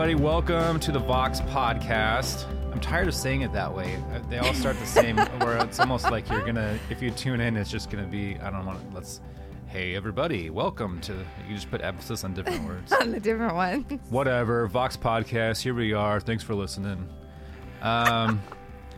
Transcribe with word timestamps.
Everybody, 0.00 0.24
welcome 0.24 0.80
to 0.80 0.92
the 0.92 0.98
Vox 0.98 1.42
podcast. 1.42 2.46
I'm 2.72 2.80
tired 2.80 3.06
of 3.06 3.14
saying 3.14 3.42
it 3.42 3.52
that 3.52 3.70
way. 3.70 4.02
Uh, 4.14 4.20
They 4.30 4.38
all 4.38 4.54
start 4.54 4.78
the 4.78 4.86
same, 4.86 5.18
where 5.40 5.58
it's 5.58 5.78
almost 5.78 6.10
like 6.10 6.26
you're 6.30 6.40
gonna, 6.40 6.78
if 6.88 7.02
you 7.02 7.10
tune 7.10 7.38
in, 7.38 7.54
it's 7.54 7.70
just 7.70 7.90
gonna 7.90 8.06
be, 8.06 8.38
I 8.38 8.48
don't 8.48 8.64
want 8.64 8.80
to, 8.80 8.94
let's, 8.96 9.20
hey, 9.66 9.94
everybody, 9.94 10.48
welcome 10.48 11.02
to, 11.02 11.12
you 11.46 11.54
just 11.54 11.70
put 11.70 11.82
emphasis 11.82 12.24
on 12.24 12.32
different 12.32 12.64
words. 12.64 12.90
on 13.02 13.10
the 13.10 13.20
different 13.20 13.54
ones. 13.54 13.84
Whatever, 14.08 14.66
Vox 14.68 14.96
podcast, 14.96 15.60
here 15.60 15.74
we 15.74 15.92
are. 15.92 16.18
Thanks 16.18 16.42
for 16.42 16.54
listening. 16.54 17.06
Um, 17.82 18.40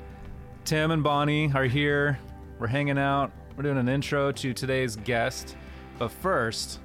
Tim 0.65 0.93
and 0.93 1.03
Bonnie 1.03 1.51
are 1.53 1.65
here. 1.65 2.17
We're 2.61 2.69
hanging 2.69 2.97
out. 2.97 3.33
We're 3.57 3.65
doing 3.65 3.79
an 3.79 3.89
intro 3.89 4.31
to 4.31 4.55
today's 4.55 4.95
guest. 4.95 5.57
But 5.99 6.13
first, 6.13 6.79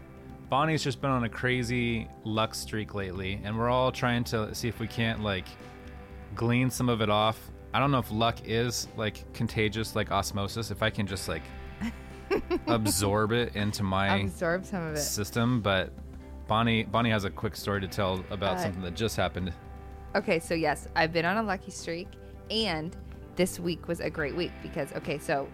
Bonnie's 0.50 0.82
just 0.84 1.02
been 1.02 1.10
on 1.12 1.26
a 1.26 1.30
crazy 1.30 2.08
luck 2.24 2.56
streak 2.56 2.94
lately, 2.96 3.42
and 3.44 3.58
we're 3.58 3.70
all 3.70 3.92
trying 3.92 4.24
to 4.26 4.54
see 4.56 4.68
if 4.68 4.80
we 4.80 4.88
can't 4.88 5.22
like 5.22 5.46
glean 6.36 6.70
some 6.70 6.88
of 6.90 7.02
it 7.02 7.10
off. 7.10 7.38
I 7.74 7.80
don't 7.80 7.92
know 7.92 8.00
if 8.00 8.12
luck 8.12 8.38
is 8.46 8.88
like 8.96 9.32
contagious 9.34 9.96
like 9.96 10.10
osmosis, 10.12 10.72
if 10.72 10.82
I 10.82 10.90
can 10.90 11.06
just 11.06 11.28
like 11.28 11.42
absorb 12.68 13.32
it 13.34 13.56
into 13.56 13.84
my 13.84 14.18
Absorb 14.20 14.66
some 14.66 14.84
of 14.88 14.96
it. 14.96 15.00
system, 15.00 15.62
but 15.62 15.92
Bonnie 16.48 16.84
Bonnie 16.84 17.10
has 17.10 17.26
a 17.26 17.30
quick 17.30 17.56
story 17.56 17.82
to 17.82 17.88
tell 17.88 18.24
about 18.30 18.58
Uh, 18.58 18.64
something 18.64 18.82
that 18.84 18.96
just 18.96 19.18
happened. 19.18 19.54
Okay, 20.16 20.40
so 20.40 20.54
yes, 20.54 20.88
I've 20.96 21.12
been 21.12 21.26
on 21.26 21.38
a 21.38 21.44
lucky 21.44 21.72
streak, 21.72 22.08
and 22.50 22.96
this 23.36 23.60
week 23.60 23.88
was 23.90 24.00
a 24.00 24.10
great 24.10 24.36
week 24.36 24.52
because 24.64 24.94
okay, 24.94 25.18
so 25.18 25.48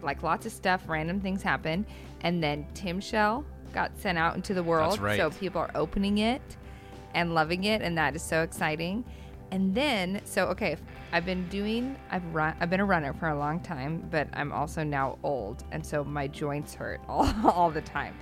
like 0.00 0.22
lots 0.22 0.46
of 0.46 0.52
stuff, 0.52 0.88
random 0.88 1.20
things 1.20 1.42
happen, 1.42 1.84
and 2.20 2.40
then 2.42 2.66
Tim 2.74 3.00
Shell 3.00 3.44
got 3.72 3.96
sent 3.98 4.18
out 4.18 4.36
into 4.36 4.54
the 4.54 4.62
world, 4.62 4.98
right. 5.00 5.16
so 5.16 5.30
people 5.30 5.60
are 5.60 5.70
opening 5.74 6.18
it 6.18 6.42
and 7.14 7.34
loving 7.34 7.64
it, 7.64 7.82
and 7.82 7.96
that 7.98 8.14
is 8.14 8.22
so 8.22 8.42
exciting. 8.42 9.04
And 9.50 9.74
then, 9.74 10.22
so 10.24 10.46
okay, 10.46 10.76
I've 11.12 11.26
been 11.26 11.46
doing, 11.48 11.96
I've 12.10 12.24
run, 12.34 12.56
I've 12.58 12.70
been 12.70 12.80
a 12.80 12.84
runner 12.84 13.12
for 13.12 13.28
a 13.28 13.38
long 13.38 13.60
time, 13.60 14.08
but 14.10 14.28
I'm 14.32 14.50
also 14.50 14.82
now 14.82 15.18
old, 15.22 15.64
and 15.72 15.84
so 15.84 16.02
my 16.04 16.26
joints 16.26 16.74
hurt 16.74 17.00
all, 17.08 17.28
all 17.44 17.70
the 17.70 17.82
time. 17.82 18.16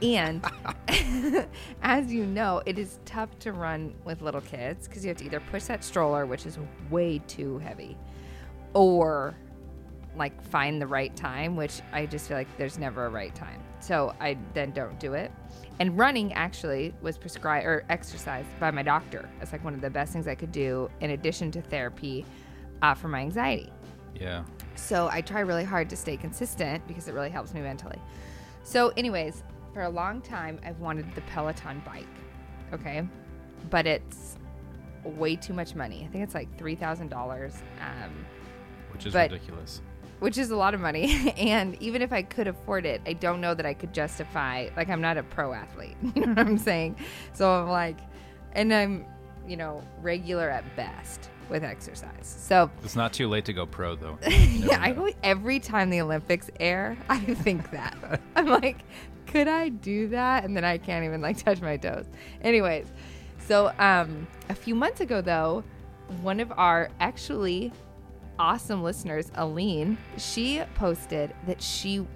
And 0.00 0.44
as 1.82 2.12
you 2.12 2.24
know, 2.24 2.62
it 2.64 2.78
is 2.78 3.00
tough 3.04 3.36
to 3.40 3.52
run 3.52 3.94
with 4.04 4.22
little 4.22 4.40
kids 4.40 4.86
because 4.86 5.04
you 5.04 5.08
have 5.08 5.16
to 5.16 5.24
either 5.24 5.40
push 5.40 5.64
that 5.64 5.82
stroller, 5.82 6.24
which 6.24 6.46
is 6.46 6.58
way 6.90 7.18
too 7.26 7.58
heavy, 7.58 7.96
or 8.74 9.34
like 10.16 10.42
find 10.42 10.80
the 10.80 10.86
right 10.86 11.14
time, 11.16 11.56
which 11.56 11.80
I 11.92 12.06
just 12.06 12.28
feel 12.28 12.36
like 12.36 12.48
there's 12.56 12.78
never 12.78 13.06
a 13.06 13.08
right 13.10 13.34
time. 13.34 13.62
So 13.80 14.14
I 14.20 14.36
then 14.54 14.72
don't 14.72 14.98
do 14.98 15.14
it. 15.14 15.30
And 15.80 15.96
running 15.96 16.32
actually 16.32 16.92
was 17.00 17.16
prescribed 17.16 17.66
or 17.66 17.84
exercised 17.88 18.48
by 18.58 18.70
my 18.70 18.82
doctor. 18.82 19.28
It's 19.40 19.52
like 19.52 19.64
one 19.64 19.74
of 19.74 19.80
the 19.80 19.90
best 19.90 20.12
things 20.12 20.26
I 20.26 20.34
could 20.34 20.50
do 20.50 20.90
in 21.00 21.10
addition 21.10 21.50
to 21.52 21.62
therapy 21.62 22.24
uh, 22.82 22.94
for 22.94 23.08
my 23.08 23.20
anxiety. 23.20 23.72
Yeah. 24.14 24.44
So 24.74 25.08
I 25.10 25.20
try 25.20 25.40
really 25.40 25.64
hard 25.64 25.88
to 25.90 25.96
stay 25.96 26.16
consistent 26.16 26.86
because 26.88 27.08
it 27.08 27.14
really 27.14 27.30
helps 27.30 27.54
me 27.54 27.60
mentally. 27.60 27.98
So, 28.64 28.92
anyways, 28.96 29.44
for 29.72 29.84
a 29.84 29.88
long 29.88 30.20
time, 30.20 30.58
I've 30.64 30.78
wanted 30.80 31.14
the 31.14 31.20
Peloton 31.22 31.82
bike. 31.86 32.06
Okay. 32.72 33.06
But 33.70 33.86
it's 33.86 34.36
way 35.04 35.36
too 35.36 35.52
much 35.52 35.74
money. 35.74 36.04
I 36.04 36.12
think 36.12 36.24
it's 36.24 36.34
like 36.34 36.54
$3,000, 36.58 37.12
um, 37.80 38.26
Which 38.92 39.06
is 39.06 39.14
ridiculous. 39.14 39.80
Which 40.20 40.38
is 40.38 40.50
a 40.50 40.56
lot 40.56 40.74
of 40.74 40.80
money. 40.80 41.32
and 41.36 41.80
even 41.82 42.02
if 42.02 42.12
I 42.12 42.22
could 42.22 42.48
afford 42.48 42.86
it, 42.86 43.00
I 43.06 43.12
don't 43.12 43.40
know 43.40 43.54
that 43.54 43.66
I 43.66 43.74
could 43.74 43.92
justify, 43.92 44.68
like, 44.76 44.88
I'm 44.88 45.00
not 45.00 45.16
a 45.16 45.22
pro 45.22 45.52
athlete. 45.52 45.96
You 46.14 46.26
know 46.26 46.28
what 46.34 46.38
I'm 46.38 46.58
saying? 46.58 46.96
So 47.32 47.50
I'm 47.50 47.68
like, 47.68 47.98
and 48.52 48.72
I'm, 48.74 49.06
you 49.46 49.56
know, 49.56 49.82
regular 50.00 50.50
at 50.50 50.64
best 50.74 51.30
with 51.48 51.62
exercise. 51.64 52.36
So 52.38 52.70
It's 52.82 52.96
not 52.96 53.12
too 53.12 53.28
late 53.28 53.44
to 53.46 53.52
go 53.52 53.66
pro 53.66 53.94
though. 53.94 54.18
yeah, 54.28 54.78
I 54.80 54.92
go 54.92 55.08
every 55.22 55.60
time 55.60 55.90
the 55.90 56.00
Olympics 56.00 56.50
air, 56.60 56.96
I 57.08 57.18
think 57.18 57.70
that. 57.70 57.96
I'm 58.36 58.46
like, 58.46 58.78
could 59.26 59.48
I 59.48 59.68
do 59.68 60.08
that? 60.08 60.44
And 60.44 60.56
then 60.56 60.64
I 60.64 60.78
can't 60.78 61.04
even 61.04 61.20
like 61.20 61.42
touch 61.42 61.60
my 61.60 61.76
toes. 61.76 62.06
Anyways, 62.42 62.90
so 63.46 63.72
um 63.78 64.26
a 64.48 64.54
few 64.54 64.74
months 64.74 65.00
ago 65.00 65.20
though, 65.20 65.64
one 66.22 66.40
of 66.40 66.52
our 66.56 66.90
actually 67.00 67.72
awesome 68.38 68.82
listeners, 68.82 69.30
Aline, 69.34 69.98
she 70.16 70.62
posted 70.74 71.34
that 71.46 71.60
she 71.62 72.06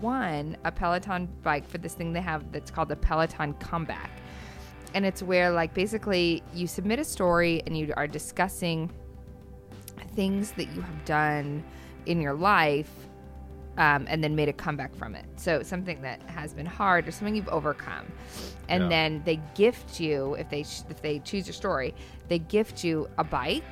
won 0.00 0.56
a 0.64 0.70
Peloton 0.72 1.28
bike 1.42 1.66
for 1.68 1.78
this 1.78 1.94
thing 1.94 2.12
they 2.12 2.20
have 2.20 2.50
that's 2.52 2.70
called 2.70 2.88
the 2.88 2.96
Peloton 2.96 3.54
Comeback. 3.54 4.10
And 4.94 5.06
it's 5.06 5.22
where 5.22 5.50
like 5.50 5.72
basically 5.74 6.42
you 6.54 6.66
submit 6.66 6.98
a 6.98 7.04
story 7.04 7.62
and 7.66 7.76
you 7.76 7.92
are 7.96 8.06
discussing 8.06 8.90
things 10.14 10.52
that 10.52 10.66
you 10.74 10.82
have 10.82 11.04
done 11.04 11.64
in 12.06 12.20
your 12.20 12.34
life 12.34 12.90
um, 13.78 14.04
and 14.08 14.22
then 14.22 14.36
made 14.36 14.50
a 14.50 14.52
comeback 14.52 14.94
from 14.94 15.14
it. 15.14 15.24
So 15.36 15.62
something 15.62 16.02
that 16.02 16.20
has 16.24 16.52
been 16.52 16.66
hard 16.66 17.08
or 17.08 17.10
something 17.10 17.34
you've 17.34 17.48
overcome, 17.48 18.06
and 18.68 18.82
Yeah. 18.84 18.88
then 18.90 19.22
they 19.24 19.40
gift 19.54 19.98
you 19.98 20.34
if 20.34 20.50
they 20.50 20.62
sh- 20.62 20.82
if 20.90 21.00
they 21.00 21.20
choose 21.20 21.46
your 21.46 21.54
story, 21.54 21.94
they 22.28 22.38
gift 22.38 22.84
you 22.84 23.08
a 23.16 23.24
bike, 23.24 23.64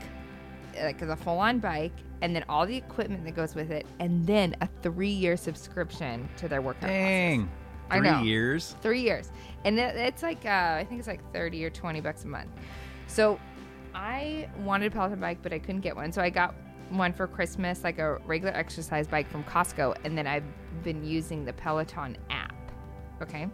like 0.83 1.03
a 1.03 1.17
full 1.17 1.39
on 1.39 1.59
bike, 1.59 1.93
and 2.23 2.35
then 2.35 2.45
all 2.49 2.67
the 2.67 2.77
equipment 2.77 3.25
that 3.25 3.37
goes 3.37 3.55
with 3.55 3.71
it, 3.71 3.87
and 3.99 4.27
then 4.27 4.55
a 4.61 4.69
three 4.83 5.09
year 5.11 5.37
subscription 5.37 6.29
to 6.37 6.49
their 6.49 6.63
workout. 6.63 6.89
classes. 6.89 6.97
Dang. 6.99 7.51
I 7.91 7.99
Three 7.99 8.11
know. 8.11 8.23
years. 8.23 8.77
Three 8.83 9.01
years, 9.01 9.33
and 9.65 9.79
it, 9.79 9.97
it's 9.97 10.23
like 10.23 10.47
uh, 10.47 10.77
I 10.79 10.87
think 10.89 11.01
it's 11.01 11.09
like 11.09 11.21
thirty 11.33 11.65
or 11.65 11.71
twenty 11.71 12.01
bucks 12.01 12.25
a 12.25 12.29
month. 12.29 12.51
So 13.09 13.41
I 13.95 14.49
wanted 14.61 14.87
a 14.87 14.91
Peloton 14.95 15.19
bike, 15.21 15.39
but 15.43 15.53
I 15.53 15.59
couldn't 15.59 15.81
get 15.81 15.97
one, 15.97 16.13
so 16.13 16.23
I 16.23 16.31
got 16.31 16.55
one 16.91 17.13
for 17.13 17.27
Christmas, 17.27 17.83
like 17.83 17.99
a 17.99 18.19
regular 18.27 18.55
exercise 18.55 19.07
bike 19.09 19.29
from 19.29 19.43
Costco, 19.45 19.97
and 20.05 20.17
then 20.17 20.27
I've 20.29 20.45
been 20.85 21.05
using 21.05 21.45
the 21.45 21.53
Peloton 21.53 22.17
app. 22.31 22.40
Okay, 23.23 23.49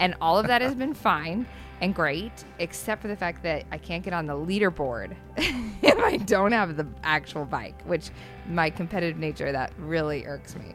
and 0.00 0.14
all 0.20 0.38
of 0.38 0.46
that 0.46 0.62
has 0.62 0.74
been 0.74 0.94
fine 1.08 1.46
and 1.80 1.94
great, 1.94 2.44
except 2.58 3.02
for 3.02 3.08
the 3.08 3.16
fact 3.16 3.42
that 3.44 3.64
I 3.70 3.78
can't 3.78 4.02
get 4.02 4.12
on 4.12 4.26
the 4.26 4.34
leaderboard 4.34 5.16
if 5.36 5.98
I 5.98 6.16
don't 6.16 6.52
have 6.52 6.76
the 6.76 6.86
actual 7.04 7.44
bike, 7.44 7.80
which 7.82 8.10
my 8.48 8.68
competitive 8.70 9.18
nature 9.18 9.52
that 9.52 9.72
really 9.78 10.26
irks 10.26 10.56
me. 10.56 10.74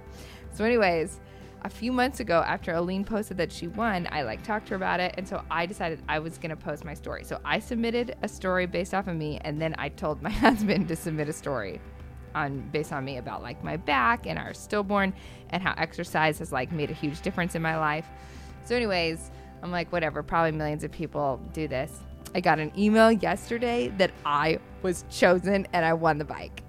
So, 0.53 0.63
anyways, 0.63 1.19
a 1.63 1.69
few 1.69 1.91
months 1.91 2.19
ago, 2.19 2.43
after 2.45 2.73
Aline 2.73 3.05
posted 3.05 3.37
that 3.37 3.51
she 3.51 3.67
won, 3.67 4.07
I 4.11 4.23
like 4.23 4.43
talked 4.43 4.67
to 4.67 4.71
her 4.71 4.75
about 4.75 4.99
it, 4.99 5.15
and 5.17 5.27
so 5.27 5.43
I 5.49 5.65
decided 5.65 6.01
I 6.09 6.19
was 6.19 6.37
gonna 6.37 6.55
post 6.55 6.83
my 6.83 6.93
story. 6.93 7.23
So 7.23 7.39
I 7.45 7.59
submitted 7.59 8.15
a 8.21 8.27
story 8.27 8.65
based 8.65 8.93
off 8.93 9.07
of 9.07 9.15
me, 9.15 9.39
and 9.41 9.61
then 9.61 9.75
I 9.77 9.89
told 9.89 10.21
my 10.21 10.29
husband 10.47 10.87
to 10.89 10.95
submit 10.95 11.29
a 11.29 11.33
story 11.33 11.81
on 12.35 12.67
based 12.71 12.91
on 12.91 13.05
me 13.05 13.17
about 13.17 13.41
like 13.41 13.63
my 13.63 13.77
back 13.77 14.25
and 14.25 14.37
our 14.39 14.53
stillborn 14.53 15.13
and 15.49 15.61
how 15.61 15.73
exercise 15.77 16.39
has 16.39 16.51
like 16.51 16.71
made 16.71 16.91
a 16.91 16.93
huge 16.93 17.21
difference 17.21 17.55
in 17.55 17.61
my 17.61 17.77
life. 17.77 18.07
So, 18.65 18.75
anyways, 18.75 19.31
I'm 19.61 19.71
like, 19.71 19.91
whatever. 19.91 20.23
Probably 20.23 20.51
millions 20.51 20.83
of 20.83 20.91
people 20.91 21.39
do 21.53 21.67
this. 21.67 21.99
I 22.35 22.41
got 22.41 22.59
an 22.59 22.71
email 22.77 23.11
yesterday 23.11 23.89
that 23.97 24.11
I 24.25 24.59
was 24.81 25.05
chosen 25.09 25.67
and 25.73 25.85
I 25.85 25.93
won 25.93 26.17
the 26.17 26.25
bike. 26.25 26.63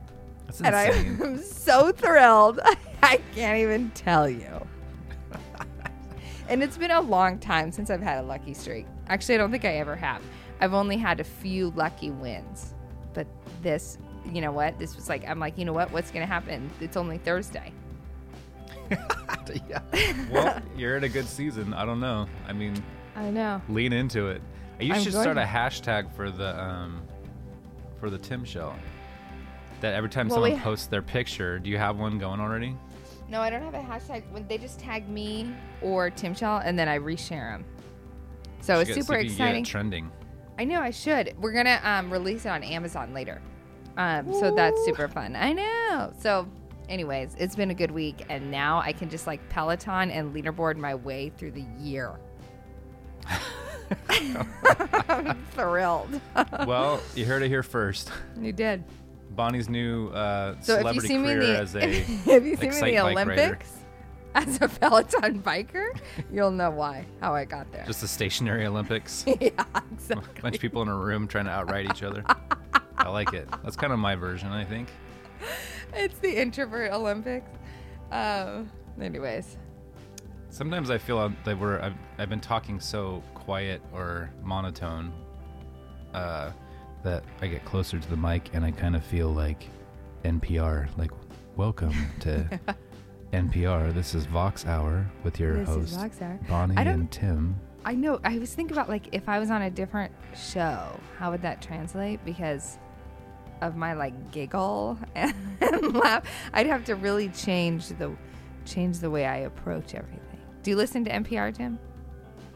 That's 0.46 0.60
And 0.60 0.74
I'm 0.76 1.38
so 1.42 1.90
thrilled. 1.92 2.60
I 3.02 3.20
can't 3.34 3.58
even 3.58 3.90
tell 3.90 4.28
you. 4.28 4.66
and 6.48 6.62
it's 6.62 6.76
been 6.76 6.90
a 6.90 7.00
long 7.00 7.38
time 7.38 7.72
since 7.72 7.90
I've 7.90 8.02
had 8.02 8.18
a 8.18 8.26
lucky 8.26 8.54
streak. 8.54 8.86
Actually, 9.08 9.36
I 9.36 9.38
don't 9.38 9.50
think 9.50 9.64
I 9.64 9.76
ever 9.76 9.96
have. 9.96 10.22
I've 10.60 10.74
only 10.74 10.96
had 10.96 11.20
a 11.20 11.24
few 11.24 11.70
lucky 11.70 12.10
wins. 12.10 12.74
But 13.12 13.26
this, 13.62 13.98
you 14.32 14.40
know 14.40 14.52
what? 14.52 14.78
This 14.78 14.96
was 14.96 15.08
like, 15.08 15.26
I'm 15.28 15.38
like, 15.38 15.58
you 15.58 15.64
know 15.64 15.72
what? 15.72 15.90
What's 15.92 16.10
going 16.10 16.26
to 16.26 16.32
happen? 16.32 16.70
It's 16.80 16.96
only 16.96 17.18
Thursday. 17.18 17.72
yeah. 19.68 19.80
Well, 20.30 20.60
you're 20.76 20.96
in 20.96 21.04
a 21.04 21.08
good 21.08 21.26
season. 21.26 21.72
I 21.74 21.84
don't 21.84 22.00
know. 22.00 22.26
I 22.48 22.52
mean, 22.52 22.82
I 23.16 23.30
know. 23.30 23.60
lean 23.68 23.92
into 23.92 24.28
it. 24.28 24.42
You 24.80 24.92
I'm 24.94 25.02
should 25.02 25.12
going 25.12 25.22
start 25.22 25.38
a 25.38 25.44
hashtag 25.44 26.12
for 26.14 26.30
the 26.30 26.60
um 26.60 27.02
for 28.00 28.10
the 28.10 28.18
Tim 28.18 28.44
show. 28.44 28.74
That 29.80 29.94
every 29.94 30.10
time 30.10 30.28
Well, 30.28 30.36
someone 30.36 30.52
we- 30.54 30.58
posts 30.58 30.86
their 30.86 31.02
picture, 31.02 31.58
do 31.58 31.70
you 31.70 31.78
have 31.78 31.98
one 31.98 32.18
going 32.18 32.40
already? 32.40 32.76
No, 33.28 33.40
I 33.40 33.50
don't 33.50 33.62
have 33.62 33.74
a 33.74 33.78
hashtag. 33.78 34.22
When 34.32 34.46
they 34.48 34.58
just 34.58 34.78
tag 34.78 35.08
me 35.08 35.54
or 35.82 36.10
Tim 36.10 36.34
Shell, 36.34 36.58
and 36.64 36.78
then 36.78 36.88
I 36.88 36.98
reshare 36.98 37.52
them. 37.54 37.64
So 38.60 38.80
it's 38.80 38.88
Should 38.90 38.94
get- 38.96 39.02
see 39.04 39.06
super 39.06 39.18
if 39.18 39.24
you 39.24 39.30
can 39.30 39.40
exciting. 39.46 39.64
trending. 39.64 40.10
I 40.58 40.64
know 40.64 40.80
I 40.80 40.90
should. 40.90 41.34
We're 41.40 41.52
gonna 41.52 41.80
um, 41.84 42.10
release 42.12 42.44
it 42.44 42.48
on 42.48 42.62
Amazon 42.62 43.12
later, 43.14 43.40
um, 43.96 44.32
so 44.34 44.54
that's 44.54 44.84
super 44.84 45.08
fun. 45.08 45.36
I 45.36 45.52
know. 45.52 46.12
So, 46.18 46.48
anyways, 46.88 47.34
it's 47.38 47.56
been 47.56 47.70
a 47.70 47.74
good 47.74 47.90
week, 47.90 48.24
and 48.28 48.50
now 48.50 48.80
I 48.80 48.92
can 48.92 49.08
just 49.08 49.26
like 49.26 49.46
Peloton 49.48 50.10
and 50.10 50.34
leaderboard 50.34 50.76
my 50.76 50.94
way 50.94 51.30
through 51.30 51.52
the 51.52 51.64
year. 51.78 52.18
I'm 54.08 55.44
thrilled. 55.52 56.20
well, 56.66 57.00
you 57.14 57.24
heard 57.26 57.42
it 57.42 57.48
here 57.48 57.62
first. 57.62 58.10
you 58.40 58.52
did. 58.52 58.84
Bonnie's 59.30 59.68
new 59.68 60.08
uh, 60.10 60.54
So 60.60 60.74
if 60.74 60.94
you 60.94 61.00
celebrity 61.00 61.08
see 61.08 61.18
me 61.18 61.32
in 61.32 61.38
the 61.40 61.58
as 61.58 61.74
a 61.74 61.82
if 61.90 62.08
you 62.08 62.24
see 62.26 62.36
me 62.36 62.40
in 62.40 62.56
the 62.56 62.66
Excite 62.66 62.94
bike 62.94 63.16
rider. 63.16 63.32
Olympics, 63.32 63.72
as 64.34 64.58
a 64.60 64.68
Peloton 64.68 65.42
biker, 65.42 65.88
you'll 66.32 66.50
know 66.50 66.70
why, 66.70 67.04
how 67.20 67.34
I 67.34 67.44
got 67.44 67.70
there. 67.72 67.84
Just 67.86 68.00
the 68.00 68.08
stationary 68.08 68.66
Olympics. 68.66 69.24
yeah, 69.40 69.50
exactly. 69.92 70.38
A 70.38 70.42
bunch 70.42 70.56
of 70.56 70.60
people 70.60 70.82
in 70.82 70.88
a 70.88 70.96
room 70.96 71.26
trying 71.28 71.46
to 71.46 71.50
outride 71.50 71.86
each 71.86 72.02
other. 72.02 72.24
I 73.04 73.08
like 73.10 73.34
it. 73.34 73.46
That's 73.62 73.76
kind 73.76 73.92
of 73.92 73.98
my 73.98 74.16
version, 74.16 74.48
I 74.48 74.64
think. 74.64 74.88
It's 75.92 76.18
the 76.18 76.40
introvert 76.40 76.90
Olympics. 76.90 77.50
Um, 78.10 78.70
anyways, 79.00 79.58
Sometimes 80.48 80.88
I 80.88 80.98
feel 80.98 81.32
that 81.44 81.58
we're 81.58 81.80
I've, 81.80 81.94
I've 82.16 82.28
been 82.28 82.40
talking 82.40 82.78
so 82.78 83.22
quiet 83.34 83.82
or 83.92 84.30
monotone 84.42 85.12
uh, 86.14 86.52
that 87.02 87.24
I 87.42 87.48
get 87.48 87.64
closer 87.64 87.98
to 87.98 88.08
the 88.08 88.16
mic 88.16 88.50
and 88.54 88.64
I 88.64 88.70
kind 88.70 88.94
of 88.94 89.04
feel 89.04 89.30
like 89.30 89.68
NPR. 90.24 90.88
Like, 90.96 91.10
welcome 91.56 91.92
to 92.20 92.60
NPR. 93.32 93.92
This 93.92 94.14
is 94.14 94.26
Vox 94.26 94.64
Hour 94.64 95.04
with 95.24 95.40
your 95.40 95.56
This 95.58 95.68
host 95.68 95.96
Vox 95.96 96.22
Hour. 96.22 96.38
Bonnie 96.48 96.76
and 96.76 97.10
Tim. 97.10 97.56
I 97.84 97.94
know. 97.94 98.20
I 98.24 98.38
was 98.38 98.54
thinking 98.54 98.76
about 98.76 98.88
like 98.88 99.08
if 99.12 99.28
I 99.28 99.40
was 99.40 99.50
on 99.50 99.62
a 99.62 99.70
different 99.70 100.12
show, 100.34 100.98
how 101.18 101.32
would 101.32 101.42
that 101.42 101.60
translate? 101.60 102.24
Because 102.24 102.78
of 103.60 103.76
my 103.76 103.92
like 103.94 104.32
giggle 104.32 104.98
and 105.14 105.34
laugh, 105.94 106.24
I'd 106.52 106.66
have 106.66 106.84
to 106.86 106.94
really 106.94 107.28
change 107.30 107.88
the 107.88 108.12
change 108.64 108.98
the 109.00 109.10
way 109.10 109.26
I 109.26 109.38
approach 109.38 109.94
everything. 109.94 110.20
Do 110.62 110.70
you 110.70 110.76
listen 110.76 111.04
to 111.04 111.10
NPR, 111.10 111.54
Tim? 111.54 111.78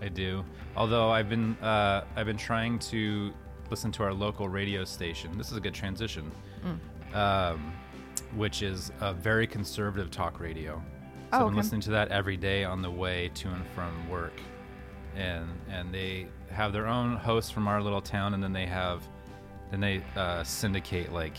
I 0.00 0.09
do. 0.09 0.45
Although 0.77 1.11
I've 1.11 1.29
been 1.29 1.56
uh, 1.62 2.05
I've 2.17 2.27
been 2.27 2.37
trying 2.37 2.79
to 2.81 3.33
listen 3.71 3.93
to 3.93 4.03
our 4.03 4.15
local 4.15 4.49
radio 4.49 4.85
station. 4.85 5.37
This 5.37 5.50
is 5.50 5.56
a 5.56 5.61
good 5.61 5.75
transition, 5.75 6.31
Mm. 6.65 7.15
um, 7.15 7.73
which 8.35 8.62
is 8.62 8.91
a 9.00 9.12
very 9.12 9.47
conservative 9.47 10.11
talk 10.11 10.41
radio. 10.41 10.83
So 11.33 11.39
Oh, 11.39 11.41
I've 11.41 11.47
been 11.49 11.56
listening 11.56 11.83
to 11.83 11.91
that 11.91 12.09
every 12.09 12.37
day 12.39 12.65
on 12.65 12.81
the 12.83 12.91
way 12.91 13.31
to 13.35 13.49
and 13.49 13.67
from 13.75 14.09
work, 14.09 14.41
and 15.15 15.47
and 15.69 15.93
they 15.93 16.29
have 16.50 16.73
their 16.73 16.87
own 16.87 17.17
hosts 17.17 17.50
from 17.50 17.69
our 17.69 17.83
little 17.83 18.00
town, 18.00 18.33
and 18.35 18.43
then 18.43 18.53
they 18.53 18.67
have 18.67 19.06
then 19.70 19.81
they 19.81 20.03
uh, 20.17 20.43
syndicate 20.44 21.12
like 21.12 21.37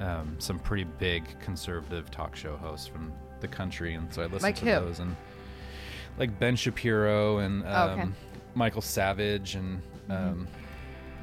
um, 0.00 0.36
some 0.38 0.58
pretty 0.58 0.84
big 0.84 1.24
conservative 1.40 2.10
talk 2.10 2.36
show 2.36 2.56
hosts 2.56 2.86
from 2.86 3.12
the 3.40 3.48
country, 3.48 3.94
and 3.94 4.12
so 4.12 4.22
I 4.22 4.26
listen 4.26 4.42
Like 4.42 4.56
to 4.56 4.64
who? 4.64 4.70
those 4.86 5.00
and 5.00 5.14
like 6.18 6.38
Ben 6.38 6.56
Shapiro 6.56 7.38
and 7.38 7.62
um, 7.66 7.68
Oh, 7.72 7.88
okay. 7.92 8.08
Michael 8.54 8.82
Savage 8.82 9.54
and 9.54 9.80
Mm-hmm. 10.08 10.12
um, 10.12 10.48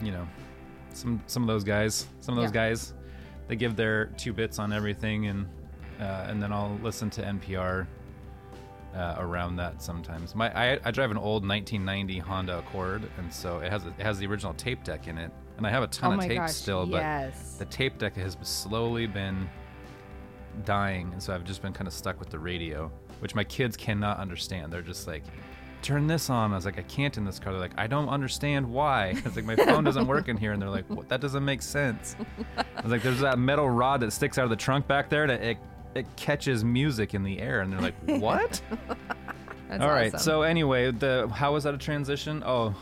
you 0.01 0.11
know 0.11 0.27
some 0.91 1.21
some 1.27 1.41
of 1.43 1.47
those 1.47 1.63
guys. 1.63 2.05
Some 2.19 2.37
of 2.37 2.43
those 2.43 2.51
Yeah. 2.53 2.69
guys 2.69 2.93
they 3.47 3.55
give 3.55 3.75
their 3.75 4.07
two 4.17 4.33
bits 4.33 4.59
on 4.59 4.71
everything, 4.73 5.27
and 5.27 5.47
uh, 5.99 6.25
and 6.27 6.41
then 6.43 6.51
I'll 6.51 6.77
listen 6.83 7.09
to 7.11 7.21
NPR 7.21 7.87
uh, 8.95 9.15
around 9.19 9.55
that 9.57 9.81
sometimes. 9.81 10.35
My 10.35 10.51
I, 10.73 10.79
I 10.83 10.91
drive 10.91 11.11
an 11.11 11.17
old 11.17 11.47
1990 11.47 12.19
Honda 12.19 12.59
Accord, 12.59 13.09
and 13.17 13.31
so 13.33 13.59
it 13.59 13.71
has 13.71 13.85
a, 13.85 13.89
it 13.89 14.01
has 14.01 14.19
the 14.19 14.27
original 14.27 14.53
tape 14.55 14.83
deck 14.83 15.07
in 15.07 15.17
it, 15.17 15.31
and 15.63 15.67
I 15.67 15.71
have 15.71 15.83
a 15.83 15.87
ton 15.87 16.13
oh 16.13 16.19
of 16.19 16.27
tape 16.27 16.37
gosh! 16.37 16.51
still, 16.51 16.85
but 16.85 16.97
yes. 16.97 17.55
the 17.57 17.65
tape 17.65 17.97
deck 17.97 18.15
has 18.17 18.37
slowly 18.41 19.07
been 19.07 19.49
dying, 20.65 21.09
and 21.13 21.21
so 21.21 21.33
I've 21.33 21.43
just 21.43 21.61
been 21.61 21.73
kind 21.73 21.87
of 21.87 21.93
stuck 21.93 22.19
with 22.19 22.29
the 22.29 22.39
radio, 22.39 22.91
which 23.19 23.35
my 23.35 23.43
kids 23.43 23.77
cannot 23.77 24.19
understand. 24.19 24.71
They're 24.71 24.81
just 24.81 25.07
like, 25.07 25.23
"Turn 25.81 26.07
this 26.07 26.29
on." 26.29 26.51
I 26.51 26.55
was 26.55 26.65
like, 26.65 26.77
"I 26.77 26.83
can't 26.83 27.17
in 27.17 27.25
this 27.25 27.39
car." 27.39 27.53
They're 27.53 27.61
like, 27.61 27.77
"I 27.77 27.87
don't 27.87 28.09
understand 28.09 28.69
why." 28.69 29.15
It's 29.25 29.35
like 29.35 29.45
my 29.45 29.55
phone 29.55 29.83
doesn't 29.83 30.07
work 30.07 30.27
in 30.27 30.37
here, 30.37 30.51
and 30.51 30.61
they're 30.61 30.69
like, 30.69 30.89
what? 30.89 31.09
"That 31.09 31.21
doesn't 31.21 31.43
make 31.43 31.61
sense." 31.61 32.15
I 32.57 32.81
was 32.81 32.91
like, 32.91 33.01
"There's 33.03 33.21
that 33.21 33.39
metal 33.39 33.69
rod 33.69 34.01
that 34.01 34.11
sticks 34.11 34.37
out 34.37 34.43
of 34.43 34.49
the 34.49 34.55
trunk 34.55 34.87
back 34.87 35.09
there 35.09 35.27
that 35.27 35.41
it 35.41 35.57
it 35.95 36.07
catches 36.15 36.63
music 36.63 37.13
in 37.13 37.23
the 37.23 37.39
air," 37.39 37.61
and 37.61 37.71
they're 37.71 37.81
like, 37.81 37.95
"What?" 38.21 38.61
All 39.71 39.89
right. 39.89 40.13
awesome. 40.13 40.19
So 40.19 40.41
anyway, 40.43 40.91
the 40.91 41.27
how 41.33 41.53
was 41.53 41.63
that 41.63 41.73
a 41.73 41.77
transition? 41.77 42.43
Oh, 42.45 42.75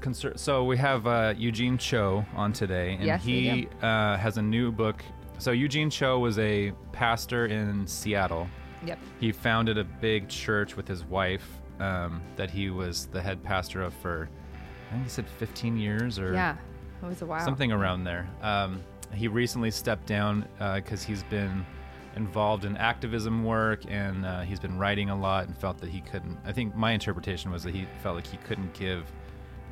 conser- 0.00 0.38
so 0.38 0.64
we 0.64 0.76
have 0.76 1.06
uh, 1.06 1.34
Eugene 1.36 1.78
Cho 1.78 2.24
on 2.34 2.52
today, 2.52 2.94
and 2.94 3.04
Yes, 3.04 3.24
he 3.24 3.68
uh, 3.82 4.16
has 4.16 4.36
a 4.38 4.42
new 4.42 4.70
book. 4.72 5.02
So 5.38 5.50
Eugene 5.52 5.90
Cho 5.90 6.18
was 6.18 6.38
a 6.38 6.72
pastor 6.92 7.46
in 7.46 7.86
Seattle. 7.86 8.48
yep. 8.84 8.98
He 9.20 9.32
founded 9.32 9.76
a 9.78 9.84
big 9.84 10.28
church 10.28 10.76
with 10.76 10.88
his 10.88 11.04
wife 11.04 11.46
um, 11.80 12.22
that 12.36 12.50
he 12.50 12.70
was 12.70 13.06
the 13.06 13.20
head 13.20 13.42
pastor 13.42 13.82
of 13.82 13.92
for, 13.94 14.28
I 14.88 14.92
think 14.92 15.04
he 15.04 15.10
said 15.10 15.28
15 15.28 15.76
years 15.76 16.18
or 16.18 16.32
Yeah, 16.32 16.56
it 17.02 17.06
was 17.06 17.20
a 17.22 17.26
while. 17.26 17.44
something 17.44 17.70
around 17.70 18.04
there. 18.04 18.26
Um, 18.42 18.82
he 19.12 19.28
recently 19.28 19.70
stepped 19.70 20.06
down 20.06 20.48
because 20.74 21.02
he's 21.02 21.22
been 21.24 21.64
involved 22.16 22.64
in 22.64 22.76
activism 22.78 23.44
work 23.44 23.82
and 23.88 24.24
uh, 24.24 24.40
he's 24.40 24.58
been 24.58 24.78
writing 24.78 25.10
a 25.10 25.16
lot 25.20 25.46
and 25.46 25.56
felt 25.56 25.76
that 25.78 25.90
he 25.90 26.00
couldn't. 26.00 26.38
I 26.46 26.52
think 26.52 26.74
my 26.74 26.92
interpretation 26.92 27.50
was 27.50 27.62
that 27.64 27.74
he 27.74 27.86
felt 28.02 28.16
like 28.16 28.26
he 28.26 28.38
couldn't 28.38 28.72
give 28.72 29.04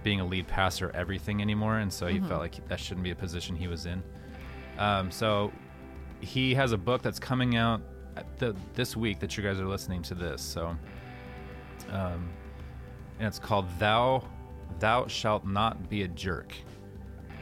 being 0.04 0.20
a 0.20 0.24
lead 0.24 0.46
passer 0.46 0.92
everything 0.94 1.40
anymore, 1.42 1.78
and 1.78 1.92
so 1.92 2.06
he 2.06 2.20
felt 2.20 2.40
like 2.40 2.68
that 2.68 2.78
shouldn't 2.78 3.02
be 3.02 3.10
a 3.10 3.16
position 3.16 3.56
he 3.56 3.66
was 3.66 3.86
in. 3.86 4.00
Um, 4.78 5.10
so 5.10 5.50
he 6.20 6.54
has 6.54 6.70
a 6.72 6.78
book 6.78 7.02
that's 7.02 7.18
coming 7.18 7.56
out 7.56 7.80
at 8.16 8.38
the, 8.38 8.54
this 8.74 8.96
week 8.96 9.18
that 9.20 9.36
you 9.36 9.42
guys 9.42 9.58
are 9.58 9.66
listening 9.66 10.02
to 10.02 10.14
this. 10.14 10.40
So, 10.42 10.76
um, 11.90 12.28
and 13.18 13.26
it's 13.28 13.38
called 13.38 13.66
"Thou 13.78 14.22
Thou 14.78 15.06
Shalt 15.06 15.44
Not 15.46 15.88
Be 15.88 16.02
a 16.02 16.08
Jerk," 16.08 16.52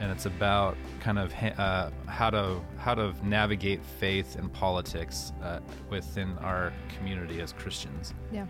and 0.01 0.11
it's 0.11 0.27
about 0.27 0.77
kind 1.01 1.19
of 1.19 1.33
uh, 1.59 1.91
how 2.07 2.31
to 2.31 2.61
how 2.79 2.95
to 2.95 3.13
navigate 3.25 3.83
faith 3.85 4.37
and 4.37 4.53
politics 4.53 5.33
uh, 5.43 5.61
within 5.91 6.37
our 6.39 6.73
community 6.97 7.41
as 7.41 7.53
Christians, 7.53 8.15
Yeah. 8.33 8.47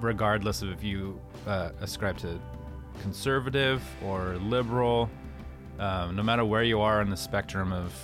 regardless 0.00 0.62
of 0.62 0.70
if 0.72 0.82
you 0.82 1.20
uh, 1.46 1.70
ascribe 1.80 2.18
to 2.18 2.38
conservative 3.02 3.82
or 4.04 4.36
liberal. 4.36 5.10
Um, 5.78 6.14
no 6.14 6.22
matter 6.22 6.44
where 6.44 6.62
you 6.62 6.80
are 6.80 7.00
on 7.00 7.08
the 7.08 7.16
spectrum 7.16 7.72
of 7.72 7.94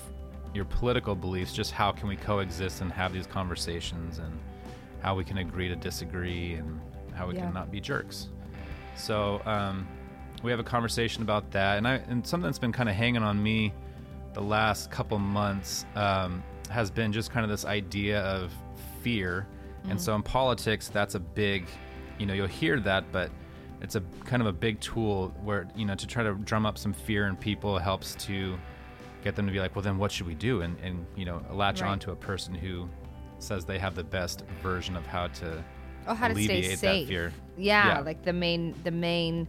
your 0.54 0.64
political 0.64 1.14
beliefs, 1.14 1.52
just 1.52 1.72
how 1.72 1.92
can 1.92 2.08
we 2.08 2.16
coexist 2.16 2.80
and 2.80 2.90
have 2.90 3.12
these 3.12 3.26
conversations, 3.26 4.18
and 4.18 4.38
how 5.02 5.14
we 5.14 5.24
can 5.24 5.38
agree 5.38 5.68
to 5.68 5.76
disagree, 5.76 6.54
and 6.54 6.80
how 7.14 7.28
we 7.28 7.34
Yeah. 7.34 7.44
can 7.44 7.54
not 7.54 7.70
be 7.70 7.80
jerks. 7.80 8.28
So 8.96 9.42
um, 9.44 9.86
we 10.42 10.50
have 10.50 10.60
a 10.60 10.64
conversation 10.64 11.22
about 11.22 11.50
that, 11.50 11.76
and 11.76 11.86
I 11.86 11.94
and 12.08 12.26
something 12.26 12.46
that's 12.46 12.58
been 12.58 12.72
kind 12.72 12.88
of 12.88 12.94
hanging 12.94 13.22
on 13.22 13.42
me 13.42 13.74
the 14.32 14.40
last 14.42 14.90
couple 14.90 15.18
months 15.18 15.84
um, 15.94 16.42
has 16.70 16.90
been 16.90 17.12
just 17.12 17.30
kind 17.30 17.44
of 17.44 17.50
this 17.50 17.66
idea 17.66 18.20
of 18.22 18.50
fear, 19.02 19.46
and 19.90 20.00
so 20.00 20.14
in 20.14 20.22
politics, 20.22 20.88
that's 20.88 21.14
a 21.14 21.20
big, 21.20 21.66
you 22.18 22.24
know, 22.24 22.32
you'll 22.32 22.46
hear 22.46 22.80
that, 22.80 23.04
but 23.12 23.30
it's 23.86 23.94
a 23.94 24.02
kind 24.24 24.42
of 24.42 24.48
a 24.48 24.52
big 24.52 24.80
tool 24.80 25.32
where 25.44 25.68
you 25.76 25.86
know 25.86 25.94
to 25.94 26.06
try 26.08 26.24
to 26.24 26.34
drum 26.34 26.66
up 26.66 26.76
some 26.76 26.92
fear 26.92 27.28
in 27.28 27.36
people 27.36 27.78
helps 27.78 28.16
to 28.26 28.58
get 29.22 29.36
them 29.36 29.46
to 29.46 29.52
be 29.52 29.60
like, 29.60 29.74
well, 29.76 29.82
then 29.82 29.96
what 29.96 30.10
should 30.10 30.26
we 30.26 30.34
do? 30.34 30.62
And 30.62 30.76
and 30.80 31.06
you 31.14 31.24
know, 31.24 31.40
latch 31.52 31.80
Right. 31.82 31.90
on 31.90 31.98
to 32.00 32.10
a 32.10 32.16
person 32.16 32.52
who 32.52 32.88
says 33.38 33.64
they 33.64 33.78
have 33.78 33.94
the 33.94 34.02
best 34.04 34.42
version 34.62 34.96
of 34.96 35.06
how 35.06 35.28
to 35.28 35.62
Oh, 36.08 36.14
how 36.14 36.28
to 36.28 36.34
stay 36.34 36.44
alleviate 36.44 36.78
safe. 36.78 37.06
that 37.06 37.08
fear. 37.12 37.32
Yeah, 37.56 37.86
Yeah. 37.88 38.00
like 38.00 38.22
the 38.24 38.32
main 38.32 38.74
the 38.82 38.90
main 38.90 39.46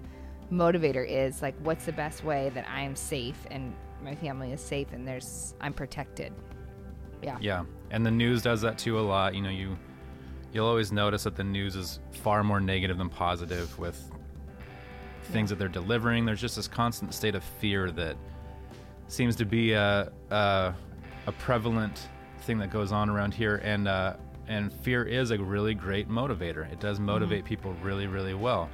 motivator 0.52 1.06
is 1.08 1.42
like 1.42 1.56
what's 1.64 1.86
the 1.86 1.92
best 1.92 2.24
way 2.24 2.52
that 2.54 2.66
I 2.70 2.82
am 2.82 2.96
safe 2.96 3.38
and 3.52 3.74
my 4.04 4.14
family 4.16 4.52
is 4.54 4.62
safe 4.62 4.94
and 4.94 5.08
there's 5.08 5.56
I'm 5.60 5.74
protected. 5.74 6.32
Yeah. 7.24 7.38
Yeah, 7.42 7.66
and 7.90 8.06
the 8.06 8.12
news 8.12 8.44
does 8.44 8.62
that 8.62 8.78
too 8.78 9.00
a 9.00 9.02
lot. 9.02 9.34
You 9.36 9.42
know, 9.42 9.50
you 9.50 9.78
you'll 10.54 10.68
always 10.68 10.92
notice 10.92 11.24
that 11.24 11.36
the 11.36 11.44
news 11.44 11.76
is 11.76 12.00
far 12.12 12.44
more 12.44 12.60
negative 12.60 12.98
than 12.98 13.10
positive 13.10 13.78
with 13.78 14.00
things 15.28 15.50
that 15.50 15.60
they're 15.60 15.68
delivering. 15.68 16.26
There's 16.26 16.42
just 16.42 16.56
this 16.56 16.68
constant 16.68 17.14
state 17.14 17.36
of 17.36 17.44
fear 17.44 17.92
that 17.92 18.16
seems 19.08 19.36
to 19.38 19.46
be 19.46 19.74
a 19.74 20.12
a, 20.30 20.74
a 21.28 21.32
prevalent 21.34 22.10
thing 22.42 22.58
that 22.60 22.72
goes 22.72 22.92
on 22.92 23.10
around 23.10 23.34
here, 23.34 23.58
and 23.58 23.88
uh, 23.88 24.16
and 24.48 24.72
fear 24.72 25.04
is 25.04 25.32
a 25.32 25.38
really 25.38 25.74
great 25.74 26.10
motivator. 26.10 26.72
It 26.72 26.80
does 26.80 27.00
motivate 27.00 27.46
people 27.46 27.74
really, 27.84 28.08
really 28.08 28.34
well, 28.34 28.70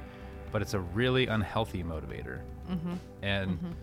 but 0.52 0.62
it's 0.62 0.74
a 0.74 0.80
really 0.80 1.26
unhealthy 1.26 1.82
motivator. 1.82 2.40
Mm-hmm. 2.70 2.94
And 3.22 3.74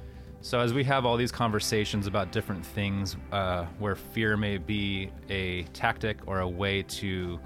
so 0.42 0.60
as 0.60 0.74
we 0.74 0.84
have 0.86 1.06
all 1.06 1.18
these 1.18 1.32
conversations 1.32 2.08
about 2.08 2.32
different 2.32 2.66
things 2.66 3.16
uh, 3.32 3.66
where 3.78 3.96
fear 3.96 4.38
may 4.38 4.58
be 4.58 5.12
a 5.30 5.64
tactic 5.74 6.18
or 6.26 6.40
a 6.40 6.48
way 6.48 6.82
to 6.84 7.40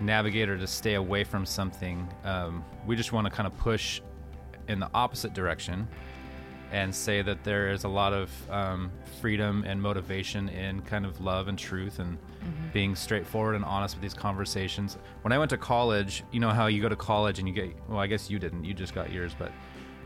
navigate 0.00 0.48
or 0.48 0.58
to 0.58 0.66
stay 0.66 0.94
away 0.94 1.24
from 1.24 1.46
something, 1.46 2.06
um, 2.24 2.64
we 2.86 2.94
just 2.94 3.12
want 3.12 3.26
to 3.26 3.30
kind 3.30 3.46
of 3.46 3.56
push 3.56 4.02
in 4.68 4.78
the 4.78 4.90
opposite 4.94 5.34
direction 5.34 5.88
and 6.70 6.94
say 6.94 7.22
that 7.22 7.42
there 7.44 7.70
is 7.72 7.84
a 7.84 7.88
lot 7.88 8.12
of 8.12 8.30
um, 8.50 8.90
freedom 9.22 9.64
and 9.66 9.80
motivation 9.80 10.50
in 10.50 10.82
kind 10.82 11.06
of 11.06 11.18
love 11.22 11.48
and 11.48 11.58
truth 11.58 11.98
and 11.98 12.18
being 12.72 12.94
straightforward 12.94 13.56
and 13.56 13.64
honest 13.64 13.94
with 13.94 14.02
these 14.02 14.12
conversations. 14.14 14.98
When 15.22 15.32
I 15.32 15.38
went 15.38 15.48
to 15.50 15.56
college, 15.56 16.24
you 16.30 16.40
know 16.40 16.50
how 16.50 16.66
you 16.66 16.82
go 16.82 16.88
to 16.90 16.96
college 16.96 17.38
and 17.38 17.48
you 17.48 17.54
get, 17.54 17.74
well, 17.88 17.98
I 17.98 18.06
guess 18.06 18.30
you 18.30 18.38
didn't, 18.38 18.64
you 18.64 18.74
just 18.74 18.94
got 18.94 19.10
yours, 19.10 19.34
but 19.38 19.50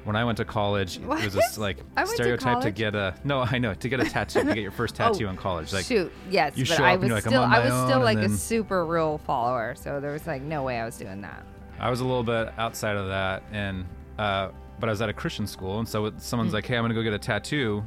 when 0.04 0.14
I 0.14 0.24
went 0.24 0.36
to 0.38 0.44
college, 0.44 0.96
it 0.98 1.02
was 1.06 1.22
What? 1.24 1.32
this 1.32 1.58
like 1.58 1.78
went 1.96 2.08
to 2.08 2.14
stereotype 2.14 2.60
to, 2.62 2.70
get 2.70 2.94
a 2.94 3.14
no, 3.24 3.40
I 3.40 3.58
know 3.58 3.74
to 3.74 3.88
get 3.88 3.98
a 4.00 4.04
tattoo 4.04 4.40
to 4.40 4.46
get 4.46 4.58
your 4.58 4.70
first 4.72 4.94
tattoo 4.96 5.26
Oh, 5.26 5.30
in 5.30 5.36
college. 5.36 5.72
Like 5.72 5.84
Shoot, 5.84 6.12
yes, 6.30 6.56
you 6.56 6.64
but 6.64 6.76
show 6.76 6.84
I 6.84 6.94
up 6.94 7.02
and 7.02 7.02
was 7.02 7.08
you're 7.08 7.16
like, 7.16 7.26
I'm 7.26 7.30
still 7.30 7.42
I 7.42 7.58
was 7.80 7.90
still 7.90 8.00
like 8.00 8.18
then- 8.18 8.30
a 8.32 8.36
super 8.36 8.86
rule 8.86 9.18
follower, 9.18 9.74
so 9.76 9.98
there 10.00 10.12
was 10.12 10.26
like 10.28 10.42
no 10.42 10.62
way 10.62 10.78
I 10.80 10.84
was 10.84 10.96
doing 10.96 11.20
that. 11.22 11.44
I 11.80 11.90
was 11.90 12.00
a 12.00 12.04
little 12.04 12.22
bit 12.24 12.52
outside 12.58 12.96
of 12.96 13.08
that, 13.08 13.42
and 13.52 13.84
uh, 14.18 14.48
but 14.80 14.88
I 14.88 14.92
was 14.92 15.00
at 15.02 15.08
a 15.08 15.12
Christian 15.12 15.46
school, 15.46 15.78
and 15.78 15.88
so 15.88 16.12
someone's 16.18 16.50
Mm. 16.52 16.54
like, 16.54 16.66
"Hey, 16.66 16.76
I'm 16.76 16.82
gonna 16.84 16.94
go 16.94 17.02
get 17.02 17.12
a 17.12 17.18
tattoo. 17.18 17.82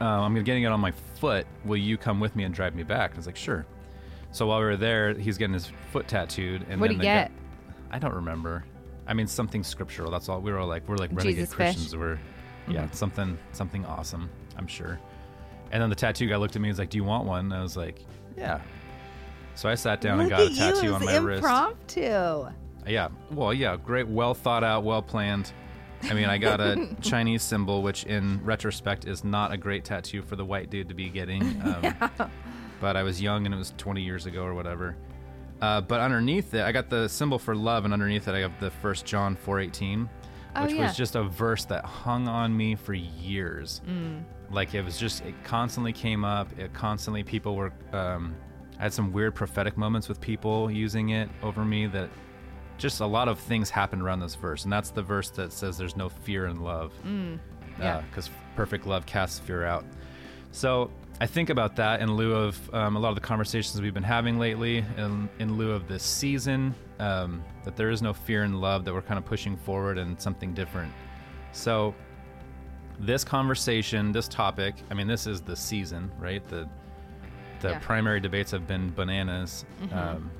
Uh, 0.00 0.04
I'm 0.04 0.34
getting 0.42 0.62
it 0.64 0.66
on 0.72 0.80
my 0.80 0.90
foot. 1.16 1.46
Will 1.64 1.76
you 1.76 1.96
come 1.96 2.20
with 2.20 2.34
me 2.36 2.44
and 2.44 2.54
drive 2.54 2.74
me 2.74 2.82
back?" 2.82 3.12
I 3.12 3.16
was 3.16 3.26
like, 3.26 3.36
"Sure." 3.36 3.64
So 4.32 4.46
while 4.46 4.58
we 4.58 4.64
were 4.64 4.76
there, 4.76 5.14
he's 5.14 5.38
getting 5.38 5.54
his 5.54 5.70
foot 5.92 6.08
tattooed, 6.08 6.66
and 6.68 6.80
then 6.82 6.90
he 6.90 6.96
the 6.96 7.02
get? 7.02 7.28
guy- 7.28 7.96
I 7.96 7.98
don't 7.98 8.14
remember. 8.14 8.64
I 9.06 9.14
mean, 9.14 9.26
something 9.26 9.62
scriptural. 9.62 10.10
That's 10.10 10.28
all. 10.28 10.40
We 10.40 10.50
were 10.50 10.58
all 10.58 10.66
like, 10.66 10.88
we're 10.88 10.96
like 10.96 11.10
renegade 11.10 11.36
Jesus 11.36 11.50
fish? 11.50 11.56
Christians. 11.74 11.96
We're, 11.96 12.18
yeah, 12.68 12.84
Mm-hmm. 12.84 12.92
something, 12.94 13.38
something 13.52 13.84
awesome. 13.84 14.28
I'm 14.56 14.66
sure. 14.66 14.98
And 15.70 15.82
then 15.82 15.90
the 15.90 15.96
tattoo 15.96 16.26
guy 16.28 16.36
looked 16.36 16.56
at 16.56 16.62
me. 16.62 16.68
and 16.68 16.72
was 16.72 16.78
like, 16.78 16.90
"Do 16.90 16.96
you 16.98 17.04
want 17.04 17.24
one?" 17.26 17.46
And 17.46 17.54
I 17.54 17.62
was 17.62 17.76
like, 17.76 18.00
"Yeah." 18.36 18.60
So 19.54 19.68
I 19.68 19.74
sat 19.76 20.00
down 20.00 20.18
and 20.20 20.28
got 20.30 20.40
a 20.40 20.54
tattoo 20.56 20.86
you, 20.86 20.94
on 20.94 21.04
my 21.04 21.16
wrist. 21.18 21.38
impromptu. 21.44 22.46
Yeah. 22.86 23.08
Well, 23.30 23.52
yeah. 23.54 23.76
Great. 23.76 24.06
Well 24.08 24.34
thought 24.34 24.64
out. 24.64 24.84
Well 24.84 25.02
planned. 25.02 25.52
I 26.02 26.12
mean, 26.12 26.26
I 26.26 26.36
got 26.38 26.60
a 26.60 26.88
Chinese 27.00 27.42
symbol, 27.42 27.82
which 27.82 28.04
in 28.04 28.44
retrospect 28.44 29.06
is 29.06 29.24
not 29.24 29.52
a 29.52 29.56
great 29.56 29.84
tattoo 29.84 30.20
for 30.22 30.36
the 30.36 30.44
white 30.44 30.68
dude 30.70 30.88
to 30.88 30.94
be 30.94 31.08
getting. 31.08 31.42
Um, 31.64 32.30
But 32.80 32.96
I 32.96 33.02
was 33.02 33.22
young 33.22 33.46
and 33.46 33.54
it 33.54 33.58
was 33.58 33.72
20 33.78 34.02
years 34.02 34.26
ago 34.26 34.42
or 34.44 34.52
whatever. 34.52 34.96
Uh, 35.62 35.80
but 35.80 36.00
underneath 36.00 36.52
it, 36.52 36.62
I 36.62 36.72
got 36.72 36.90
the 36.90 37.08
symbol 37.08 37.38
for 37.38 37.54
love, 37.54 37.84
and 37.86 37.94
underneath 37.94 38.28
it, 38.28 38.34
I 38.34 38.40
have 38.40 38.52
the 38.60 38.70
First 38.70 39.06
John 39.06 39.36
4:18, 39.36 40.06
Oh, 40.56 40.64
which 40.64 40.74
yeah. 40.74 40.82
was 40.88 40.96
just 40.96 41.14
a 41.14 41.22
verse 41.22 41.64
that 41.66 41.84
hung 41.84 42.28
on 42.28 42.54
me 42.54 42.74
for 42.74 42.92
years. 42.92 43.80
Mm. 43.88 44.24
Like 44.50 44.74
it 44.74 44.82
was 44.84 44.98
just, 44.98 45.24
it 45.24 45.34
constantly 45.44 45.92
came 45.94 46.24
up. 46.24 46.48
It 46.58 46.74
constantly, 46.74 47.22
people 47.22 47.56
were. 47.56 47.72
Um, 47.92 48.34
I 48.78 48.82
had 48.82 48.92
some 48.92 49.12
weird 49.12 49.34
prophetic 49.34 49.78
moments 49.78 50.08
with 50.08 50.20
people 50.20 50.70
using 50.70 51.10
it 51.10 51.30
over 51.42 51.64
me 51.64 51.86
that 51.86 52.10
just 52.78 53.00
a 53.00 53.06
lot 53.06 53.28
of 53.28 53.38
things 53.38 53.70
happen 53.70 54.00
around 54.00 54.20
this 54.20 54.34
verse, 54.34 54.64
and 54.64 54.72
that's 54.72 54.90
the 54.90 55.02
verse 55.02 55.30
that 55.30 55.52
says 55.52 55.78
there's 55.78 55.96
no 55.96 56.08
fear 56.08 56.46
in 56.46 56.60
love, 56.60 56.92
yeah. 57.78 58.00
because 58.10 58.30
perfect 58.56 58.86
love 58.86 59.06
casts 59.06 59.38
fear 59.38 59.64
out. 59.64 59.84
So 60.50 60.90
I 61.20 61.26
think 61.26 61.50
about 61.50 61.76
that 61.76 62.00
in 62.00 62.14
lieu 62.16 62.34
of 62.34 62.74
um, 62.74 62.96
a 62.96 62.98
lot 62.98 63.10
of 63.10 63.14
the 63.14 63.20
conversations 63.20 63.80
we've 63.80 63.94
been 63.94 64.02
having 64.02 64.38
lately, 64.38 64.84
in, 64.96 65.28
in 65.38 65.56
lieu 65.56 65.72
of 65.72 65.86
this 65.88 66.02
season, 66.02 66.74
um, 66.98 67.44
that 67.64 67.76
there 67.76 67.90
is 67.90 68.02
no 68.02 68.12
fear 68.12 68.44
in 68.44 68.60
love, 68.60 68.84
that 68.84 68.92
we're 68.94 69.02
kind 69.02 69.18
of 69.18 69.24
pushing 69.24 69.56
forward 69.56 69.98
and 69.98 70.20
something 70.20 70.52
different. 70.54 70.92
So 71.52 71.94
this 72.98 73.24
conversation, 73.24 74.12
this 74.12 74.28
topic, 74.28 74.74
I 74.90 74.94
mean, 74.94 75.06
this 75.06 75.26
is 75.26 75.40
the 75.40 75.56
season, 75.56 76.10
right? 76.18 76.46
The 76.48 76.68
the 77.60 77.70
Yeah. 77.70 77.78
primary 77.78 78.20
debates 78.20 78.50
have 78.50 78.66
been 78.66 78.90
bananas 78.90 79.64
um, 79.92 80.30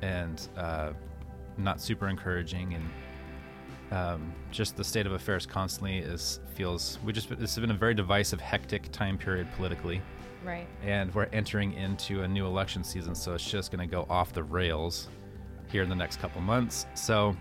and 0.00 0.48
uh, 0.56 0.92
not 1.58 1.80
super 1.80 2.08
encouraging, 2.08 2.74
and 2.74 2.90
um, 3.90 4.32
just 4.50 4.76
the 4.76 4.84
state 4.84 5.06
of 5.06 5.12
affairs 5.12 5.44
constantly 5.46 5.98
is 5.98 6.40
feels 6.54 6.98
we 7.04 7.12
just 7.12 7.28
this 7.28 7.54
has 7.54 7.58
been 7.60 7.70
a 7.70 7.74
very 7.74 7.94
divisive, 7.94 8.40
hectic 8.40 8.90
time 8.92 9.18
period 9.18 9.46
politically, 9.56 10.00
Right. 10.44 10.66
and 10.82 11.14
we're 11.14 11.26
entering 11.32 11.74
into 11.74 12.22
a 12.22 12.28
new 12.28 12.46
election 12.46 12.82
season, 12.84 13.14
so 13.14 13.34
it's 13.34 13.48
just 13.48 13.70
going 13.70 13.86
to 13.86 13.90
go 13.90 14.06
off 14.08 14.32
the 14.32 14.42
rails 14.42 15.08
here 15.70 15.82
in 15.82 15.88
the 15.88 15.94
next 15.96 16.20
couple 16.20 16.40
months. 16.40 16.86
So 16.94 17.36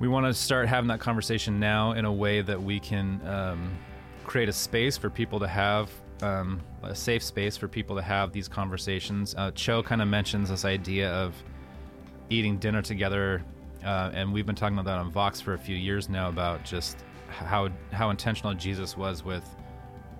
we 0.00 0.08
want 0.08 0.26
to 0.26 0.34
start 0.34 0.68
having 0.68 0.88
that 0.88 1.00
conversation 1.00 1.60
now 1.60 1.92
in 1.92 2.04
a 2.04 2.12
way 2.12 2.40
that 2.42 2.60
we 2.60 2.80
can 2.80 3.20
um, 3.26 3.70
create 4.24 4.48
a 4.48 4.52
space 4.52 4.96
for 4.96 5.08
people 5.10 5.38
to 5.40 5.46
have 5.46 5.90
um, 6.22 6.60
a 6.82 6.94
safe 6.94 7.22
space 7.22 7.56
for 7.56 7.68
people 7.68 7.94
to 7.96 8.02
have 8.02 8.32
these 8.32 8.48
conversations. 8.48 9.34
Uh, 9.36 9.50
Cho 9.52 9.82
kind 9.82 10.00
of 10.02 10.08
mentions 10.08 10.48
this 10.50 10.64
idea 10.64 11.10
of 11.12 11.34
eating 12.30 12.58
dinner 12.58 12.82
together, 12.82 13.42
uh, 13.84 14.10
and 14.14 14.32
we've 14.32 14.46
been 14.46 14.54
talking 14.54 14.76
about 14.78 14.86
that 14.90 14.98
on 14.98 15.10
Vox 15.10 15.40
for 15.40 15.54
a 15.54 15.58
few 15.58 15.76
years 15.76 16.08
now 16.08 16.28
about 16.28 16.64
just 16.64 17.04
how 17.28 17.68
how 17.92 18.10
intentional 18.10 18.54
Jesus 18.54 18.96
was 18.96 19.24
with 19.24 19.44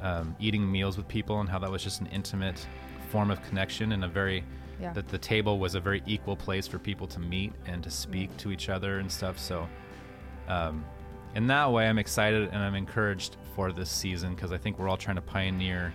um, 0.02 0.34
eating 0.40 0.70
meals 0.70 0.96
with 0.96 1.06
people 1.08 1.40
and 1.40 1.48
how 1.48 1.58
that 1.58 1.70
was 1.70 1.82
just 1.82 2.00
an 2.00 2.06
intimate 2.08 2.66
form 3.10 3.30
of 3.30 3.42
connection 3.44 3.92
and 3.92 4.04
a 4.04 4.08
very 4.08 4.44
Yeah. 4.80 4.92
that 4.92 5.06
the 5.08 5.18
table 5.18 5.58
was 5.60 5.76
a 5.76 5.80
very 5.80 6.02
equal 6.04 6.34
place 6.36 6.66
for 6.66 6.78
people 6.80 7.06
to 7.06 7.20
meet 7.20 7.52
and 7.66 7.82
to 7.84 7.90
speak 7.90 8.36
to 8.38 8.50
each 8.50 8.68
other 8.68 8.98
and 8.98 9.10
stuff. 9.10 9.38
So, 9.38 9.68
um, 10.48 10.84
in 11.36 11.46
that 11.46 11.70
way, 11.70 11.88
I'm 11.88 11.98
excited 11.98 12.48
and 12.52 12.58
I'm 12.58 12.74
encouraged 12.74 13.36
for 13.54 13.72
this 13.72 13.88
season 13.90 14.34
because 14.34 14.52
I 14.52 14.58
think 14.58 14.78
we're 14.78 14.88
all 14.88 14.96
trying 14.96 15.16
to 15.16 15.22
pioneer 15.22 15.92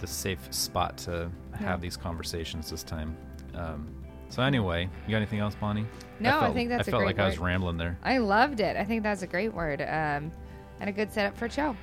the 0.00 0.06
safe 0.06 0.52
spot 0.52 0.96
to 0.98 1.30
have 1.54 1.80
these 1.80 1.96
conversations 1.96 2.68
this 2.70 2.82
time. 2.82 3.16
Um, 3.54 3.88
so 4.28 4.42
anyway, 4.42 4.88
you 5.06 5.10
got 5.10 5.18
anything 5.18 5.38
else, 5.38 5.54
Bonnie? 5.54 5.86
No, 6.20 6.36
I 6.36 6.40
felt, 6.40 6.54
think 6.54 6.68
that's 6.70 6.88
I 6.88 6.90
felt 6.90 7.04
like 7.04 7.18
I 7.18 7.26
was 7.26 7.38
rambling 7.38 7.76
there. 7.76 7.96
I 8.02 8.18
loved 8.18 8.60
it. 8.60 8.76
I 8.76 8.84
think 8.84 9.02
that's 9.02 9.22
a 9.22 9.26
great 9.26 9.54
word 9.54 9.80
um, 9.80 10.32
and 10.80 10.88
a 10.88 10.92
good 10.92 11.12
setup 11.12 11.36
for 11.36 11.48
Cho. 11.48 11.76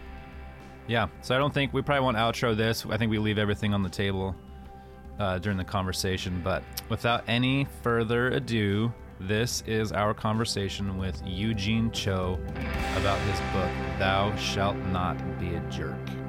Yeah. 0.88 1.08
So 1.22 1.36
I 1.36 1.38
don't 1.38 1.54
think 1.54 1.74
we 1.74 1.82
probably 1.82 2.04
won't 2.04 2.18
outro 2.18 2.56
this. 2.56 2.86
I 2.86 2.98
think 2.98 3.10
we 3.10 3.18
leave 3.18 3.38
everything 3.38 3.74
on 3.74 3.82
the 3.82 3.90
table 3.90 4.36
uh, 5.20 5.40
during 5.40 5.58
the 5.58 5.64
conversation. 5.64 6.42
But 6.44 6.64
without 6.90 7.24
any 7.28 7.68
further 7.82 8.30
ado, 8.30 8.94
this 9.20 9.64
is 9.66 9.92
our 9.92 10.14
conversation 10.14 10.98
with 10.98 11.22
Eugene 11.26 11.90
Cho 11.92 12.40
about 12.98 13.20
his 13.22 13.40
book, 13.54 13.72
Thou 13.98 14.36
Shalt 14.36 14.78
Not 14.92 15.18
Be 15.40 15.56
a 15.56 15.60
Jerk. 15.72 16.25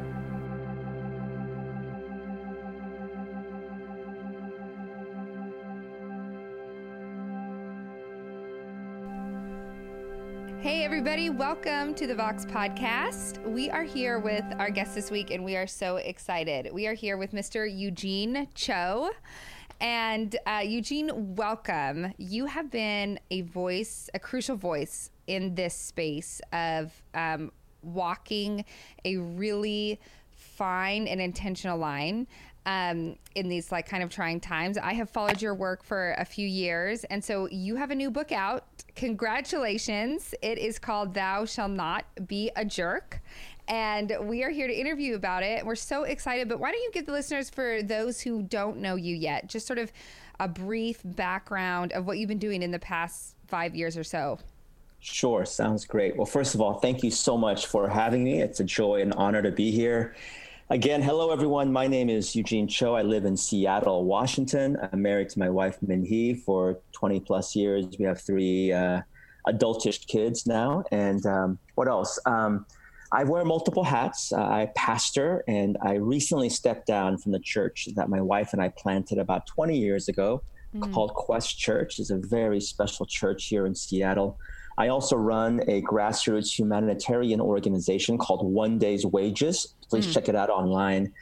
Hey, 10.67 10.83
everybody, 10.83 11.31
welcome 11.31 11.95
to 11.95 12.09
the 12.09 12.15
Vox 12.17 12.45
Podcast. 12.45 13.41
We 13.45 13.71
are 13.71 13.85
here 13.85 14.19
with 14.19 14.45
our 14.59 14.69
guest 14.69 14.97
this 14.97 15.13
week, 15.13 15.31
and 15.31 15.45
we 15.45 15.55
are 15.55 15.69
so 15.69 15.99
excited. 15.99 16.71
We 16.73 16.89
are 16.89 16.93
here 16.93 17.17
with 17.17 17.31
Mr. 17.31 17.73
Eugene 17.73 18.49
Cho. 18.53 19.11
And 19.81 20.35
uh, 20.45 20.63
Eugene, 20.65 21.37
welcome. 21.37 22.13
You 22.19 22.47
have 22.47 22.69
been 22.73 23.21
a 23.31 23.43
voice, 23.43 24.11
a 24.13 24.19
crucial 24.19 24.57
voice 24.57 25.13
in 25.29 25.55
this 25.55 25.73
space 25.73 26.41
of 26.53 27.01
um, 27.15 27.53
walking 27.83 28.65
a 29.05 29.19
really 29.19 30.01
fine 30.33 31.07
and 31.07 31.21
intentional 31.21 31.79
line 31.79 32.27
um, 32.67 33.17
in 33.37 33.49
these 33.49 33.73
like 33.73 33.89
kind 33.89 34.03
of 34.03 34.11
trying 34.11 34.41
times. 34.41 34.77
I 34.77 34.93
have 34.93 35.09
followed 35.09 35.41
your 35.41 35.55
work 35.55 35.83
for 35.83 36.15
a 36.19 36.25
few 36.25 36.47
years, 36.47 37.05
and 37.05 37.25
so 37.25 37.49
you 37.51 37.77
have 37.77 37.91
a 37.91 37.95
new 37.95 38.11
book 38.11 38.33
out. 38.33 38.65
Congratulations! 38.97 40.35
It 40.43 40.59
is 40.59 40.79
called 40.79 41.15
"Thou 41.15 41.45
Shall 41.45 41.69
Not 41.69 42.05
Be 42.27 42.51
a 42.57 42.65
Jerk," 42.65 43.21
and 43.69 44.13
we 44.23 44.43
are 44.43 44.51
here 44.51 44.67
to 44.67 44.75
interview 44.75 45.15
about 45.15 45.43
it. 45.43 45.65
We're 45.65 45.77
so 45.77 46.03
excited. 46.03 46.49
But 46.49 46.59
why 46.59 46.73
don't 46.73 46.83
you 46.83 46.91
give 46.93 47.07
the 47.07 47.13
listeners, 47.13 47.49
for 47.49 47.83
those 47.83 48.21
who 48.21 48.43
don't 48.43 48.79
know 48.79 48.97
you 48.97 49.15
yet, 49.15 49.47
just 49.47 49.67
sort 49.67 49.79
of 49.79 49.93
a 50.41 50.49
brief 50.49 51.01
background 51.05 51.93
of 51.93 52.05
what 52.07 52.19
you've 52.19 52.29
been 52.29 52.39
doing 52.39 52.63
in 52.63 52.71
the 52.73 52.79
past 52.79 53.37
five 53.47 53.75
years 53.77 53.97
or 53.97 54.05
so? 54.05 54.39
Sure, 54.99 55.45
sounds 55.45 55.85
great. 55.85 56.17
Well, 56.17 56.27
first 56.27 56.57
of 56.57 56.61
all, 56.61 56.81
thank 56.81 57.05
you 57.05 57.13
so 57.13 57.37
much 57.37 57.67
for 57.67 57.89
having 57.89 58.25
me. 58.25 58.41
It's 58.41 58.59
a 58.59 58.65
joy 58.65 59.03
and 59.03 59.13
honor 59.15 59.41
to 59.41 59.53
be 59.53 59.71
here. 59.71 60.17
Again, 60.69 61.01
hello 61.01 61.31
everyone. 61.31 61.73
My 61.73 61.87
name 61.87 62.11
is 62.11 62.35
Eugene 62.35 62.67
Cho. 62.67 62.97
I 62.97 63.03
live 63.03 63.25
in 63.25 63.37
Seattle, 63.37 64.05
Washington. 64.05 64.77
I'm 64.91 65.01
married 65.01 65.29
to 65.29 65.39
my 65.39 65.49
wife 65.49 65.79
Minhee 65.81 66.43
for 66.43 66.81
20 66.91 67.21
plus 67.21 67.55
years. 67.55 67.87
We 68.01 68.05
have 68.05 68.21
three 68.21 68.73
uh, 68.73 69.03
adultish 69.47 70.09
kids 70.09 70.45
now. 70.45 70.83
And 70.91 71.25
um, 71.25 71.61
what 71.77 71.87
else? 71.87 72.19
Um, 72.27 72.67
I 73.13 73.23
wear 73.23 73.45
multiple 73.45 73.85
hats. 73.85 74.33
Uh, 74.33 74.39
I 74.39 74.73
pastor, 74.75 75.45
and 75.47 75.79
I 75.83 75.95
recently 75.95 76.49
stepped 76.49 76.89
down 76.89 77.17
from 77.19 77.31
the 77.31 77.39
church 77.39 77.89
that 77.95 78.09
my 78.09 78.21
wife 78.21 78.53
and 78.53 78.61
I 78.61 78.71
planted 78.71 79.19
about 79.19 79.47
20 79.47 79.79
years 79.79 80.09
ago, 80.09 80.43
called 80.93 81.15
Quest 81.15 81.57
Church. 81.57 82.01
It's 82.01 82.11
a 82.11 82.19
very 82.19 82.61
special 82.61 83.07
church 83.07 83.47
here 83.47 83.67
in 83.67 83.75
Seattle. 83.77 84.37
I 84.79 84.89
also 84.89 85.17
run 85.17 85.61
a 85.69 85.81
grassroots 85.83 86.59
humanitarian 86.59 87.41
organization 87.41 88.19
called 88.19 88.45
One 88.45 88.79
Day's 88.79 89.07
Wages. 89.07 89.75
Please 89.89 90.13
check 90.13 90.29
it 90.29 90.35
out 90.35 90.51
online. 90.51 91.13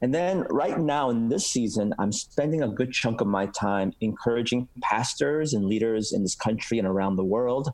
And 0.00 0.14
then 0.14 0.42
right 0.50 0.78
now 0.78 1.10
in 1.10 1.28
this 1.28 1.46
season, 1.46 1.94
I'm 1.98 2.12
spending 2.12 2.62
a 2.62 2.68
good 2.68 2.92
chunk 2.92 3.20
of 3.20 3.26
my 3.26 3.46
time 3.46 3.92
encouraging 4.00 4.68
pastors 4.82 5.54
and 5.54 5.64
leaders 5.64 6.12
in 6.12 6.22
this 6.22 6.34
country 6.34 6.78
and 6.78 6.86
around 6.86 7.16
the 7.16 7.24
world. 7.24 7.72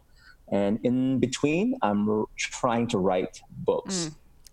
And 0.49 0.79
in 0.85 1.19
between, 1.19 1.77
I'm 1.83 2.09
r- 2.09 2.25
trying 2.37 2.89
to 2.89 2.99
write 2.99 3.41
books. 3.51 4.11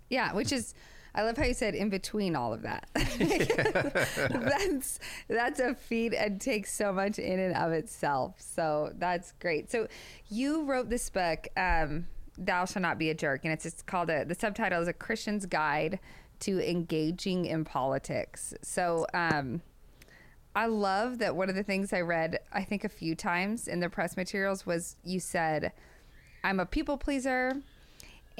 Yeah, 0.10 0.34
which 0.34 0.52
is 0.52 0.74
I 1.18 1.24
love 1.24 1.36
how 1.36 1.46
you 1.46 1.56
said 1.56 1.74
in 1.74 1.90
between 1.90 2.36
all 2.36 2.54
of 2.54 2.62
that. 2.62 2.88
that's 2.94 5.00
that's 5.28 5.60
a 5.60 5.74
feat 5.74 6.14
and 6.14 6.40
takes 6.40 6.72
so 6.72 6.94
much 6.94 7.18
in 7.18 7.40
and 7.40 7.56
of 7.56 7.72
itself. 7.72 8.36
So 8.38 8.94
that's 9.00 9.34
great. 9.40 9.72
So 9.72 9.88
you 10.30 10.66
wrote 10.66 10.90
this 10.90 11.10
book, 11.10 11.48
um, 11.58 12.06
"Thou 12.38 12.66
Shall 12.66 12.82
Not 12.82 12.98
Be 12.98 13.10
a 13.10 13.14
Jerk," 13.14 13.42
and 13.44 13.54
it's 13.54 13.66
it's 13.66 13.82
called 13.82 14.10
a, 14.10 14.26
the 14.26 14.36
subtitle 14.36 14.82
is 14.82 14.88
"A 14.88 14.94
Christian's 14.94 15.46
Guide 15.46 16.00
to 16.42 16.60
Engaging 16.70 17.46
in 17.46 17.66
Politics." 17.66 18.54
So. 18.62 19.06
Um, 19.14 19.62
I 20.56 20.66
love 20.66 21.20
that 21.20 21.36
one 21.36 21.50
of 21.50 21.56
the 21.56 21.62
things 21.62 21.94
I 21.94 22.02
read, 22.02 22.40
I 22.52 22.64
think 22.64 22.84
a 22.84 22.90
few 22.90 23.14
times 23.14 23.68
in 23.68 23.80
the 23.80 23.90
press 23.90 24.18
materials 24.18 24.66
was 24.66 24.96
you 25.04 25.20
said, 25.20 25.72
I'm 26.44 26.60
a 26.60 26.66
people 26.66 26.98
pleaser. 26.98 27.62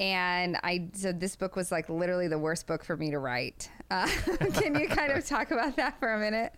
And 0.00 0.56
I 0.64 0.88
said 0.94 1.20
this 1.20 1.36
book 1.36 1.54
was 1.54 1.70
like 1.70 1.88
literally 1.88 2.26
the 2.26 2.38
worst 2.38 2.66
book 2.66 2.84
for 2.84 2.96
me 2.96 3.12
to 3.12 3.20
write. 3.20 3.70
Uh, 3.90 4.06
can 4.54 4.78
you 4.78 4.88
kind 4.88 5.12
of 5.12 5.26
talk 5.26 5.52
about 5.52 5.76
that 5.76 6.00
for 6.00 6.12
a 6.12 6.18
minute? 6.18 6.54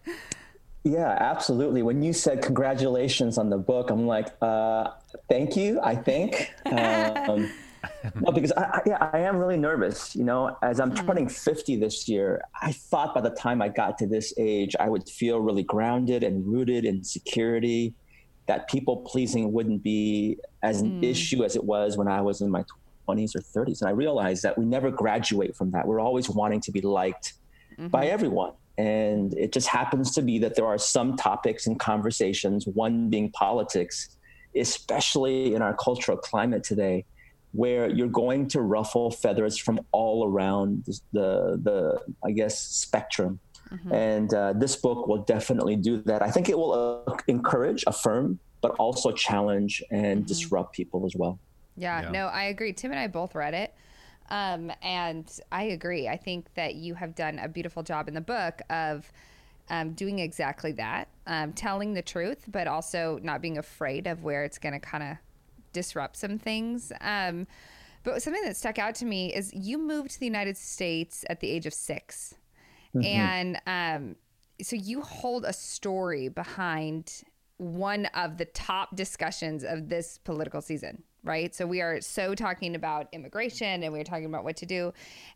Yeah, 0.83 1.17
absolutely. 1.21 1.83
When 1.83 2.03
you 2.03 2.13
said 2.13 2.43
congratulations 2.43 3.37
on 3.37 3.51
the 3.51 3.59
book, 3.59 3.91
I'm 3.91 4.07
like, 4.07 4.29
uh, 4.41 4.93
thank 5.29 5.57
you, 5.57 5.79
I 5.83 5.95
think. 5.95 6.53
Um, 6.67 7.51
no, 8.21 8.33
because 8.33 8.53
I, 8.53 8.63
I, 8.63 8.81
yeah, 8.87 9.11
I 9.13 9.19
am 9.19 9.37
really 9.37 9.59
nervous. 9.59 10.17
You 10.17 10.25
know, 10.25 10.57
as 10.63 10.81
I'm 10.81 10.93
mm. 10.93 11.07
turning 11.07 11.29
50 11.29 11.77
this 11.77 12.09
year, 12.09 12.41
I 12.63 12.73
thought 12.73 13.15
by 13.15 13.21
the 13.21 13.31
time 13.31 13.61
I 13.61 13.69
got 13.69 13.99
to 13.99 14.07
this 14.07 14.33
age, 14.39 14.75
I 14.81 14.89
would 14.89 15.07
feel 15.07 15.41
really 15.41 15.65
grounded 15.65 16.23
and 16.23 16.47
rooted 16.47 16.85
in 16.87 17.05
security. 17.05 17.95
That 18.47 18.69
people 18.69 18.97
pleasing 18.99 19.53
wouldn't 19.53 19.83
be 19.83 20.39
as 20.63 20.81
an 20.81 21.01
mm. 21.01 21.05
issue 21.05 21.45
as 21.45 21.57
it 21.57 21.63
was 21.63 21.97
when 21.97 22.09
I 22.09 22.21
was 22.21 22.41
in 22.41 22.51
my 22.51 22.65
20s 23.07 23.37
or 23.37 23.41
30s. 23.41 23.81
And 23.83 23.89
I 23.89 23.93
realized 23.93 24.43
that 24.43 24.59
we 24.59 24.65
never 24.65 24.91
graduate 24.91 25.55
from 25.55 25.71
that. 25.73 25.87
We're 25.87 26.01
always 26.01 26.29
wanting 26.29 26.61
to 26.63 26.73
be 26.73 26.81
liked 26.81 27.35
mm-hmm. 27.73 27.89
by 27.89 28.07
everyone. 28.07 28.53
And 28.81 29.27
it 29.45 29.51
just 29.53 29.69
happens 29.69 30.07
to 30.17 30.23
be 30.23 30.39
that 30.39 30.55
there 30.57 30.69
are 30.73 30.79
some 30.79 31.09
topics 31.17 31.67
and 31.69 31.77
conversations, 31.79 32.61
one 32.67 33.11
being 33.15 33.29
politics, 33.33 34.17
especially 34.57 35.55
in 35.55 35.61
our 35.67 35.75
cultural 35.87 36.17
climate 36.17 36.63
today, 36.73 37.05
where 37.53 37.85
you're 37.97 38.15
going 38.25 38.43
to 38.55 38.59
ruffle 38.77 39.11
feathers 39.11 39.55
from 39.65 39.77
all 39.93 40.19
around 40.31 40.71
the 41.13 41.61
the 41.67 41.79
I 42.29 42.31
guess 42.31 42.55
spectrum. 42.85 43.33
Mm-hmm. 43.71 43.93
And 43.93 44.35
uh, 44.35 44.53
this 44.63 44.75
book 44.87 45.07
will 45.09 45.25
definitely 45.37 45.77
do 45.77 46.03
that. 46.11 46.21
I 46.29 46.31
think 46.35 46.49
it 46.49 46.57
will 46.61 46.75
uh, 47.07 47.17
encourage, 47.29 47.85
affirm, 47.87 48.39
but 48.63 48.73
also 48.85 49.09
challenge 49.13 49.73
and 49.91 50.21
mm-hmm. 50.21 50.33
disrupt 50.33 50.71
people 50.75 51.01
as 51.09 51.15
well. 51.21 51.39
Yeah, 51.77 52.03
yeah, 52.03 52.11
no, 52.11 52.27
I 52.27 52.45
agree. 52.45 52.73
Tim 52.73 52.91
and 52.91 53.01
I 53.01 53.09
both 53.09 53.35
read 53.35 53.55
it. 53.55 53.71
Um, 54.31 54.71
and 54.83 55.31
I 55.51 55.65
agree. 55.65 56.09
I 56.09 56.17
think 56.17 56.55
that 56.55 56.75
you 56.75 56.95
have 56.95 57.15
done 57.15 57.39
a 57.39 57.49
beautiful 57.49 57.83
job 57.83 58.09
in 58.09 58.15
the 58.15 58.21
book 58.21 58.63
of 58.71 59.11
um, 59.69 59.93
doing 59.93 60.19
exactly 60.19 60.73
that, 60.73 61.09
um, 61.27 61.53
telling 61.53 61.95
the 61.95 62.03
truth, 62.03 62.45
but 62.49 62.67
also 62.67 63.19
not 63.23 63.41
being 63.41 63.59
afraid 63.59 64.07
of 64.07 64.23
where 64.23 64.45
it's 64.45 64.59
going 64.59 64.73
to 64.73 64.81
kind 64.81 65.03
of 65.03 65.17
disrupt 65.73 66.17
some 66.17 66.39
things. 66.39 66.93
Um, 67.01 67.47
but 68.03 68.23
something 68.23 68.43
that 68.45 68.57
stuck 68.57 68.79
out 68.79 68.95
to 68.97 69.05
me 69.05 69.35
is 69.35 69.53
you 69.53 69.79
moved 69.79 70.11
to 70.13 70.21
the 70.21 70.27
United 70.27 70.57
States 70.57 71.25
at 71.29 71.41
the 71.41 71.51
age 71.51 71.67
of 71.67 71.75
6 71.75 72.35
mm-hmm. 72.95 73.05
and 73.05 73.61
um, 73.67 74.17
so 74.63 74.77
you 74.77 75.03
hold 75.03 75.45
a 75.45 75.53
story 75.53 76.29
behind 76.29 77.23
one 77.59 78.07
of 78.07 78.39
the 78.39 78.47
top 78.47 78.97
discussions 78.97 79.65
of 79.65 79.89
this 79.91 80.19
political 80.19 80.63
season 80.63 81.03
right? 81.25 81.55
So 81.55 81.67
we 81.67 81.81
are 81.81 82.01
so 82.01 82.35
talking 82.35 82.75
about 82.75 83.09
immigration 83.13 83.83
and 83.83 83.93
we're 83.93 84.05
talking 84.05 84.27
about 84.27 84.45
what 84.45 84.57
to 84.57 84.67
do. 84.67 84.93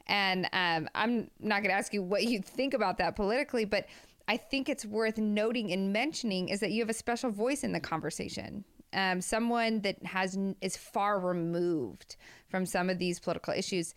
And 0.06 0.48
um, 0.52 0.88
I'm 0.94 1.30
not 1.40 1.62
going 1.62 1.70
to 1.70 1.76
ask 1.76 1.92
you 1.92 2.02
what 2.02 2.24
you 2.24 2.40
think 2.40 2.74
about 2.74 2.98
that 2.98 3.16
politically, 3.16 3.64
but 3.64 3.86
I 4.26 4.36
think 4.36 4.68
it's 4.68 4.86
worth 4.86 5.18
noting 5.18 5.72
and 5.72 5.92
mentioning 5.92 6.48
is 6.48 6.60
that 6.60 6.70
you 6.70 6.80
have 6.80 6.90
a 6.90 6.94
special 6.94 7.30
voice 7.30 7.62
in 7.62 7.72
the 7.72 7.80
conversation 7.80 8.64
um, 8.94 9.20
someone 9.20 9.80
that 9.80 10.02
has 10.04 10.38
is 10.60 10.76
far 10.76 11.18
removed 11.18 12.16
from 12.48 12.64
some 12.64 12.88
of 12.88 12.98
these 12.98 13.18
political 13.20 13.52
issues 13.52 13.94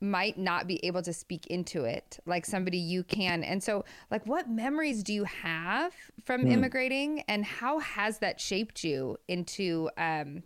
might 0.00 0.38
not 0.38 0.66
be 0.68 0.84
able 0.84 1.02
to 1.02 1.12
speak 1.12 1.46
into 1.48 1.84
it 1.84 2.18
like 2.24 2.46
somebody 2.46 2.78
you 2.78 3.02
can 3.02 3.42
and 3.42 3.62
so 3.62 3.84
like 4.12 4.24
what 4.26 4.48
memories 4.48 5.02
do 5.02 5.12
you 5.12 5.24
have 5.24 5.92
from 6.24 6.44
mm. 6.44 6.52
immigrating 6.52 7.20
and 7.22 7.44
how 7.44 7.80
has 7.80 8.18
that 8.20 8.40
shaped 8.40 8.84
you 8.84 9.16
into 9.26 9.90
um, 9.98 10.42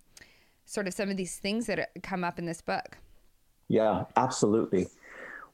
sort 0.73 0.87
of 0.87 0.95
some 0.95 1.11
of 1.11 1.17
these 1.17 1.37
things 1.37 1.67
that 1.67 1.91
come 2.03 2.25
up 2.25 2.39
in 2.39 2.47
this 2.47 2.61
book 2.61 2.99
yeah 3.69 4.05
absolutely 4.17 4.87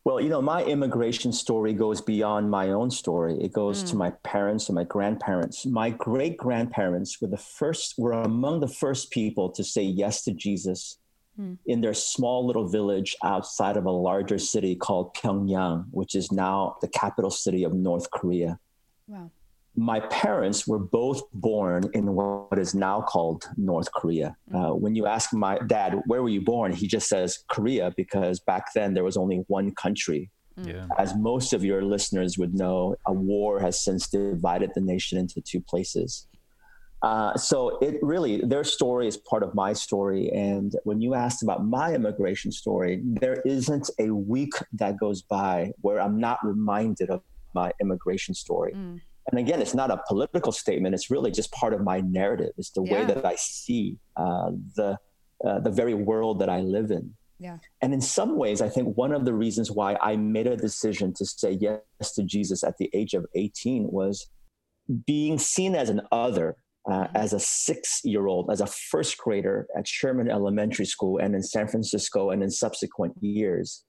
well, 0.09 0.23
you 0.23 0.31
know, 0.31 0.41
my 0.41 0.65
immigration 0.65 1.35
story 1.35 1.75
goes 1.75 2.01
beyond 2.01 2.51
my 2.51 2.71
own 2.71 2.91
story. 2.91 3.37
It 3.43 3.53
goes 3.53 3.85
mm. 3.85 3.91
to 3.91 3.97
my 3.97 4.11
parents 4.23 4.71
and 4.71 4.75
my 4.75 4.85
grandparents. 4.85 5.67
My 5.67 5.91
great 5.91 6.39
grandparents 6.39 7.21
were 7.21 7.29
the 7.29 7.37
first, 7.37 7.97
were 7.99 8.13
among 8.13 8.61
the 8.61 8.69
first 8.69 9.11
people 9.11 9.51
to 9.51 9.63
say 9.63 9.83
yes 9.83 10.25
to 10.25 10.33
Jesus 10.33 10.97
mm. 11.39 11.59
in 11.67 11.83
their 11.83 11.93
small 11.93 12.47
little 12.47 12.67
village 12.67 13.17
outside 13.23 13.77
of 13.77 13.85
a 13.85 13.91
larger 13.91 14.39
city 14.39 14.75
called 14.75 15.15
Pyongyang, 15.15 15.85
which 15.91 16.15
is 16.15 16.33
now 16.33 16.77
the 16.81 16.89
capital 16.89 17.31
city 17.31 17.65
of 17.65 17.75
North 17.75 18.11
Korea. 18.11 18.59
Wow 19.09 19.31
my 19.77 20.01
parents 20.01 20.67
were 20.67 20.79
both 20.79 21.23
born 21.33 21.89
in 21.95 22.15
what 22.15 22.59
is 22.59 22.75
now 22.75 23.01
called 23.01 23.45
North 23.57 23.91
Korea. 23.93 24.37
Mm. 24.53 24.71
Uh, 24.71 24.75
when 24.75 24.95
you 24.95 25.07
ask 25.07 25.33
my 25.33 25.59
dad, 25.67 26.01
where 26.07 26.23
were 26.23 26.29
you 26.29 26.41
born? 26.41 26.73
He 26.73 26.87
just 26.87 27.09
says 27.09 27.45
Korea 27.49 27.93
because 27.97 28.41
back 28.41 28.73
then 28.75 28.95
there 28.95 29.05
was 29.05 29.17
only 29.17 29.45
one 29.47 29.73
country. 29.75 30.31
Mm. 30.59 30.69
Yeah. 30.69 30.87
As 30.99 31.15
most 31.17 31.53
of 31.53 31.65
your 31.65 31.83
listeners 31.83 32.37
would 32.39 32.55
know, 32.55 32.97
a 33.07 33.13
war 33.13 33.61
has 33.61 33.83
since 33.85 34.09
divided 34.09 34.73
the 34.75 34.81
nation 34.81 35.17
into 35.19 35.41
two 35.41 35.61
places. 35.61 36.27
Uh, 37.01 37.37
so 37.37 37.79
it 37.79 37.95
really, 38.03 38.41
their 38.41 38.65
story 38.65 39.07
is 39.07 39.17
part 39.17 39.45
of 39.45 39.55
my 39.55 39.73
story. 39.73 40.33
And 40.33 40.75
when 40.83 41.01
you 41.01 41.15
asked 41.15 41.45
about 41.45 41.65
my 41.65 41.95
immigration 41.95 42.51
story, 42.51 43.01
there 43.05 43.41
isn't 43.47 43.89
a 44.01 44.11
week 44.11 44.55
that 44.73 44.99
goes 44.99 45.23
by 45.23 45.71
where 45.83 46.01
I'm 46.01 46.19
not 46.19 46.45
reminded 46.45 47.11
of 47.11 47.23
my 47.55 47.71
immigration 47.81 48.35
story. 48.35 48.73
Mm 48.75 49.01
and 49.31 49.39
again, 49.39 49.61
it's 49.61 49.75
not 49.75 49.91
a 49.91 50.01
political 50.09 50.53
statement. 50.53 50.95
It's 50.95 51.11
really 51.11 51.31
just 51.31 51.53
part 51.53 51.75
of 51.75 51.83
my 51.83 52.01
narrative. 52.01 52.53
It's 52.57 52.71
the 52.71 52.83
yeah. 52.83 52.93
way 52.93 53.05
that 53.07 53.25
I 53.25 53.37
see 53.37 53.99
uh, 54.17 54.51
the 54.77 54.99
uh, 55.47 55.61
the 55.61 55.71
very 55.71 55.95
world 55.95 56.41
that 56.41 56.49
I 56.49 56.61
live 56.61 56.91
in. 56.91 57.15
Yeah. 57.39 57.59
And 57.81 57.95
in 57.95 58.01
some 58.01 58.37
ways, 58.37 58.61
I 58.61 58.69
think 58.69 58.97
one 58.97 59.13
of 59.13 59.25
the 59.25 59.33
reasons 59.33 59.71
why 59.71 59.97
I 60.01 60.17
made 60.17 60.49
a 60.49 60.57
decision 60.57 61.15
to 61.15 61.25
say 61.25 61.53
yes 61.53 62.15
to 62.15 62.25
Jesus 62.25 62.65
at 62.65 62.77
the 62.79 62.91
age 62.93 63.15
of 63.15 63.25
18 63.37 63.89
was 63.93 64.29
being 65.07 65.39
seen 65.39 65.77
as 65.77 65.89
an 65.89 66.01
other, 66.11 66.57
uh, 66.91 67.05
mm-hmm. 67.05 67.17
as 67.17 67.33
a 67.33 67.39
six 67.39 68.01
year 68.03 68.27
old, 68.27 68.51
as 68.51 68.61
a 68.61 68.67
first 68.67 69.17
grader 69.19 69.69
at 69.77 69.87
Sherman 69.87 70.29
Elementary 70.29 70.87
School 70.87 71.19
and 71.19 71.37
in 71.37 71.43
San 71.45 71.69
Francisco 71.69 72.31
and 72.31 72.43
in 72.43 72.51
subsequent 72.51 73.15
years 73.21 73.85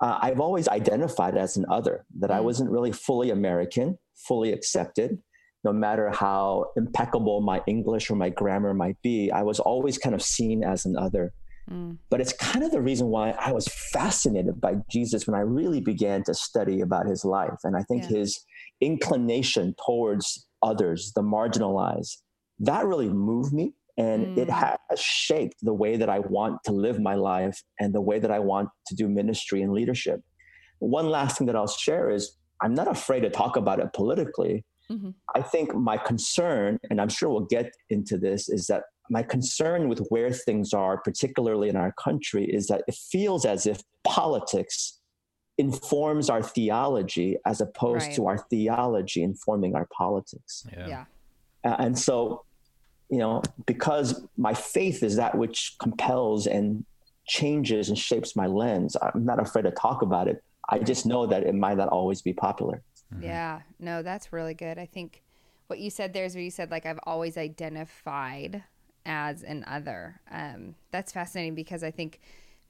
uh, 0.00 0.18
I've 0.20 0.40
always 0.40 0.68
identified 0.68 1.36
as 1.36 1.56
an 1.56 1.66
other, 1.70 2.04
that 2.18 2.30
I 2.30 2.38
mm. 2.38 2.44
wasn't 2.44 2.70
really 2.70 2.92
fully 2.92 3.30
American, 3.30 3.98
fully 4.16 4.52
accepted. 4.52 5.18
No 5.64 5.72
matter 5.72 6.10
how 6.10 6.66
impeccable 6.76 7.40
my 7.40 7.60
English 7.66 8.10
or 8.10 8.16
my 8.16 8.28
grammar 8.28 8.72
might 8.72 9.00
be, 9.02 9.30
I 9.30 9.42
was 9.42 9.58
always 9.58 9.98
kind 9.98 10.14
of 10.14 10.22
seen 10.22 10.62
as 10.62 10.84
an 10.84 10.96
other. 10.96 11.32
Mm. 11.70 11.98
But 12.08 12.20
it's 12.20 12.32
kind 12.32 12.64
of 12.64 12.70
the 12.70 12.80
reason 12.80 13.08
why 13.08 13.30
I 13.30 13.52
was 13.52 13.66
fascinated 13.92 14.60
by 14.60 14.76
Jesus 14.90 15.26
when 15.26 15.34
I 15.34 15.40
really 15.40 15.80
began 15.80 16.22
to 16.24 16.34
study 16.34 16.80
about 16.80 17.06
his 17.06 17.24
life. 17.24 17.58
And 17.64 17.76
I 17.76 17.82
think 17.82 18.04
yeah. 18.04 18.18
his 18.18 18.40
inclination 18.80 19.74
towards 19.84 20.46
others, 20.62 21.12
the 21.16 21.22
marginalized, 21.22 22.18
that 22.60 22.86
really 22.86 23.08
moved 23.08 23.52
me 23.52 23.74
and 23.98 24.36
mm. 24.36 24.38
it 24.38 24.50
has 24.50 25.00
shaped 25.00 25.56
the 25.62 25.72
way 25.72 25.96
that 25.96 26.08
I 26.08 26.18
want 26.18 26.62
to 26.64 26.72
live 26.72 27.00
my 27.00 27.14
life 27.14 27.62
and 27.80 27.94
the 27.94 28.00
way 28.00 28.18
that 28.18 28.30
I 28.30 28.38
want 28.38 28.68
to 28.88 28.94
do 28.94 29.08
ministry 29.08 29.62
and 29.62 29.72
leadership. 29.72 30.20
One 30.78 31.08
last 31.08 31.38
thing 31.38 31.46
that 31.46 31.56
I'll 31.56 31.66
share 31.66 32.10
is 32.10 32.36
I'm 32.62 32.74
not 32.74 32.88
afraid 32.88 33.20
to 33.20 33.30
talk 33.30 33.56
about 33.56 33.80
it 33.80 33.92
politically. 33.92 34.64
Mm-hmm. 34.90 35.10
I 35.34 35.42
think 35.42 35.74
my 35.74 35.96
concern, 35.96 36.78
and 36.90 37.00
I'm 37.00 37.08
sure 37.08 37.28
we'll 37.28 37.40
get 37.40 37.72
into 37.90 38.18
this, 38.18 38.48
is 38.48 38.66
that 38.66 38.84
my 39.10 39.22
concern 39.22 39.88
with 39.88 40.06
where 40.08 40.32
things 40.32 40.72
are, 40.72 40.98
particularly 40.98 41.68
in 41.68 41.76
our 41.76 41.92
country, 41.92 42.44
is 42.44 42.66
that 42.68 42.82
it 42.88 42.94
feels 42.94 43.44
as 43.44 43.66
if 43.66 43.82
politics 44.04 45.00
informs 45.58 46.28
our 46.28 46.42
theology 46.42 47.36
as 47.46 47.60
opposed 47.60 48.06
right. 48.06 48.14
to 48.16 48.26
our 48.26 48.38
theology 48.50 49.22
informing 49.22 49.74
our 49.74 49.88
politics. 49.96 50.66
Yeah. 50.72 50.86
yeah. 50.88 51.04
And 51.64 51.98
so 51.98 52.44
you 53.10 53.18
know, 53.18 53.42
because 53.66 54.26
my 54.36 54.54
faith 54.54 55.02
is 55.02 55.16
that 55.16 55.36
which 55.36 55.76
compels 55.80 56.46
and 56.46 56.84
changes 57.26 57.88
and 57.88 57.98
shapes 57.98 58.36
my 58.36 58.46
lens, 58.46 58.96
I'm 59.00 59.24
not 59.24 59.40
afraid 59.40 59.62
to 59.62 59.70
talk 59.70 60.02
about 60.02 60.28
it. 60.28 60.42
I 60.68 60.78
just 60.78 61.06
know 61.06 61.26
that 61.26 61.44
it 61.44 61.54
might 61.54 61.76
not 61.76 61.88
always 61.88 62.22
be 62.22 62.32
popular. 62.32 62.82
Mm-hmm. 63.12 63.24
Yeah, 63.24 63.60
no, 63.78 64.02
that's 64.02 64.32
really 64.32 64.54
good. 64.54 64.78
I 64.78 64.86
think 64.86 65.22
what 65.68 65.78
you 65.78 65.90
said 65.90 66.12
there 66.12 66.24
is 66.24 66.34
where 66.34 66.44
you 66.44 66.50
said, 66.50 66.70
like, 66.70 66.86
I've 66.86 67.00
always 67.04 67.36
identified 67.36 68.64
as 69.04 69.42
an 69.42 69.64
other. 69.66 70.20
Um, 70.30 70.74
that's 70.90 71.12
fascinating 71.12 71.54
because 71.54 71.84
I 71.84 71.90
think 71.90 72.20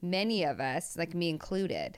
many 0.01 0.43
of 0.43 0.59
us, 0.59 0.97
like 0.97 1.13
me 1.13 1.29
included, 1.29 1.97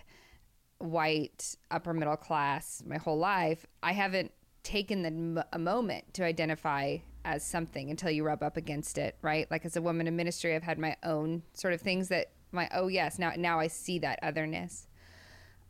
white, 0.78 1.56
upper 1.70 1.94
middle 1.94 2.16
class 2.16 2.82
my 2.86 2.98
whole 2.98 3.18
life, 3.18 3.66
I 3.84 3.92
haven't 3.92 4.32
taken 4.64 5.02
the, 5.36 5.46
a 5.52 5.60
moment 5.60 6.14
to 6.14 6.24
identify 6.24 6.98
as 7.26 7.46
something 7.46 7.90
until 7.90 8.10
you 8.10 8.24
rub 8.24 8.42
up 8.42 8.58
against 8.58 8.98
it, 8.98 9.18
right? 9.22 9.50
Like 9.52 9.66
as 9.66 9.76
a 9.76 9.82
woman 9.82 10.08
in 10.08 10.16
ministry, 10.16 10.56
I've 10.56 10.64
had 10.64 10.80
my 10.80 10.96
own 11.04 11.44
sort 11.54 11.74
of 11.74 11.82
things 11.82 12.08
that 12.10 12.32
my 12.52 12.68
oh 12.74 12.88
yes 12.88 13.20
now 13.20 13.32
now 13.38 13.60
I 13.60 13.68
see 13.68 14.00
that 14.00 14.20
otherness. 14.24 14.88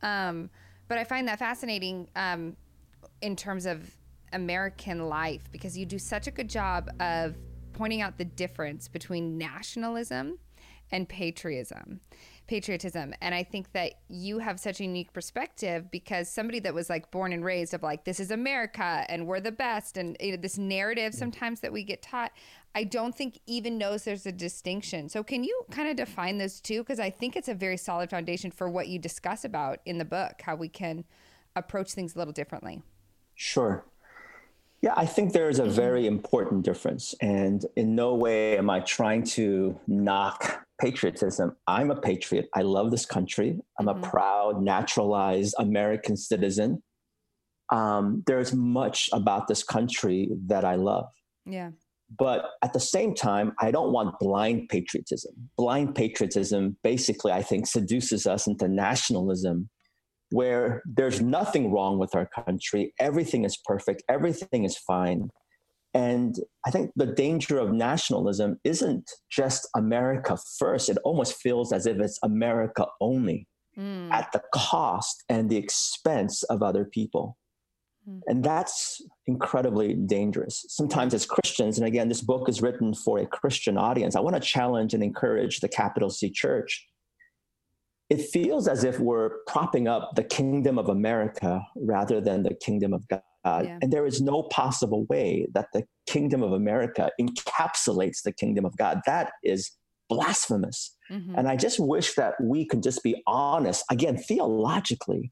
Um, 0.02 0.50
but 0.88 0.98
I 0.98 1.04
find 1.04 1.28
that 1.28 1.40
fascinating 1.40 2.10
um, 2.16 2.56
in 3.22 3.36
terms 3.36 3.66
of 3.66 3.96
American 4.34 5.08
life 5.08 5.44
because 5.52 5.78
you 5.78 5.86
do 5.86 6.00
such 6.00 6.28
a 6.28 6.32
good 6.32 6.50
job 6.50 6.90
of 7.00 7.36
pointing 7.74 8.02
out 8.02 8.18
the 8.18 8.26
difference 8.26 8.88
between 8.88 9.38
nationalism 9.38 10.38
and 10.92 11.08
patriotism 11.08 12.02
patriotism. 12.50 13.14
And 13.22 13.36
i 13.36 13.44
think 13.44 13.72
that 13.74 13.94
you 14.10 14.40
have 14.40 14.60
such 14.60 14.80
a 14.80 14.84
unique 14.84 15.14
perspective 15.14 15.92
because 15.92 16.28
somebody 16.28 16.60
that 16.62 16.74
was 16.74 16.90
like 16.90 17.12
born 17.12 17.32
and 17.32 17.46
raised 17.46 17.76
of 17.76 17.84
like 17.84 18.06
this 18.06 18.20
is 18.20 18.32
america 18.32 19.06
and 19.08 19.28
we're 19.28 19.40
the 19.40 19.52
best 19.52 19.98
and 19.98 20.18
you 20.20 20.32
know, 20.32 20.38
this 20.38 20.58
narrative 20.58 21.14
sometimes 21.14 21.60
that 21.60 21.72
we 21.72 21.84
get 21.84 22.02
taught 22.02 22.32
i 22.76 22.84
don't 22.84 23.16
think 23.16 23.40
even 23.46 23.78
knows 23.78 24.04
there's 24.04 24.26
a 24.26 24.32
distinction 24.32 25.10
so 25.10 25.24
can 25.24 25.44
you 25.44 25.62
kind 25.72 25.90
of 25.90 25.96
define 25.96 26.38
those 26.38 26.60
two 26.60 26.80
because 26.80 27.00
i 27.00 27.10
think 27.10 27.36
it's 27.36 27.48
a 27.48 27.54
very 27.54 27.78
solid 27.78 28.10
foundation 28.10 28.52
for 28.52 28.70
what 28.70 28.88
you 28.88 29.00
discuss 29.00 29.44
about 29.46 29.80
in 29.86 29.98
the 29.98 30.06
book 30.06 30.42
how 30.44 30.56
we 30.56 30.70
can 30.70 31.04
approach 31.56 31.92
things 31.92 32.16
a 32.16 32.18
little 32.18 32.34
differently 32.34 32.82
sure 33.36 33.86
yeah, 34.82 34.94
I 34.96 35.06
think 35.06 35.34
there 35.34 35.50
is 35.50 35.60
a 35.60 35.66
very 35.66 36.08
important 36.08 36.64
difference. 36.64 37.14
And 37.20 37.66
in 37.76 37.96
no 37.96 38.16
way 38.16 38.58
am 38.58 38.70
I 38.70 38.80
trying 38.80 39.24
to 39.36 39.78
knock 39.88 40.66
patriotism. 40.80 41.56
I'm 41.68 41.92
a 41.92 42.00
patriot. 42.00 42.50
I 42.56 42.62
love 42.62 42.92
this 42.92 43.06
country. 43.06 43.60
I'm 43.78 43.88
mm-hmm. 43.88 44.04
a 44.04 44.08
proud, 44.08 44.62
naturalized 44.62 45.56
American 45.60 46.16
citizen. 46.16 46.82
Um, 47.72 48.24
there's 48.26 48.54
much 48.54 49.10
about 49.14 49.48
this 49.48 49.64
country 49.64 50.30
that 50.48 50.66
I 50.66 50.76
love. 50.76 51.08
Yeah. 51.46 51.72
But 52.18 52.46
at 52.64 52.74
the 52.74 52.80
same 52.80 53.14
time, 53.14 53.54
I 53.60 53.72
don't 53.72 53.92
want 53.92 54.18
blind 54.20 54.70
patriotism. 54.70 55.34
Blind 55.58 55.94
patriotism 55.94 56.78
basically, 56.84 57.32
I 57.32 57.44
think, 57.44 57.68
seduces 57.68 58.26
us 58.26 58.48
into 58.48 58.68
nationalism 58.68 59.70
where 60.32 60.82
there's 60.86 61.22
nothing 61.22 61.72
wrong 61.72 61.98
with 61.98 62.16
our 62.16 62.28
country. 62.28 62.94
Everything 63.00 63.46
is 63.46 63.58
perfect, 63.66 64.04
everything 64.10 64.64
is 64.64 64.78
fine. 64.78 65.30
And 65.94 66.36
I 66.66 66.72
think 66.72 66.92
the 66.96 67.08
danger 67.08 67.58
of 67.58 67.72
nationalism 67.72 68.60
isn't 68.64 69.10
just 69.32 69.68
America 69.76 70.38
first. 70.60 70.88
It 70.88 71.00
almost 71.04 71.42
feels 71.42 71.74
as 71.74 71.88
if 71.88 72.00
it's 72.00 72.20
America 72.22 72.86
only 73.02 73.48
mm. 73.76 74.12
at 74.12 74.32
the 74.32 74.42
cost 74.54 75.24
and 75.30 75.50
the 75.50 75.58
expense 75.58 76.44
of 76.44 76.62
other 76.62 76.86
people. 76.86 77.39
Mm. 78.10 78.22
And 78.28 78.44
that's 78.44 79.02
incredibly 79.28 79.94
dangerous. 79.94 80.66
Sometimes, 80.70 81.14
as 81.14 81.26
Christians, 81.26 81.78
and 81.78 81.86
again, 81.86 82.10
this 82.10 82.22
book 82.22 82.50
is 82.50 82.62
written 82.62 82.94
for 82.94 83.20
a 83.20 83.26
Christian 83.26 83.78
audience, 83.78 84.16
I 84.16 84.22
want 84.22 84.36
to 84.36 84.42
challenge 84.42 84.94
and 84.94 85.04
encourage 85.04 85.60
the 85.60 85.70
capital 85.70 86.10
C 86.10 86.30
church 86.30 86.90
it 88.10 88.22
feels 88.22 88.68
as 88.68 88.84
if 88.84 89.00
we're 89.00 89.30
propping 89.46 89.88
up 89.88 90.16
the 90.16 90.24
kingdom 90.24 90.80
of 90.80 90.90
America 90.90 91.62
rather 91.76 92.20
than 92.20 92.44
the 92.44 92.56
kingdom 92.56 92.94
of 92.94 93.08
God. 93.08 93.22
Yeah. 93.46 93.78
And 93.82 93.94
there 93.94 94.06
is 94.06 94.22
no 94.22 94.44
possible 94.44 95.06
way 95.06 95.48
that 95.54 95.68
the 95.74 95.84
kingdom 96.08 96.44
of 96.44 96.52
America 96.52 97.12
encapsulates 97.22 98.24
the 98.24 98.34
kingdom 98.34 98.66
of 98.66 98.76
God. 98.78 99.00
That 99.06 99.32
is 99.44 99.72
blasphemous. 100.10 100.96
Mm-hmm. 101.12 101.36
And 101.36 101.48
I 101.48 101.56
just 101.56 101.80
wish 101.80 102.16
that 102.16 102.34
we 102.42 102.66
could 102.66 102.84
just 102.84 103.04
be 103.04 103.22
honest, 103.28 103.86
again, 103.90 104.18
theologically, 104.18 105.32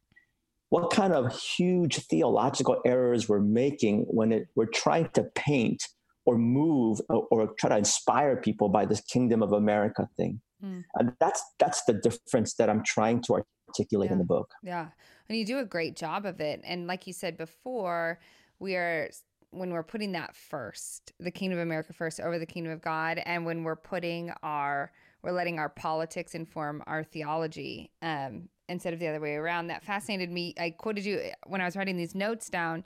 what 0.70 0.92
kind 0.92 1.14
of 1.14 1.34
huge 1.38 1.98
theological 2.08 2.82
errors 2.86 3.30
we're 3.30 3.40
making 3.40 4.02
when 4.10 4.32
it, 4.32 4.48
we're 4.56 4.66
trying 4.66 5.10
to 5.14 5.24
paint 5.36 5.84
or 6.26 6.38
move 6.38 7.00
or, 7.10 7.26
or 7.32 7.54
try 7.58 7.70
to 7.70 7.78
inspire 7.78 8.36
people 8.36 8.68
by 8.68 8.86
this 8.86 9.02
kingdom 9.02 9.42
of 9.42 9.54
America 9.54 10.10
thing. 10.18 10.42
Mm. 10.64 10.84
And 10.96 11.14
that's 11.20 11.42
that's 11.60 11.84
the 11.86 11.94
difference 11.94 12.56
that 12.56 12.70
I'm 12.70 12.84
trying 12.84 13.22
to 13.24 13.44
articulate 13.70 14.10
yeah. 14.10 14.14
in 14.14 14.20
the 14.20 14.26
book. 14.26 14.52
Yeah. 14.62 14.88
And 15.30 15.38
you 15.38 15.46
do 15.46 15.60
a 15.60 15.66
great 15.66 15.96
job 15.96 16.26
of 16.26 16.42
it. 16.42 16.62
And 16.64 16.88
like 16.88 17.08
you 17.08 17.14
said 17.14 17.38
before, 17.38 18.20
we 18.60 18.76
are 18.76 19.10
when 19.52 19.72
we're 19.72 19.84
putting 19.84 20.12
that 20.12 20.36
first, 20.36 21.14
the 21.20 21.32
kingdom 21.32 21.60
of 21.60 21.64
America 21.64 21.94
first 21.94 22.20
over 22.20 22.38
the 22.38 22.46
kingdom 22.46 22.74
of 22.74 22.82
God, 22.82 23.22
and 23.26 23.46
when 23.46 23.64
we're 23.64 23.76
putting 23.76 24.32
our 24.44 24.92
we're 25.24 25.32
letting 25.32 25.60
our 25.60 25.70
politics 25.70 26.36
inform 26.36 26.84
our 26.88 27.04
theology 27.04 27.92
um, 28.02 28.50
instead 28.70 28.94
of 28.94 29.00
the 29.00 29.08
other 29.08 29.20
way 29.20 29.36
around. 29.36 29.68
That 29.68 29.84
fascinated 29.84 30.32
me. 30.32 30.54
I 30.60 30.72
quoted 30.72 31.06
you 31.06 31.32
when 31.46 31.62
I 31.62 31.66
was 31.66 31.76
writing 31.76 31.98
these 31.98 32.16
notes 32.16 32.50
down. 32.50 32.84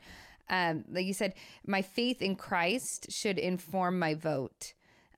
Um, 0.50 0.84
like 0.92 1.06
you 1.06 1.14
said, 1.14 1.34
my 1.66 1.82
faith 1.82 2.22
in 2.22 2.36
Christ 2.36 3.12
should 3.12 3.38
inform 3.38 3.98
my 4.00 4.16
vote 4.16 4.74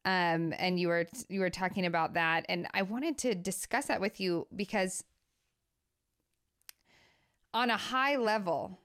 um, 0.06 0.54
and 0.58 0.80
you 0.80 0.89
were 0.89 1.06
you 1.30 1.39
were 1.39 1.49
talking 1.49 1.86
about 1.86 2.13
that, 2.15 2.45
and 2.49 2.67
I 2.73 2.82
wanted 2.82 3.17
to 3.19 3.36
discuss 3.36 3.86
that 3.86 4.02
with 4.02 4.19
you 4.19 4.47
because 4.54 5.04
on 7.54 7.69
a 7.69 7.78
high 7.78 8.17
level, 8.17 8.80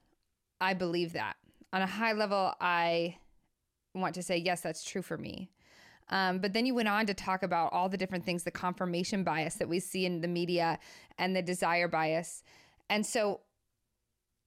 I 0.60 0.74
believe 0.74 1.14
that. 1.14 1.36
On 1.72 1.82
a 1.82 1.86
high 1.86 2.12
level, 2.12 2.54
I 2.60 3.16
want 3.94 4.14
to 4.14 4.22
say 4.22 4.36
yes, 4.36 4.60
that's 4.60 4.84
true 4.84 5.02
for 5.02 5.18
me. 5.18 5.50
Um, 6.10 6.38
but 6.38 6.52
then 6.52 6.64
you 6.66 6.74
went 6.74 6.88
on 6.88 7.06
to 7.06 7.14
talk 7.14 7.42
about 7.42 7.72
all 7.72 7.88
the 7.88 7.96
different 7.96 8.24
things, 8.24 8.44
the 8.44 8.50
confirmation 8.50 9.24
bias 9.24 9.56
that 9.56 9.68
we 9.68 9.80
see 9.80 10.06
in 10.06 10.20
the 10.20 10.28
media 10.28 10.78
and 11.18 11.36
the 11.36 11.42
desire 11.42 11.88
bias. 11.88 12.42
And 12.88 13.04
so 13.04 13.40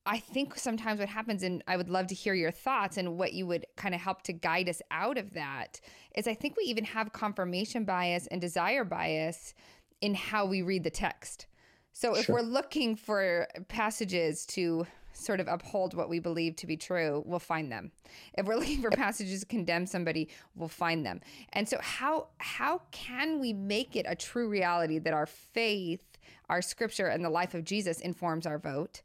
I 0.06 0.18
think 0.18 0.58
sometimes 0.58 1.00
what 1.00 1.10
happens, 1.10 1.44
and 1.44 1.64
I 1.68 1.78
would 1.78 1.90
love 1.90 2.08
to 2.08 2.16
hear 2.16 2.34
your 2.34 2.50
thoughts 2.52 2.98
and 2.98 3.18
what 3.18 3.34
you 3.34 3.46
would 3.46 3.68
kind 3.78 3.94
of 3.94 4.02
help 4.02 4.24
to 4.24 4.34
guide 4.34 4.68
us 4.68 4.82
out 4.90 5.20
of 5.20 5.34
that, 5.34 5.80
is 6.16 6.28
I 6.28 6.34
think 6.34 6.58
we 6.58 6.64
even 6.64 6.86
have 6.86 7.14
confirmation 7.14 7.86
bias 7.86 8.26
and 8.28 8.42
desire 8.42 8.84
bias 8.84 9.54
in 10.02 10.16
how 10.16 10.48
we 10.48 10.64
read 10.64 10.84
the 10.84 10.90
text. 10.90 11.46
So 11.94 12.16
if 12.16 12.26
sure. 12.26 12.36
we're 12.36 12.42
looking 12.42 12.96
for 12.96 13.48
passages 13.68 14.46
to 14.48 14.88
sort 15.14 15.40
of 15.40 15.48
uphold 15.48 15.94
what 15.94 16.10
we 16.10 16.20
believe 16.20 16.56
to 16.58 16.68
be 16.68 16.78
true, 16.78 17.24
we'll 17.26 17.40
find 17.40 17.72
them. 17.72 17.92
If 18.38 18.46
we're 18.46 18.56
looking 18.60 18.82
for 18.82 18.92
passages 18.92 19.42
to 19.42 19.46
condemn 19.46 19.86
somebody, 19.86 20.30
we'll 20.56 20.70
find 20.70 21.06
them. 21.06 21.22
And 21.54 21.68
so 21.68 21.78
how 21.82 22.28
how 22.38 22.82
can 22.92 23.40
we 23.40 23.54
make 23.54 23.96
it 23.96 24.06
a 24.08 24.16
true 24.16 24.50
reality 24.50 25.00
that 25.00 25.14
our 25.14 25.26
faith, 25.26 26.02
our 26.50 26.62
scripture 26.62 27.08
and 27.08 27.24
the 27.24 27.30
life 27.30 27.54
of 27.54 27.64
Jesus 27.64 28.00
informs 28.00 28.46
our 28.46 28.58
vote? 28.58 29.02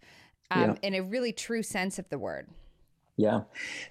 um, 0.51 0.71
yeah. 0.71 0.75
in 0.83 0.95
a 0.95 1.01
really 1.03 1.33
true 1.33 1.62
sense 1.62 1.99
of 1.99 2.09
the 2.09 2.19
word? 2.19 2.49
Yeah, 3.16 3.42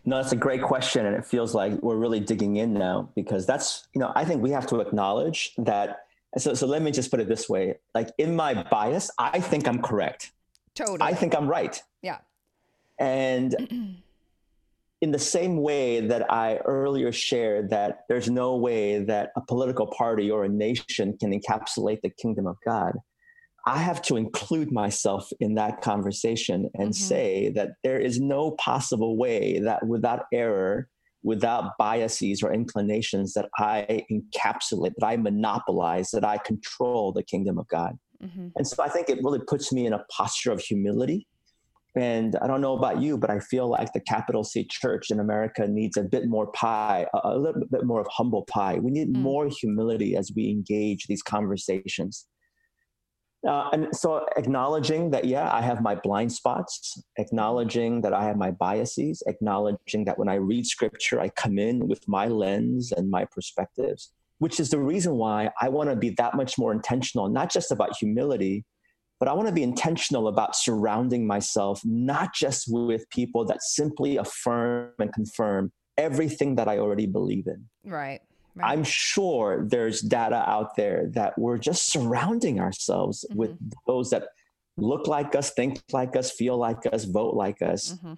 no, 0.05 0.17
that's 0.17 0.33
a 0.33 0.37
great 0.37 0.61
question. 0.61 1.05
And 1.05 1.15
it 1.15 1.25
feels 1.25 1.55
like 1.55 1.73
we're 1.81 1.95
really 1.95 2.19
digging 2.19 2.57
in 2.57 2.73
now 2.73 3.09
because 3.15 3.45
that's, 3.45 3.87
you 3.93 3.99
know, 3.99 4.11
I 4.15 4.23
think 4.23 4.41
we 4.41 4.51
have 4.51 4.67
to 4.67 4.81
acknowledge 4.81 5.53
that. 5.57 6.05
So, 6.37 6.53
so 6.53 6.67
let 6.67 6.81
me 6.81 6.91
just 6.91 7.09
put 7.09 7.19
it 7.19 7.27
this 7.27 7.49
way 7.49 7.75
like 7.95 8.09
in 8.17 8.35
my 8.35 8.63
bias, 8.63 9.09
I 9.17 9.39
think 9.39 9.67
I'm 9.67 9.81
correct. 9.81 10.31
Totally. 10.75 11.01
I 11.01 11.13
think 11.13 11.35
I'm 11.35 11.47
right. 11.47 11.81
Yeah. 12.01 12.17
And 12.99 13.55
in 15.01 15.11
the 15.11 15.19
same 15.19 15.61
way 15.61 15.99
that 15.99 16.31
I 16.31 16.57
earlier 16.57 17.11
shared 17.11 17.69
that 17.69 18.01
there's 18.09 18.29
no 18.29 18.55
way 18.55 19.03
that 19.03 19.31
a 19.35 19.41
political 19.41 19.87
party 19.87 20.31
or 20.31 20.45
a 20.45 20.49
nation 20.49 21.17
can 21.19 21.37
encapsulate 21.37 22.01
the 22.01 22.09
kingdom 22.09 22.47
of 22.47 22.57
God, 22.65 22.93
I 23.67 23.79
have 23.79 24.01
to 24.03 24.15
include 24.15 24.71
myself 24.71 25.29
in 25.39 25.55
that 25.55 25.81
conversation 25.81 26.69
and 26.75 26.89
mm-hmm. 26.89 27.07
say 27.07 27.51
that 27.55 27.71
there 27.83 27.99
is 27.99 28.19
no 28.19 28.51
possible 28.51 29.17
way 29.17 29.59
that 29.59 29.85
without 29.87 30.25
error, 30.31 30.87
without 31.23 31.71
biases 31.79 32.43
or 32.43 32.53
inclinations, 32.53 33.33
that 33.33 33.49
I 33.57 34.05
encapsulate, 34.11 34.93
that 34.97 35.05
I 35.05 35.17
monopolize, 35.17 36.11
that 36.11 36.23
I 36.23 36.37
control 36.37 37.11
the 37.11 37.23
kingdom 37.23 37.57
of 37.57 37.67
God. 37.67 37.97
Mm-hmm. 38.23 38.47
And 38.55 38.67
so 38.67 38.83
I 38.83 38.89
think 38.89 39.09
it 39.09 39.19
really 39.23 39.41
puts 39.47 39.71
me 39.71 39.85
in 39.85 39.93
a 39.93 40.03
posture 40.11 40.51
of 40.51 40.59
humility. 40.59 41.27
And 41.97 42.35
I 42.41 42.47
don't 42.47 42.59
know 42.59 42.75
about 42.75 43.01
you, 43.01 43.17
but 43.17 43.29
I 43.29 43.39
feel 43.39 43.69
like 43.69 43.93
the 43.93 44.01
capital 44.01 44.43
C 44.43 44.67
church 44.69 45.11
in 45.11 45.19
America 45.19 45.65
needs 45.65 45.95
a 45.95 46.03
bit 46.03 46.27
more 46.27 46.47
pie, 46.47 47.07
a, 47.13 47.29
a 47.29 47.37
little 47.37 47.61
bit 47.71 47.85
more 47.85 48.01
of 48.01 48.07
humble 48.09 48.43
pie. 48.49 48.79
We 48.81 48.91
need 48.91 49.13
mm. 49.13 49.21
more 49.21 49.47
humility 49.47 50.15
as 50.17 50.31
we 50.35 50.49
engage 50.49 51.07
these 51.07 51.21
conversations. 51.21 52.27
Uh, 53.47 53.69
and 53.71 53.95
so 53.95 54.25
acknowledging 54.37 55.11
that, 55.11 55.25
yeah, 55.25 55.53
I 55.53 55.61
have 55.61 55.81
my 55.81 55.95
blind 55.95 56.33
spots, 56.33 57.01
acknowledging 57.17 58.01
that 58.01 58.11
I 58.11 58.23
have 58.23 58.37
my 58.37 58.51
biases, 58.51 59.21
acknowledging 59.27 60.03
that 60.05 60.17
when 60.17 60.27
I 60.27 60.35
read 60.35 60.65
scripture, 60.65 61.21
I 61.21 61.29
come 61.29 61.59
in 61.59 61.87
with 61.87 62.07
my 62.07 62.27
lens 62.27 62.91
and 62.91 63.09
my 63.09 63.25
perspectives, 63.25 64.11
which 64.39 64.59
is 64.59 64.69
the 64.69 64.79
reason 64.79 65.15
why 65.15 65.49
I 65.61 65.69
want 65.69 65.89
to 65.89 65.95
be 65.95 66.11
that 66.11 66.35
much 66.35 66.57
more 66.57 66.71
intentional, 66.71 67.29
not 67.29 67.51
just 67.51 67.71
about 67.71 67.95
humility, 67.97 68.65
but 69.19 69.29
I 69.29 69.33
want 69.33 69.47
to 69.47 69.53
be 69.53 69.63
intentional 69.63 70.27
about 70.27 70.55
surrounding 70.55 71.25
myself, 71.25 71.81
not 71.85 72.33
just 72.33 72.65
with 72.67 73.09
people 73.09 73.45
that 73.45 73.61
simply 73.61 74.17
affirm 74.17 74.91
and 74.99 75.13
confirm 75.13 75.71
everything 75.97 76.55
that 76.55 76.67
I 76.67 76.79
already 76.79 77.05
believe 77.07 77.47
in. 77.47 77.65
Right. 77.83 78.21
Right. 78.55 78.71
I'm 78.71 78.85
sure 78.85 79.65
there's 79.67 79.99
data 79.99 80.43
out 80.47 80.75
there 80.77 81.09
that 81.11 81.37
we're 81.37 81.57
just 81.57 81.91
surrounding 81.91 82.59
ourselves 82.59 83.25
mm-hmm. 83.29 83.37
with 83.37 83.57
those 83.85 84.11
that 84.11 84.29
look 84.77 85.07
like 85.07 85.35
us, 85.35 85.51
think 85.51 85.81
like 85.91 86.15
us, 86.15 86.31
feel 86.31 86.57
like 86.57 86.85
us, 86.91 87.03
vote 87.03 87.33
like 87.33 87.61
us. 87.61 87.93
Mm-hmm. 87.93 88.13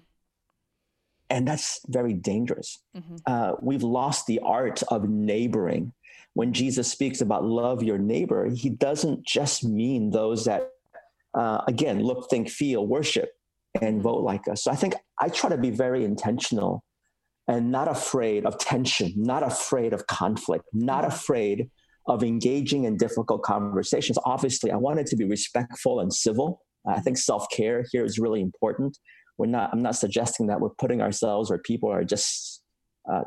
And 1.30 1.46
that's 1.46 1.80
very 1.88 2.14
dangerous. 2.14 2.78
Mm-hmm. 2.96 3.16
Uh, 3.26 3.52
we've 3.60 3.82
lost 3.82 4.26
the 4.26 4.40
art 4.40 4.82
of 4.88 5.08
neighboring. 5.08 5.92
When 6.34 6.52
Jesus 6.52 6.90
speaks 6.90 7.20
about 7.20 7.44
love 7.44 7.82
your 7.82 7.98
neighbor, 7.98 8.48
he 8.48 8.70
doesn't 8.70 9.26
just 9.26 9.64
mean 9.64 10.10
those 10.10 10.44
that, 10.44 10.70
uh, 11.34 11.62
again, 11.66 12.02
look, 12.02 12.30
think, 12.30 12.48
feel, 12.48 12.86
worship, 12.86 13.30
and 13.80 13.96
mm-hmm. 13.96 14.02
vote 14.02 14.22
like 14.22 14.46
us. 14.48 14.64
So 14.64 14.70
I 14.70 14.76
think 14.76 14.94
I 15.20 15.28
try 15.28 15.50
to 15.50 15.58
be 15.58 15.70
very 15.70 16.04
intentional 16.04 16.84
and 17.48 17.72
not 17.72 17.88
afraid 17.88 18.44
of 18.44 18.58
tension, 18.58 19.12
not 19.16 19.42
afraid 19.42 19.92
of 19.92 20.06
conflict, 20.06 20.64
not 20.72 21.02
mm-hmm. 21.02 21.12
afraid 21.12 21.70
of 22.06 22.22
engaging 22.22 22.84
in 22.84 22.96
difficult 22.96 23.42
conversations. 23.42 24.18
Obviously, 24.24 24.70
I 24.70 24.76
want 24.76 24.98
it 24.98 25.06
to 25.08 25.16
be 25.16 25.24
respectful 25.24 26.00
and 26.00 26.12
civil. 26.12 26.62
I 26.86 27.00
think 27.00 27.18
self 27.18 27.46
care 27.50 27.84
here 27.92 28.04
is 28.04 28.18
really 28.18 28.40
important. 28.40 28.98
We're 29.36 29.46
not. 29.46 29.70
I'm 29.72 29.82
not 29.82 29.96
suggesting 29.96 30.46
that 30.46 30.60
we're 30.60 30.70
putting 30.70 31.02
ourselves 31.02 31.50
or 31.50 31.58
people 31.58 31.90
are 31.90 32.04
just 32.04 32.62
uh, 33.10 33.24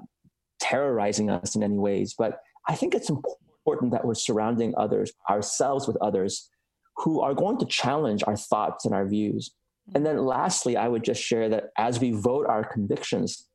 terrorizing 0.60 1.30
us 1.30 1.56
in 1.56 1.64
any 1.64 1.78
ways, 1.78 2.16
but 2.18 2.40
I 2.67 2.76
think 2.76 2.93
it's 2.93 3.10
important 3.10 3.91
that 3.91 4.06
we're 4.06 4.13
surrounding 4.13 4.74
others, 4.78 5.12
ourselves 5.30 5.88
with 5.88 5.97
others, 5.97 6.50
who 6.97 7.21
are 7.21 7.34
going 7.34 7.58
to 7.60 7.65
challenge 7.65 8.24
our 8.28 8.38
thoughts 8.38 8.86
and 8.86 8.93
our 8.93 9.08
views. 9.08 9.52
And 9.95 10.06
then, 10.06 10.17
lastly, 10.26 10.78
I 10.78 10.88
would 10.88 11.04
just 11.04 11.21
share 11.21 11.50
that 11.50 11.65
as 11.78 12.00
we 12.00 12.12
vote 12.12 12.45
our 12.47 12.63
convictions, 12.63 13.47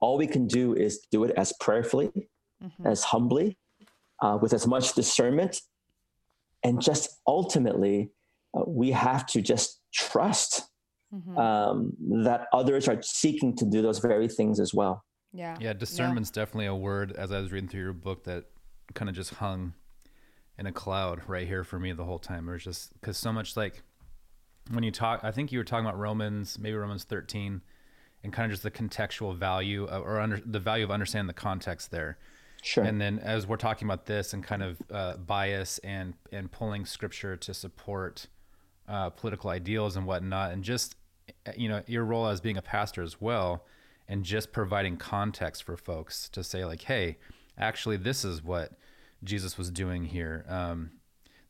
all 0.00 0.18
we 0.18 0.26
can 0.26 0.46
do 0.46 0.74
is 0.74 1.06
do 1.10 1.24
it 1.24 1.32
as 1.36 1.52
prayerfully, 1.60 2.10
mm-hmm. 2.62 2.86
as 2.86 3.04
humbly, 3.04 3.58
uh, 4.20 4.38
with 4.40 4.52
as 4.52 4.66
much 4.66 4.94
discernment. 4.94 5.60
And 6.64 6.80
just 6.80 7.20
ultimately, 7.26 8.10
uh, 8.56 8.62
we 8.66 8.90
have 8.92 9.26
to 9.26 9.42
just 9.42 9.80
trust 9.92 10.68
mm-hmm. 11.14 11.38
um, 11.38 11.92
that 12.24 12.46
others 12.52 12.88
are 12.88 13.00
seeking 13.02 13.54
to 13.56 13.64
do 13.64 13.82
those 13.82 13.98
very 13.98 14.28
things 14.28 14.58
as 14.58 14.72
well. 14.72 15.04
Yeah. 15.32 15.56
Yeah. 15.60 15.72
Discernment's 15.72 16.30
yeah. 16.30 16.42
definitely 16.42 16.66
a 16.66 16.74
word 16.74 17.12
as 17.12 17.32
I 17.32 17.40
was 17.40 17.52
reading 17.52 17.68
through 17.68 17.82
your 17.82 17.92
book 17.92 18.24
that 18.24 18.44
kind 18.94 19.08
of 19.08 19.14
just 19.14 19.34
hung 19.34 19.74
in 20.58 20.66
a 20.66 20.72
cloud 20.72 21.22
right 21.26 21.46
here 21.46 21.64
for 21.64 21.78
me 21.78 21.92
the 21.92 22.04
whole 22.04 22.18
time. 22.18 22.48
It 22.48 22.52
was 22.52 22.64
just 22.64 22.92
because 23.00 23.16
so 23.16 23.32
much 23.32 23.56
like 23.56 23.82
when 24.70 24.84
you 24.84 24.90
talk, 24.90 25.20
I 25.22 25.30
think 25.30 25.52
you 25.52 25.58
were 25.58 25.64
talking 25.64 25.86
about 25.86 25.98
Romans, 25.98 26.58
maybe 26.58 26.76
Romans 26.76 27.04
13, 27.04 27.60
and 28.22 28.32
kind 28.32 28.46
of 28.46 28.52
just 28.52 28.62
the 28.62 28.70
contextual 28.70 29.36
value 29.36 29.84
of, 29.84 30.02
or 30.02 30.20
under, 30.20 30.40
the 30.44 30.60
value 30.60 30.84
of 30.84 30.90
understanding 30.90 31.26
the 31.26 31.32
context 31.32 31.90
there. 31.90 32.18
Sure. 32.62 32.84
And 32.84 33.00
then 33.00 33.18
as 33.18 33.46
we're 33.46 33.56
talking 33.56 33.88
about 33.88 34.06
this 34.06 34.32
and 34.32 34.44
kind 34.44 34.62
of 34.62 34.80
uh, 34.92 35.16
bias 35.16 35.78
and 35.78 36.14
and 36.30 36.50
pulling 36.50 36.86
scripture 36.86 37.36
to 37.36 37.52
support 37.52 38.28
uh, 38.88 39.10
political 39.10 39.50
ideals 39.50 39.96
and 39.96 40.06
whatnot, 40.06 40.52
and 40.52 40.62
just 40.62 40.94
you 41.56 41.68
know 41.68 41.82
your 41.88 42.04
role 42.04 42.28
as 42.28 42.40
being 42.40 42.56
a 42.56 42.62
pastor 42.62 43.02
as 43.02 43.20
well, 43.20 43.64
and 44.12 44.26
just 44.26 44.52
providing 44.52 44.98
context 44.98 45.62
for 45.62 45.74
folks 45.74 46.28
to 46.28 46.44
say 46.44 46.66
like, 46.66 46.82
hey, 46.82 47.16
actually, 47.56 47.96
this 47.96 48.26
is 48.26 48.44
what 48.44 48.72
Jesus 49.24 49.56
was 49.56 49.70
doing 49.70 50.04
here. 50.04 50.44
Um, 50.50 50.90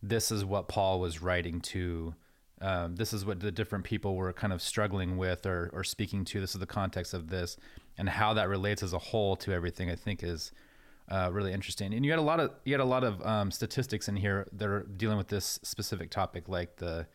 this 0.01 0.31
is 0.31 0.45
what 0.45 0.69
Paul 0.69 1.01
was 1.01 1.21
writing 1.21 1.61
to. 1.61 2.15
Um, 2.61 2.95
this 2.95 3.13
is 3.13 3.25
what 3.25 3.41
the 3.41 3.51
different 3.51 3.85
people 3.85 4.15
were 4.15 4.33
kind 4.33 4.53
of 4.53 4.63
struggling 4.63 5.17
with 5.17 5.45
or, 5.45 5.71
or 5.73 5.83
speaking 5.83 6.25
to. 6.27 6.41
This 6.41 6.55
is 6.55 6.61
the 6.61 6.67
context 6.67 7.15
of 7.15 7.31
this, 7.31 7.57
and 7.99 8.09
how 8.09 8.33
that 8.35 8.49
relates 8.49 8.85
as 8.85 8.93
a 8.93 8.99
whole 8.99 9.35
to 9.39 9.53
everything. 9.53 9.91
I 9.91 9.97
think 9.97 10.23
is 10.23 10.53
uh, 11.09 11.31
really 11.33 11.53
interesting. 11.53 11.93
And 11.93 12.05
you 12.05 12.13
had 12.13 12.21
a 12.21 12.23
lot 12.23 12.39
of 12.39 12.53
you 12.65 12.75
had 12.75 12.81
a 12.81 12.85
lot 12.85 13.03
of 13.03 13.21
um, 13.27 13.51
statistics 13.51 14.07
in 14.07 14.15
here 14.15 14.47
that 14.53 14.69
are 14.69 14.87
dealing 14.97 15.19
with 15.19 15.27
this 15.27 15.59
specific 15.65 16.13
topic, 16.13 16.49
like 16.49 16.77
the 16.77 17.09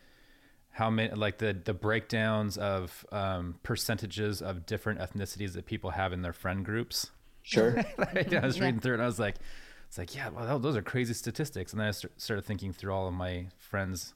how 0.78 0.90
many 0.90 1.12
like 1.12 1.38
the 1.38 1.56
the 1.64 1.74
breakdowns 1.74 2.56
of 2.56 3.04
um, 3.10 3.56
percentages 3.64 4.40
of 4.40 4.64
different 4.64 5.00
ethnicities 5.00 5.54
that 5.54 5.66
people 5.66 5.90
have 5.90 6.12
in 6.12 6.22
their 6.22 6.32
friend 6.32 6.64
groups. 6.64 7.10
Sure. 7.42 7.84
like, 7.98 8.32
I 8.32 8.46
was 8.46 8.60
reading 8.60 8.78
through 8.78 8.92
it 8.92 8.96
and 8.96 9.02
I 9.02 9.06
was 9.06 9.18
like, 9.18 9.36
it's 9.88 9.98
like 9.98 10.14
yeah, 10.14 10.28
well, 10.28 10.60
those 10.60 10.76
are 10.76 10.82
crazy 10.82 11.14
statistics. 11.14 11.72
And 11.72 11.80
then 11.80 11.88
I 11.88 11.92
started 12.16 12.44
thinking 12.44 12.72
through 12.72 12.92
all 12.92 13.08
of 13.08 13.14
my 13.14 13.48
friends' 13.58 14.14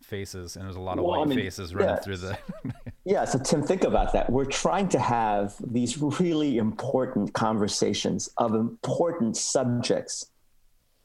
faces, 0.00 0.54
and 0.54 0.64
there's 0.64 0.76
a 0.76 0.80
lot 0.80 0.98
of 0.98 1.04
well, 1.04 1.18
white 1.18 1.26
I 1.26 1.28
mean, 1.28 1.40
faces 1.40 1.74
running 1.74 1.96
yeah. 1.96 2.00
through 2.00 2.18
the. 2.18 2.38
yeah, 3.04 3.24
so 3.24 3.40
Tim, 3.40 3.64
think 3.64 3.82
about 3.82 4.12
that. 4.12 4.30
We're 4.30 4.44
trying 4.44 4.88
to 4.90 5.00
have 5.00 5.56
these 5.60 5.98
really 5.98 6.58
important 6.58 7.32
conversations 7.32 8.30
of 8.36 8.54
important 8.54 9.36
subjects, 9.36 10.30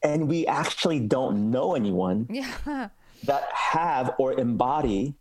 and 0.03 0.27
we 0.29 0.45
actually 0.45 0.99
don't 0.99 1.49
know 1.49 1.73
anyone 1.73 2.27
yeah. 2.29 2.89
That 3.25 3.49
have 3.53 4.13
or 4.17 4.33
embody 4.33 5.13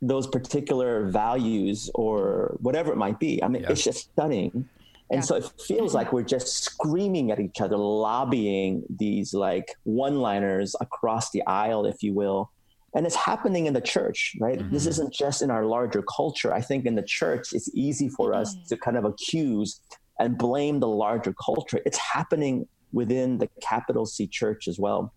those 0.00 0.26
particular 0.26 1.06
values 1.06 1.90
or 1.94 2.56
whatever 2.60 2.92
it 2.92 2.96
might 2.96 3.18
be. 3.18 3.42
I 3.42 3.48
mean, 3.48 3.62
yeah. 3.62 3.70
it's 3.70 3.84
just 3.84 4.10
stunning. 4.12 4.68
And 5.10 5.18
yeah. 5.18 5.20
so 5.20 5.36
it 5.36 5.50
feels 5.66 5.94
like 5.94 6.12
we're 6.12 6.22
just 6.22 6.64
screaming 6.64 7.30
at 7.30 7.40
each 7.40 7.60
other, 7.60 7.76
lobbying 7.76 8.84
these 8.88 9.32
like 9.34 9.74
one 9.84 10.20
liners 10.20 10.74
across 10.80 11.30
the 11.30 11.42
aisle, 11.46 11.86
if 11.86 12.02
you 12.02 12.12
will, 12.12 12.50
and 12.94 13.06
it's 13.06 13.16
happening 13.16 13.66
in 13.66 13.74
the 13.74 13.80
church 13.80 14.36
right 14.40 14.58
mm-hmm. 14.58 14.72
this 14.72 14.86
isn't 14.86 15.12
just 15.12 15.42
in 15.42 15.50
our 15.50 15.64
larger 15.64 16.02
culture 16.02 16.54
i 16.54 16.60
think 16.60 16.86
in 16.86 16.94
the 16.94 17.02
church 17.02 17.52
it's 17.52 17.68
easy 17.74 18.08
for 18.08 18.30
mm-hmm. 18.30 18.40
us 18.40 18.56
to 18.68 18.76
kind 18.76 18.96
of 18.96 19.04
accuse 19.04 19.80
and 20.18 20.38
blame 20.38 20.80
the 20.80 20.88
larger 20.88 21.34
culture 21.44 21.80
it's 21.84 21.98
happening 21.98 22.66
within 22.92 23.38
the 23.38 23.48
capital 23.60 24.06
c 24.06 24.26
church 24.26 24.68
as 24.68 24.78
well 24.78 25.12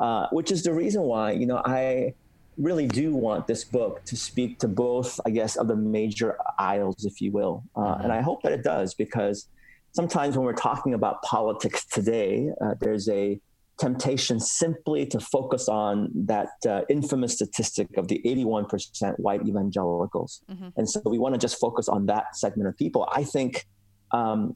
uh, 0.00 0.26
which 0.32 0.50
is 0.50 0.62
the 0.62 0.72
reason 0.72 1.02
why 1.02 1.30
you 1.30 1.46
know 1.46 1.60
i 1.64 2.12
really 2.58 2.86
do 2.86 3.14
want 3.14 3.46
this 3.46 3.64
book 3.64 4.04
to 4.04 4.16
speak 4.16 4.58
to 4.58 4.68
both 4.68 5.20
i 5.26 5.30
guess 5.30 5.56
of 5.56 5.68
the 5.68 5.76
major 5.76 6.36
aisles 6.58 7.04
if 7.04 7.20
you 7.20 7.30
will 7.30 7.62
uh, 7.76 7.80
mm-hmm. 7.80 8.02
and 8.04 8.12
i 8.12 8.20
hope 8.20 8.42
that 8.42 8.52
it 8.52 8.62
does 8.62 8.94
because 8.94 9.48
sometimes 9.92 10.36
when 10.36 10.44
we're 10.44 10.52
talking 10.52 10.94
about 10.94 11.22
politics 11.22 11.84
today 11.86 12.50
uh, 12.60 12.74
there's 12.80 13.08
a 13.08 13.40
temptation 13.80 14.38
simply 14.38 15.06
to 15.06 15.18
focus 15.18 15.66
on 15.68 16.10
that 16.14 16.50
uh, 16.68 16.82
infamous 16.90 17.32
statistic 17.34 17.88
of 17.96 18.08
the 18.08 18.20
81% 18.26 19.14
white 19.18 19.46
evangelicals. 19.48 20.42
Mm-hmm. 20.50 20.68
And 20.76 20.88
so 20.88 21.00
we 21.06 21.18
want 21.18 21.34
to 21.34 21.38
just 21.38 21.58
focus 21.58 21.88
on 21.88 22.04
that 22.06 22.36
segment 22.36 22.68
of 22.68 22.76
people. 22.76 23.08
I 23.10 23.24
think 23.24 23.66
um, 24.12 24.54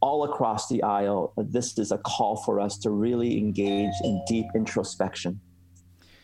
all 0.00 0.24
across 0.24 0.68
the 0.68 0.82
aisle, 0.82 1.32
this 1.36 1.78
is 1.78 1.92
a 1.92 1.98
call 1.98 2.36
for 2.44 2.60
us 2.60 2.78
to 2.78 2.90
really 2.90 3.38
engage 3.38 3.92
in 4.04 4.22
deep 4.26 4.46
introspection. 4.54 5.40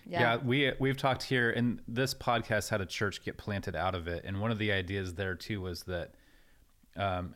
Yeah. 0.06 0.20
yeah, 0.20 0.36
we 0.36 0.72
we've 0.78 0.96
talked 0.96 1.22
here, 1.22 1.50
and 1.50 1.80
this 1.88 2.12
podcast 2.12 2.68
had 2.68 2.80
a 2.80 2.86
church 2.86 3.24
get 3.24 3.38
planted 3.38 3.74
out 3.74 3.94
of 3.94 4.06
it, 4.06 4.24
and 4.24 4.40
one 4.40 4.50
of 4.50 4.58
the 4.58 4.70
ideas 4.70 5.14
there 5.14 5.34
too 5.34 5.62
was 5.62 5.84
that, 5.84 6.14
um, 6.94 7.34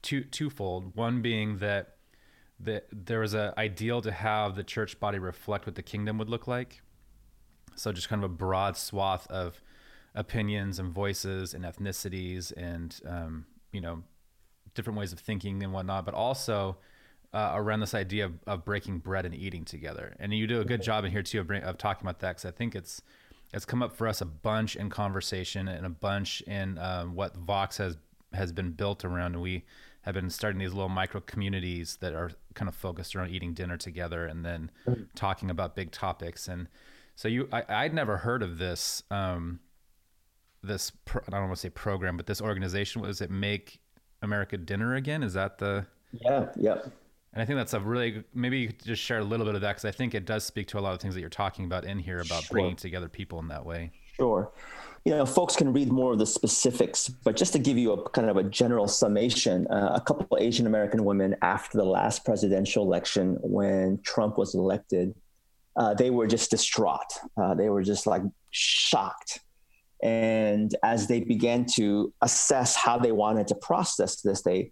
two 0.00 0.22
twofold. 0.22 0.96
One 0.96 1.20
being 1.20 1.58
that 1.58 1.96
that 2.60 2.86
there 2.90 3.20
was 3.20 3.34
an 3.34 3.52
ideal 3.58 4.00
to 4.00 4.10
have 4.10 4.56
the 4.56 4.64
church 4.64 4.98
body 4.98 5.18
reflect 5.18 5.66
what 5.66 5.74
the 5.74 5.82
kingdom 5.82 6.18
would 6.18 6.28
look 6.28 6.46
like. 6.46 6.80
So 7.76 7.92
just 7.92 8.08
kind 8.08 8.24
of 8.24 8.30
a 8.30 8.34
broad 8.34 8.76
swath 8.76 9.26
of 9.28 9.62
opinions 10.14 10.78
and 10.78 10.92
voices 10.92 11.54
and 11.54 11.64
ethnicities 11.64 12.52
and 12.56 12.98
um, 13.06 13.46
you 13.72 13.80
know 13.80 14.02
different 14.78 14.98
ways 14.98 15.12
of 15.12 15.18
thinking 15.18 15.62
and 15.62 15.72
whatnot, 15.72 16.04
but 16.04 16.14
also 16.14 16.78
uh, 17.34 17.52
around 17.54 17.80
this 17.80 17.94
idea 17.94 18.26
of, 18.26 18.32
of, 18.46 18.64
breaking 18.64 19.00
bread 19.00 19.26
and 19.26 19.34
eating 19.34 19.64
together. 19.64 20.14
And 20.18 20.32
you 20.32 20.46
do 20.46 20.60
a 20.60 20.64
good 20.64 20.80
job 20.80 21.04
in 21.04 21.10
here 21.10 21.22
too 21.22 21.40
of, 21.40 21.48
bring, 21.48 21.62
of 21.62 21.76
talking 21.76 22.06
about 22.06 22.20
that 22.20 22.36
because 22.36 22.44
I 22.46 22.52
think 22.52 22.74
it's 22.74 23.02
it's 23.52 23.64
come 23.64 23.82
up 23.82 23.96
for 23.96 24.06
us 24.06 24.20
a 24.20 24.26
bunch 24.26 24.76
in 24.76 24.88
conversation 24.88 25.68
and 25.68 25.84
a 25.84 25.90
bunch 25.90 26.42
in 26.42 26.78
um, 26.78 27.14
what 27.14 27.36
Vox 27.36 27.78
has 27.78 27.96
has 28.32 28.52
been 28.52 28.70
built 28.70 29.04
around. 29.04 29.34
And 29.34 29.42
we 29.42 29.64
have 30.02 30.14
been 30.14 30.30
starting 30.30 30.58
these 30.58 30.72
little 30.72 30.88
micro 30.88 31.20
communities 31.20 31.98
that 32.00 32.14
are 32.14 32.30
kind 32.54 32.68
of 32.68 32.74
focused 32.74 33.14
around 33.14 33.30
eating 33.30 33.52
dinner 33.52 33.76
together 33.76 34.26
and 34.26 34.44
then 34.44 34.70
mm-hmm. 34.86 35.02
talking 35.14 35.50
about 35.50 35.76
big 35.76 35.90
topics. 35.90 36.48
And 36.48 36.68
so 37.14 37.28
you, 37.28 37.48
I, 37.52 37.84
would 37.84 37.94
never 37.94 38.18
heard 38.18 38.42
of 38.42 38.58
this, 38.58 39.02
um, 39.10 39.60
this, 40.62 40.92
pro, 41.04 41.20
I 41.26 41.30
don't 41.30 41.42
want 41.42 41.56
to 41.56 41.60
say 41.60 41.70
program, 41.70 42.16
but 42.16 42.26
this 42.26 42.40
organization, 42.40 43.02
was 43.02 43.20
it 43.20 43.30
Make 43.30 43.80
America 44.22 44.56
Dinner 44.56 44.94
Again? 44.94 45.22
Is 45.22 45.34
that 45.34 45.58
the? 45.58 45.86
Yeah. 46.12 46.46
Yeah. 46.56 46.78
And 47.34 47.42
I 47.42 47.44
think 47.44 47.58
that's 47.58 47.74
a 47.74 47.80
really, 47.80 48.24
maybe 48.34 48.58
you 48.58 48.66
could 48.68 48.82
just 48.82 49.02
share 49.02 49.18
a 49.18 49.24
little 49.24 49.44
bit 49.44 49.54
of 49.54 49.60
that 49.60 49.72
because 49.72 49.84
I 49.84 49.90
think 49.90 50.14
it 50.14 50.24
does 50.24 50.44
speak 50.44 50.66
to 50.68 50.78
a 50.78 50.80
lot 50.80 50.94
of 50.94 51.00
things 51.00 51.14
that 51.14 51.20
you're 51.20 51.28
talking 51.28 51.66
about 51.66 51.84
in 51.84 51.98
here 51.98 52.20
about 52.20 52.44
sure. 52.44 52.54
bringing 52.54 52.76
together 52.76 53.08
people 53.08 53.38
in 53.38 53.48
that 53.48 53.64
way. 53.64 53.92
Sure 54.16 54.50
you 55.08 55.16
know, 55.16 55.24
folks 55.24 55.56
can 55.56 55.72
read 55.72 55.90
more 55.90 56.12
of 56.12 56.18
the 56.18 56.26
specifics, 56.26 57.08
but 57.08 57.34
just 57.34 57.54
to 57.54 57.58
give 57.58 57.78
you 57.78 57.92
a 57.92 58.10
kind 58.10 58.28
of 58.28 58.36
a 58.36 58.42
general 58.42 58.86
summation, 58.86 59.66
uh, 59.68 59.92
a 59.94 60.00
couple 60.02 60.26
of 60.30 60.42
Asian 60.42 60.66
American 60.66 61.02
women 61.02 61.34
after 61.40 61.78
the 61.78 61.84
last 61.84 62.26
presidential 62.26 62.84
election, 62.84 63.38
when 63.40 63.98
Trump 64.02 64.36
was 64.36 64.54
elected, 64.54 65.14
uh, 65.76 65.94
they 65.94 66.10
were 66.10 66.26
just 66.26 66.50
distraught. 66.50 67.10
Uh, 67.40 67.54
they 67.54 67.70
were 67.70 67.82
just 67.82 68.06
like 68.06 68.20
shocked. 68.50 69.40
And 70.02 70.74
as 70.82 71.08
they 71.08 71.20
began 71.20 71.66
to 71.74 72.12
assess 72.22 72.76
how 72.76 72.98
they 72.98 73.12
wanted 73.12 73.48
to 73.48 73.54
process 73.56 74.20
this, 74.20 74.42
they 74.42 74.70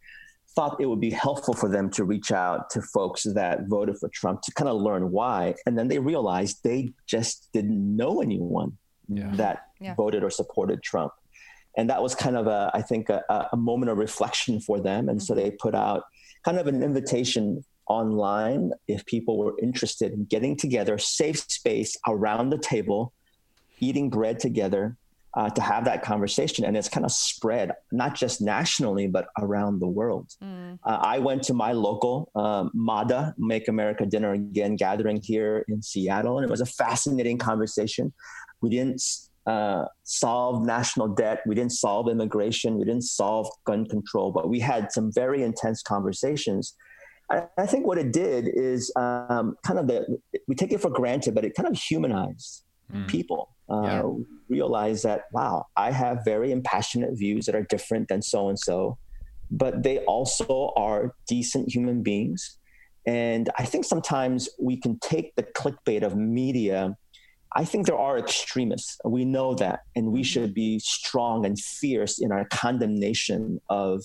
thought 0.55 0.81
it 0.81 0.87
would 0.87 1.01
be 1.01 1.11
helpful 1.11 1.53
for 1.53 1.69
them 1.69 1.91
to 1.91 2.05
reach 2.05 2.33
out 2.33 2.71
to 2.71 2.81
folks 2.81 3.25
that 3.25 3.67
voted 3.67 3.99
for 3.99 4.09
Trump 4.09 4.41
to 4.43 4.53
kind 4.53 4.69
of 4.69 4.81
learn 4.81 5.11
why. 5.11 5.55
And 5.67 5.79
then 5.79 5.89
they 5.89 5.99
realized 5.99 6.63
they 6.63 6.93
just 7.07 7.49
didn't 7.53 7.97
know 7.97 8.23
anyone 8.23 8.79
yeah. 9.09 9.31
that 9.35 9.67
yeah. 9.81 9.95
voted 9.95 10.25
or 10.25 10.31
supported 10.31 10.83
Trump. 10.83 11.13
And 11.77 11.91
that 11.91 12.03
was 12.03 12.15
kind 12.15 12.37
of 12.39 12.47
a, 12.47 12.71
I 12.73 12.81
think, 12.81 13.11
a, 13.11 13.23
a 13.53 13.57
moment 13.57 13.91
of 13.91 13.99
reflection 13.99 14.61
for 14.61 14.81
them. 14.81 15.11
And 15.11 15.19
mm-hmm. 15.19 15.25
so 15.25 15.35
they 15.35 15.51
put 15.51 15.75
out 15.75 16.05
kind 16.43 16.59
of 16.59 16.67
an 16.69 16.83
invitation 16.83 17.63
online 17.89 18.73
if 18.89 19.05
people 19.05 19.37
were 19.37 19.55
interested 19.61 20.13
in 20.13 20.25
getting 20.25 20.57
together, 20.57 20.97
safe 20.97 21.39
space 21.51 21.97
around 22.09 22.51
the 22.51 22.59
table, 22.59 23.13
eating 23.79 24.09
bread 24.09 24.41
together, 24.41 24.97
uh, 25.37 25.51
to 25.51 25.61
have 25.61 25.85
that 25.85 26.03
conversation. 26.03 26.65
And 26.65 26.77
it's 26.77 26.89
kind 26.89 27.05
of 27.05 27.13
spread, 27.13 27.73
not 27.93 28.15
just 28.15 28.41
nationally, 28.41 29.07
but 29.07 29.29
around 29.39 29.81
the 29.81 29.87
world. 29.87 30.31
Mm. 30.43 30.79
Uh, 30.83 30.99
I 31.03 31.19
went 31.19 31.43
to 31.45 31.55
my 31.55 31.73
local 31.73 32.31
um, 32.35 32.71
MADA, 32.75 33.35
Make 33.37 33.69
America 33.69 34.07
Dinner 34.07 34.33
Again, 34.33 34.77
gathering 34.77 35.21
here 35.23 35.65
in 35.69 35.83
Seattle, 35.83 36.39
and 36.39 36.45
it 36.45 36.51
was 36.51 36.63
a 36.63 36.67
fascinating 36.67 37.37
conversation. 37.37 38.15
We 38.63 38.71
didn't 38.71 39.03
uh, 39.47 39.85
solve 40.05 40.65
national 40.65 41.09
debt, 41.09 41.41
we 41.47 41.55
didn't 41.55 41.73
solve 41.73 42.09
immigration, 42.09 42.79
we 42.79 42.85
didn't 42.85 43.05
solve 43.05 43.47
gun 43.67 43.87
control, 43.87 44.33
but 44.33 44.49
we 44.49 44.59
had 44.59 44.91
some 44.91 45.13
very 45.13 45.43
intense 45.43 45.83
conversations. 45.83 46.75
I 47.29 47.67
think 47.67 47.89
what 47.89 47.99
it 47.99 48.13
did 48.13 48.49
is 48.55 48.93
um, 48.95 49.57
kind 49.67 49.81
of 49.81 49.89
the, 49.89 50.07
we 50.47 50.55
take 50.55 50.73
it 50.73 50.81
for 50.81 50.91
granted, 50.91 51.35
but 51.35 51.45
it 51.45 51.57
kind 51.57 51.69
of 51.69 51.77
humanized 51.77 52.63
mm. 52.93 53.07
people 53.09 53.55
uh, 53.69 53.83
yeah. 53.83 54.03
realize 54.49 55.03
that 55.03 55.25
wow 55.33 55.67
i 55.77 55.91
have 55.91 56.25
very 56.25 56.53
impassionate 56.53 57.17
views 57.17 57.47
that 57.47 57.55
are 57.55 57.65
different 57.65 58.09
than 58.09 58.23
so 58.23 58.49
and 58.49 58.59
so 58.59 58.97
but 59.51 59.83
they 59.83 59.99
also 60.01 60.73
are 60.77 61.15
decent 61.29 61.73
human 61.73 62.03
beings 62.03 62.59
and 63.07 63.51
i 63.59 63.65
think 63.65 63.85
sometimes 63.85 64.49
we 64.61 64.77
can 64.77 64.99
take 65.01 65.35
the 65.37 65.43
clickbait 65.43 66.03
of 66.03 66.17
media 66.17 66.97
i 67.55 67.65
think 67.65 67.87
there 67.87 67.99
are 67.99 68.19
extremists 68.19 68.99
we 69.05 69.25
know 69.25 69.55
that 69.55 69.81
and 69.95 70.13
we 70.13 70.21
mm-hmm. 70.21 70.25
should 70.25 70.55
be 70.55 70.79
strong 70.79 71.45
and 71.47 71.59
fierce 71.59 72.19
in 72.19 72.33
our 72.33 72.45
condemnation 72.47 73.61
of 73.69 74.03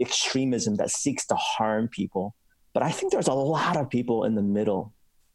extremism 0.00 0.76
that 0.76 0.90
seeks 0.90 1.26
to 1.26 1.34
harm 1.34 1.88
people 1.88 2.34
but 2.72 2.82
i 2.82 2.90
think 2.90 3.12
there's 3.12 3.28
a 3.28 3.34
lot 3.34 3.76
of 3.76 3.88
people 3.90 4.24
in 4.24 4.34
the 4.34 4.42
middle 4.42 4.92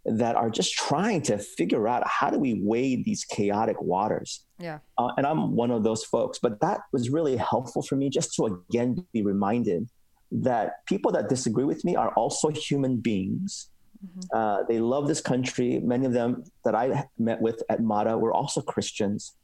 that 0.07 0.35
are 0.35 0.49
just 0.49 0.73
trying 0.73 1.21
to 1.21 1.37
figure 1.37 1.87
out 1.87 2.07
how 2.07 2.29
do 2.29 2.39
we 2.39 2.61
wade 2.63 3.03
these 3.05 3.25
chaotic 3.25 3.81
waters. 3.81 4.45
Yeah. 4.57 4.79
Uh, 4.97 5.09
and 5.17 5.25
I'm 5.25 5.55
one 5.55 5.69
of 5.69 5.83
those 5.83 6.03
folks. 6.03 6.39
But 6.39 6.61
that 6.61 6.81
was 6.93 7.09
really 7.09 7.35
helpful 7.35 7.81
for 7.81 7.95
me 7.95 8.09
just 8.09 8.33
to 8.35 8.45
again 8.45 9.05
be 9.13 9.21
reminded 9.21 9.89
that 10.31 10.85
people 10.85 11.11
that 11.11 11.29
disagree 11.29 11.65
with 11.65 11.83
me 11.83 11.95
are 11.95 12.11
also 12.13 12.49
human 12.49 12.97
beings. 12.97 13.69
Mm-hmm. 14.05 14.37
Uh, 14.37 14.63
they 14.69 14.79
love 14.79 15.07
this 15.07 15.21
country. 15.21 15.79
Many 15.79 16.05
of 16.05 16.13
them 16.13 16.43
that 16.63 16.75
I 16.75 17.05
met 17.17 17.41
with 17.41 17.61
at 17.69 17.81
MADA 17.81 18.17
were 18.17 18.33
also 18.33 18.61
Christians. 18.61 19.35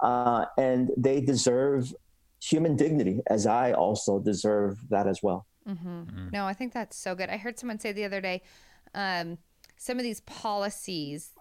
Uh, 0.00 0.46
and 0.58 0.90
they 0.96 1.20
deserve 1.20 1.92
human 2.42 2.76
dignity, 2.76 3.20
as 3.28 3.46
I 3.46 3.72
also 3.72 4.18
deserve 4.18 4.78
that 4.90 5.06
as 5.06 5.22
well. 5.22 5.46
Mm-hmm. 5.68 5.88
Mm-hmm. 5.88 6.28
No, 6.32 6.46
I 6.46 6.52
think 6.52 6.72
that's 6.72 6.96
so 6.96 7.14
good. 7.14 7.28
I 7.28 7.36
heard 7.36 7.58
someone 7.58 7.78
say 7.78 7.92
the 7.92 8.04
other 8.04 8.20
day, 8.20 8.42
um, 8.94 9.38
some 9.76 9.98
of 9.98 10.02
these 10.02 10.20
policies 10.20 11.32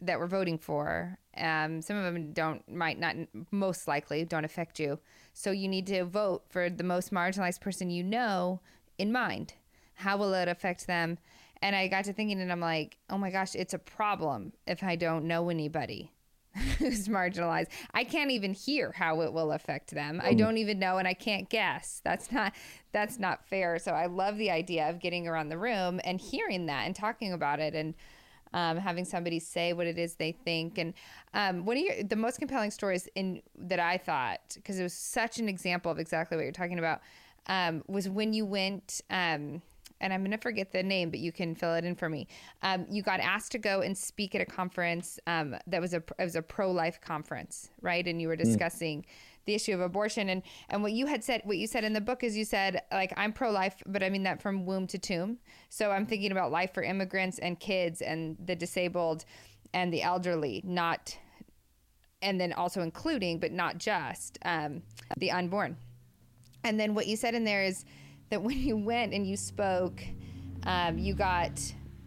that 0.00 0.18
we're 0.18 0.26
voting 0.26 0.58
for, 0.58 1.18
um, 1.36 1.82
some 1.82 1.96
of 1.96 2.04
them 2.04 2.32
don't, 2.32 2.66
might 2.68 2.98
not, 2.98 3.16
most 3.50 3.86
likely 3.86 4.24
don't 4.24 4.44
affect 4.44 4.80
you. 4.80 4.98
So 5.32 5.50
you 5.50 5.68
need 5.68 5.86
to 5.88 6.04
vote 6.04 6.44
for 6.48 6.70
the 6.70 6.84
most 6.84 7.12
marginalized 7.12 7.60
person 7.60 7.90
you 7.90 8.02
know 8.02 8.60
in 8.98 9.12
mind. 9.12 9.54
How 9.94 10.16
will 10.16 10.32
it 10.34 10.48
affect 10.48 10.86
them? 10.86 11.18
And 11.62 11.76
I 11.76 11.88
got 11.88 12.04
to 12.06 12.12
thinking, 12.14 12.40
and 12.40 12.50
I'm 12.50 12.60
like, 12.60 12.96
oh 13.10 13.18
my 13.18 13.30
gosh, 13.30 13.54
it's 13.54 13.74
a 13.74 13.78
problem 13.78 14.54
if 14.66 14.82
I 14.82 14.96
don't 14.96 15.26
know 15.26 15.50
anybody 15.50 16.12
who's 16.78 17.08
marginalized. 17.08 17.68
I 17.94 18.04
can't 18.04 18.30
even 18.30 18.54
hear 18.54 18.92
how 18.92 19.20
it 19.20 19.32
will 19.32 19.52
affect 19.52 19.92
them. 19.92 20.20
I 20.22 20.34
mm. 20.34 20.38
don't 20.38 20.58
even 20.58 20.78
know 20.78 20.98
and 20.98 21.06
I 21.06 21.14
can't 21.14 21.48
guess. 21.48 22.00
That's 22.04 22.32
not 22.32 22.52
that's 22.92 23.18
not 23.18 23.44
fair. 23.46 23.78
So 23.78 23.92
I 23.92 24.06
love 24.06 24.36
the 24.36 24.50
idea 24.50 24.90
of 24.90 24.98
getting 24.98 25.28
around 25.28 25.48
the 25.48 25.58
room 25.58 26.00
and 26.04 26.20
hearing 26.20 26.66
that 26.66 26.86
and 26.86 26.94
talking 26.94 27.32
about 27.32 27.60
it 27.60 27.74
and 27.74 27.94
um, 28.52 28.78
having 28.78 29.04
somebody 29.04 29.38
say 29.38 29.72
what 29.72 29.86
it 29.86 29.98
is 29.98 30.14
they 30.14 30.32
think. 30.32 30.78
And 30.78 30.94
um, 31.34 31.64
one 31.64 31.76
of 31.76 31.82
your, 31.84 32.02
the 32.02 32.16
most 32.16 32.38
compelling 32.38 32.72
stories 32.72 33.08
in 33.14 33.42
that 33.56 33.78
I 33.78 33.96
thought, 33.96 34.40
because 34.54 34.78
it 34.78 34.82
was 34.82 34.92
such 34.92 35.38
an 35.38 35.48
example 35.48 35.92
of 35.92 36.00
exactly 36.00 36.36
what 36.36 36.42
you're 36.42 36.52
talking 36.52 36.80
about, 36.80 37.00
um, 37.46 37.84
was 37.86 38.08
when 38.08 38.32
you 38.32 38.44
went 38.44 39.02
um, 39.08 39.62
and 40.00 40.12
I'm 40.12 40.20
going 40.20 40.30
to 40.30 40.38
forget 40.38 40.72
the 40.72 40.82
name, 40.82 41.10
but 41.10 41.20
you 41.20 41.32
can 41.32 41.54
fill 41.54 41.74
it 41.74 41.84
in 41.84 41.94
for 41.94 42.08
me. 42.08 42.26
Um, 42.62 42.86
you 42.90 43.02
got 43.02 43.20
asked 43.20 43.52
to 43.52 43.58
go 43.58 43.82
and 43.82 43.96
speak 43.96 44.34
at 44.34 44.40
a 44.40 44.46
conference 44.46 45.18
um, 45.26 45.56
that 45.66 45.80
was 45.80 45.94
a 45.94 46.02
it 46.18 46.24
was 46.24 46.36
a 46.36 46.42
pro 46.42 46.70
life 46.70 47.00
conference, 47.00 47.70
right? 47.80 48.06
And 48.06 48.20
you 48.20 48.28
were 48.28 48.36
hmm. 48.36 48.44
discussing. 48.44 49.02
Mm. 49.02 49.04
The 49.46 49.54
issue 49.54 49.72
of 49.72 49.80
abortion 49.80 50.28
and 50.28 50.42
and 50.68 50.82
what 50.82 50.92
you 50.92 51.06
had 51.06 51.24
said, 51.24 51.40
what 51.44 51.56
you 51.56 51.66
said 51.66 51.82
in 51.82 51.92
the 51.92 52.00
book 52.00 52.22
is 52.22 52.36
you 52.36 52.44
said 52.44 52.82
like 52.92 53.12
I'm 53.16 53.32
pro 53.32 53.50
life, 53.50 53.82
but 53.86 54.02
I 54.02 54.10
mean 54.10 54.22
that 54.24 54.40
from 54.40 54.66
womb 54.66 54.86
to 54.88 54.98
tomb. 54.98 55.38
So 55.70 55.90
I'm 55.90 56.06
thinking 56.06 56.30
about 56.30 56.52
life 56.52 56.74
for 56.74 56.82
immigrants 56.82 57.38
and 57.38 57.58
kids 57.58 58.02
and 58.02 58.36
the 58.44 58.54
disabled 58.54 59.24
and 59.72 59.92
the 59.92 60.02
elderly, 60.02 60.60
not 60.62 61.16
and 62.22 62.40
then 62.40 62.52
also 62.52 62.82
including, 62.82 63.38
but 63.38 63.50
not 63.50 63.78
just 63.78 64.38
um, 64.44 64.82
the 65.16 65.30
unborn. 65.30 65.76
And 66.64 66.78
then 66.78 66.94
what 66.94 67.06
you 67.06 67.16
said 67.16 67.34
in 67.34 67.44
there 67.44 67.64
is 67.64 67.84
that 68.30 68.42
when 68.42 68.58
you 68.58 68.76
went 68.76 69.12
and 69.12 69.26
you 69.26 69.36
spoke, 69.36 70.02
um, 70.64 70.98
you 70.98 71.14
got 71.14 71.60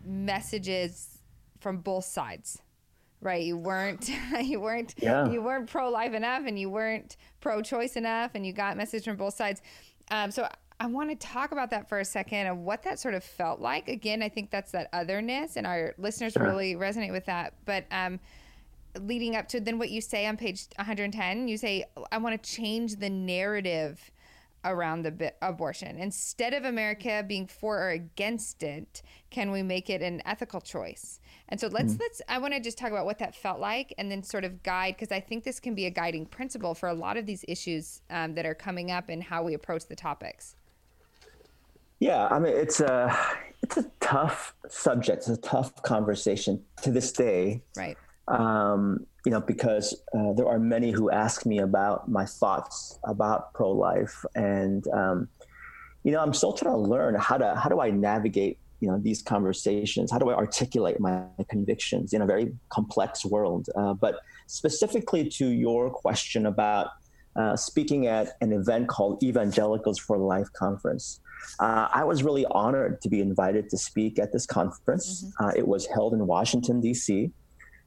messages 0.05 1.21
from 1.59 1.77
both 1.77 2.05
sides 2.05 2.61
right 3.23 3.43
you 3.43 3.57
weren't 3.57 4.09
you 4.41 4.59
weren't 4.59 4.93
yeah. 4.97 5.27
you 5.29 5.41
weren't 5.41 5.69
pro-life 5.69 6.13
enough 6.13 6.43
and 6.45 6.59
you 6.59 6.69
weren't 6.69 7.17
pro-choice 7.39 7.95
enough 7.95 8.31
and 8.35 8.45
you 8.45 8.53
got 8.53 8.77
message 8.77 9.05
from 9.05 9.15
both 9.15 9.33
sides 9.33 9.61
um, 10.11 10.29
so 10.29 10.47
i 10.79 10.85
want 10.85 11.09
to 11.09 11.15
talk 11.15 11.51
about 11.51 11.69
that 11.69 11.87
for 11.87 11.99
a 11.99 12.05
second 12.05 12.47
and 12.47 12.65
what 12.65 12.83
that 12.83 12.99
sort 12.99 13.13
of 13.13 13.23
felt 13.23 13.59
like 13.59 13.87
again 13.87 14.21
i 14.21 14.29
think 14.29 14.51
that's 14.51 14.71
that 14.71 14.89
otherness 14.93 15.55
and 15.55 15.65
our 15.65 15.93
listeners 15.97 16.33
sure. 16.33 16.43
really 16.43 16.75
resonate 16.75 17.11
with 17.11 17.25
that 17.25 17.53
but 17.65 17.85
um, 17.91 18.19
leading 18.99 19.35
up 19.35 19.47
to 19.47 19.59
then 19.59 19.79
what 19.79 19.89
you 19.89 20.01
say 20.01 20.25
on 20.25 20.35
page 20.35 20.67
110 20.75 21.47
you 21.47 21.57
say 21.57 21.85
i 22.11 22.17
want 22.17 22.41
to 22.41 22.49
change 22.49 22.97
the 22.97 23.09
narrative 23.09 24.11
around 24.65 25.03
the 25.03 25.33
abortion. 25.41 25.97
Instead 25.97 26.53
of 26.53 26.65
America 26.65 27.23
being 27.27 27.47
for 27.47 27.77
or 27.79 27.89
against 27.89 28.63
it, 28.63 29.01
can 29.29 29.51
we 29.51 29.63
make 29.63 29.89
it 29.89 30.01
an 30.01 30.21
ethical 30.25 30.61
choice? 30.61 31.19
And 31.49 31.59
so 31.59 31.67
let's 31.67 31.93
mm. 31.93 31.99
let's 31.99 32.21
I 32.27 32.37
want 32.37 32.53
to 32.53 32.59
just 32.59 32.77
talk 32.77 32.91
about 32.91 33.05
what 33.05 33.19
that 33.19 33.35
felt 33.35 33.59
like 33.59 33.93
and 33.97 34.09
then 34.11 34.23
sort 34.23 34.43
of 34.43 34.63
guide 34.63 34.95
because 34.95 35.11
I 35.11 35.19
think 35.19 35.43
this 35.43 35.59
can 35.59 35.75
be 35.75 35.85
a 35.85 35.91
guiding 35.91 36.25
principle 36.25 36.73
for 36.73 36.89
a 36.89 36.93
lot 36.93 37.17
of 37.17 37.25
these 37.25 37.43
issues 37.47 38.01
um, 38.09 38.35
that 38.35 38.45
are 38.45 38.55
coming 38.55 38.91
up 38.91 39.09
and 39.09 39.23
how 39.23 39.43
we 39.43 39.53
approach 39.53 39.85
the 39.87 39.95
topics. 39.95 40.55
Yeah, 41.99 42.27
I 42.27 42.39
mean 42.39 42.53
it's 42.55 42.79
a 42.79 43.15
it's 43.61 43.77
a 43.77 43.89
tough 43.99 44.55
subject. 44.67 45.19
It's 45.19 45.29
a 45.29 45.37
tough 45.37 45.81
conversation 45.83 46.63
to 46.81 46.91
this 46.91 47.11
day. 47.11 47.63
Right. 47.77 47.97
Um, 48.27 49.05
you 49.25 49.31
know, 49.31 49.41
because 49.41 49.93
uh, 50.17 50.33
there 50.33 50.47
are 50.47 50.59
many 50.59 50.91
who 50.91 51.09
ask 51.09 51.45
me 51.45 51.59
about 51.59 52.09
my 52.09 52.25
thoughts 52.25 52.99
about 53.05 53.53
pro 53.53 53.71
life, 53.71 54.25
and 54.35 54.85
um, 54.89 55.27
you 56.03 56.11
know, 56.11 56.21
I'm 56.21 56.33
still 56.33 56.53
trying 56.53 56.75
to 56.75 56.81
learn 56.81 57.15
how 57.15 57.37
to 57.37 57.55
how 57.55 57.69
do 57.69 57.79
I 57.79 57.89
navigate 57.89 58.59
you 58.79 58.89
know 58.89 58.99
these 58.99 59.21
conversations. 59.21 60.11
How 60.11 60.19
do 60.19 60.29
I 60.29 60.35
articulate 60.35 60.99
my 60.99 61.23
convictions 61.49 62.13
in 62.13 62.21
a 62.21 62.25
very 62.25 62.53
complex 62.69 63.25
world? 63.25 63.67
Uh, 63.75 63.93
but 63.93 64.19
specifically 64.47 65.29
to 65.29 65.47
your 65.47 65.89
question 65.89 66.45
about 66.45 66.89
uh, 67.35 67.55
speaking 67.55 68.07
at 68.07 68.35
an 68.41 68.51
event 68.51 68.89
called 68.89 69.23
Evangelicals 69.23 69.99
for 69.99 70.17
Life 70.17 70.51
conference. 70.53 71.19
Uh, 71.59 71.87
I 71.93 72.03
was 72.03 72.23
really 72.23 72.45
honored 72.51 73.01
to 73.01 73.09
be 73.09 73.19
invited 73.21 73.69
to 73.69 73.77
speak 73.77 74.19
at 74.19 74.31
this 74.31 74.45
conference. 74.45 75.23
Mm-hmm. 75.23 75.45
Uh, 75.45 75.51
it 75.55 75.67
was 75.67 75.85
held 75.87 76.13
in 76.13 76.27
Washington, 76.27 76.79
D.C. 76.81 77.31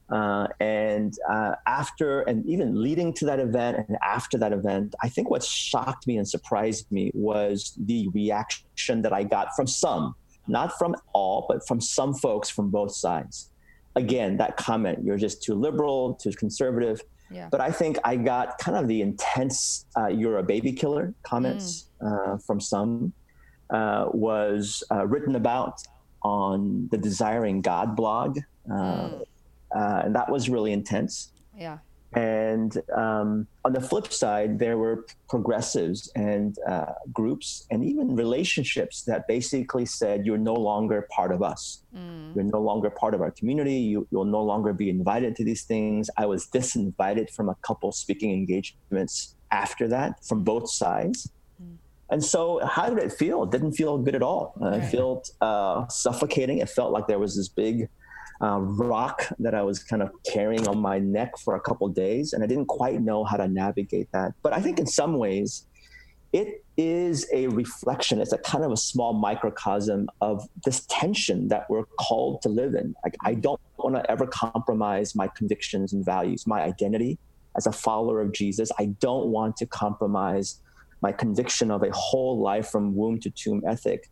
Uh, 0.09 0.47
and 0.61 1.13
uh, 1.29 1.53
after, 1.65 2.21
and 2.21 2.45
even 2.45 2.81
leading 2.81 3.13
to 3.13 3.25
that 3.25 3.39
event 3.39 3.85
and 3.87 3.97
after 4.01 4.37
that 4.37 4.53
event, 4.53 4.95
I 5.03 5.09
think 5.09 5.29
what 5.29 5.43
shocked 5.43 6.07
me 6.07 6.17
and 6.17 6.27
surprised 6.27 6.89
me 6.91 7.11
was 7.13 7.73
the 7.77 8.07
reaction 8.13 9.01
that 9.01 9.11
I 9.11 9.23
got 9.23 9.55
from 9.55 9.67
some, 9.67 10.15
not 10.47 10.77
from 10.77 10.95
all, 11.13 11.45
but 11.49 11.67
from 11.67 11.81
some 11.81 12.13
folks 12.13 12.49
from 12.49 12.69
both 12.69 12.95
sides. 12.95 13.51
Again, 13.95 14.37
that 14.37 14.55
comment, 14.55 15.03
you're 15.03 15.17
just 15.17 15.43
too 15.43 15.55
liberal, 15.55 16.13
too 16.13 16.31
conservative. 16.31 17.01
Yeah. 17.29 17.49
But 17.51 17.59
I 17.59 17.71
think 17.71 17.97
I 18.05 18.15
got 18.15 18.57
kind 18.59 18.77
of 18.77 18.87
the 18.87 19.01
intense, 19.01 19.85
uh, 19.97 20.07
you're 20.07 20.37
a 20.37 20.43
baby 20.43 20.71
killer 20.71 21.13
comments 21.23 21.89
mm. 22.01 22.41
from 22.45 22.61
some, 22.61 23.11
uh, 23.71 24.05
was 24.13 24.83
uh, 24.89 25.05
written 25.05 25.35
about 25.35 25.81
on 26.23 26.87
the 26.91 26.97
Desiring 26.97 27.59
God 27.61 27.97
blog. 27.97 28.39
Mm 28.69 29.25
uh, 29.75 30.01
and 30.05 30.15
that 30.15 30.29
was 30.29 30.49
really 30.49 30.71
intense. 30.71 31.31
Yeah. 31.55 31.79
And 32.13 32.81
um, 32.95 33.47
on 33.65 33.73
the 33.73 33.81
flip 33.81 34.13
side, 34.13 34.59
there 34.59 34.77
were 34.77 35.05
progressives 35.27 36.09
and 36.15 36.57
uh, 36.67 36.93
groups 37.11 37.67
and 37.69 37.83
even 37.83 38.15
relationships 38.15 39.03
that 39.03 39.27
basically 39.27 39.85
said, 39.85 40.25
You're 40.25 40.37
no 40.37 40.53
longer 40.53 41.07
part 41.11 41.33
of 41.33 41.43
us. 41.43 41.83
Mm. 41.95 42.33
You're 42.33 42.45
no 42.45 42.61
longer 42.61 42.89
part 42.89 43.13
of 43.13 43.21
our 43.21 43.31
community. 43.31 43.73
You, 43.73 44.07
will 44.11 44.25
no 44.25 44.41
longer 44.41 44.71
be 44.71 44.89
invited 44.89 45.35
to 45.35 45.43
these 45.43 45.63
things. 45.63 46.09
I 46.17 46.25
was 46.25 46.47
disinvited 46.47 47.29
from 47.29 47.49
a 47.49 47.55
couple 47.55 47.91
speaking 47.91 48.31
engagements 48.31 49.35
after 49.51 49.87
that 49.89 50.23
from 50.25 50.43
both 50.43 50.69
sides. 50.69 51.29
Mm. 51.61 51.75
And 52.09 52.23
so, 52.23 52.65
how 52.65 52.89
did 52.89 52.99
it 52.99 53.11
feel? 53.11 53.43
It 53.43 53.51
didn't 53.51 53.73
feel 53.73 53.97
good 53.97 54.15
at 54.15 54.23
all. 54.23 54.53
Uh, 54.61 54.69
right. 54.69 54.83
It 54.83 54.91
felt 54.91 55.31
uh, 55.41 55.87
suffocating. 55.89 56.59
It 56.59 56.69
felt 56.69 56.93
like 56.93 57.07
there 57.07 57.19
was 57.19 57.35
this 57.35 57.49
big 57.49 57.89
uh, 58.41 58.59
rock 58.59 59.23
that 59.39 59.55
I 59.55 59.63
was 59.63 59.83
kind 59.83 60.01
of 60.01 60.11
carrying 60.31 60.67
on 60.67 60.79
my 60.79 60.99
neck 60.99 61.37
for 61.37 61.55
a 61.55 61.59
couple 61.59 61.87
days, 61.89 62.33
and 62.33 62.43
I 62.43 62.47
didn't 62.47 62.67
quite 62.67 63.01
know 63.01 63.23
how 63.23 63.37
to 63.37 63.47
navigate 63.47 64.11
that. 64.11 64.33
But 64.43 64.53
I 64.53 64.61
think 64.61 64.79
in 64.79 64.87
some 64.87 65.17
ways, 65.17 65.65
it 66.33 66.63
is 66.75 67.25
a 67.33 67.47
reflection. 67.47 68.19
It's 68.19 68.33
a 68.33 68.37
kind 68.37 68.63
of 68.63 68.71
a 68.71 68.77
small 68.77 69.13
microcosm 69.13 70.09
of 70.21 70.47
this 70.65 70.85
tension 70.89 71.47
that 71.47 71.69
we're 71.69 71.85
called 71.99 72.41
to 72.43 72.49
live 72.49 72.75
in. 72.75 72.95
Like 73.03 73.15
I 73.23 73.33
don't 73.33 73.59
want 73.77 73.95
to 73.95 74.11
ever 74.11 74.27
compromise 74.27 75.15
my 75.15 75.27
convictions 75.27 75.93
and 75.93 76.05
values, 76.05 76.45
my 76.45 76.61
identity 76.61 77.17
as 77.55 77.65
a 77.65 77.71
follower 77.71 78.21
of 78.21 78.33
Jesus. 78.33 78.69
I 78.77 78.87
don't 78.99 79.27
want 79.27 79.57
to 79.57 79.65
compromise 79.65 80.61
my 81.01 81.11
conviction 81.11 81.71
of 81.71 81.83
a 81.83 81.91
whole 81.91 82.39
life 82.39 82.69
from 82.69 82.95
womb 82.95 83.19
to 83.21 83.29
tomb 83.29 83.63
ethic. 83.67 84.09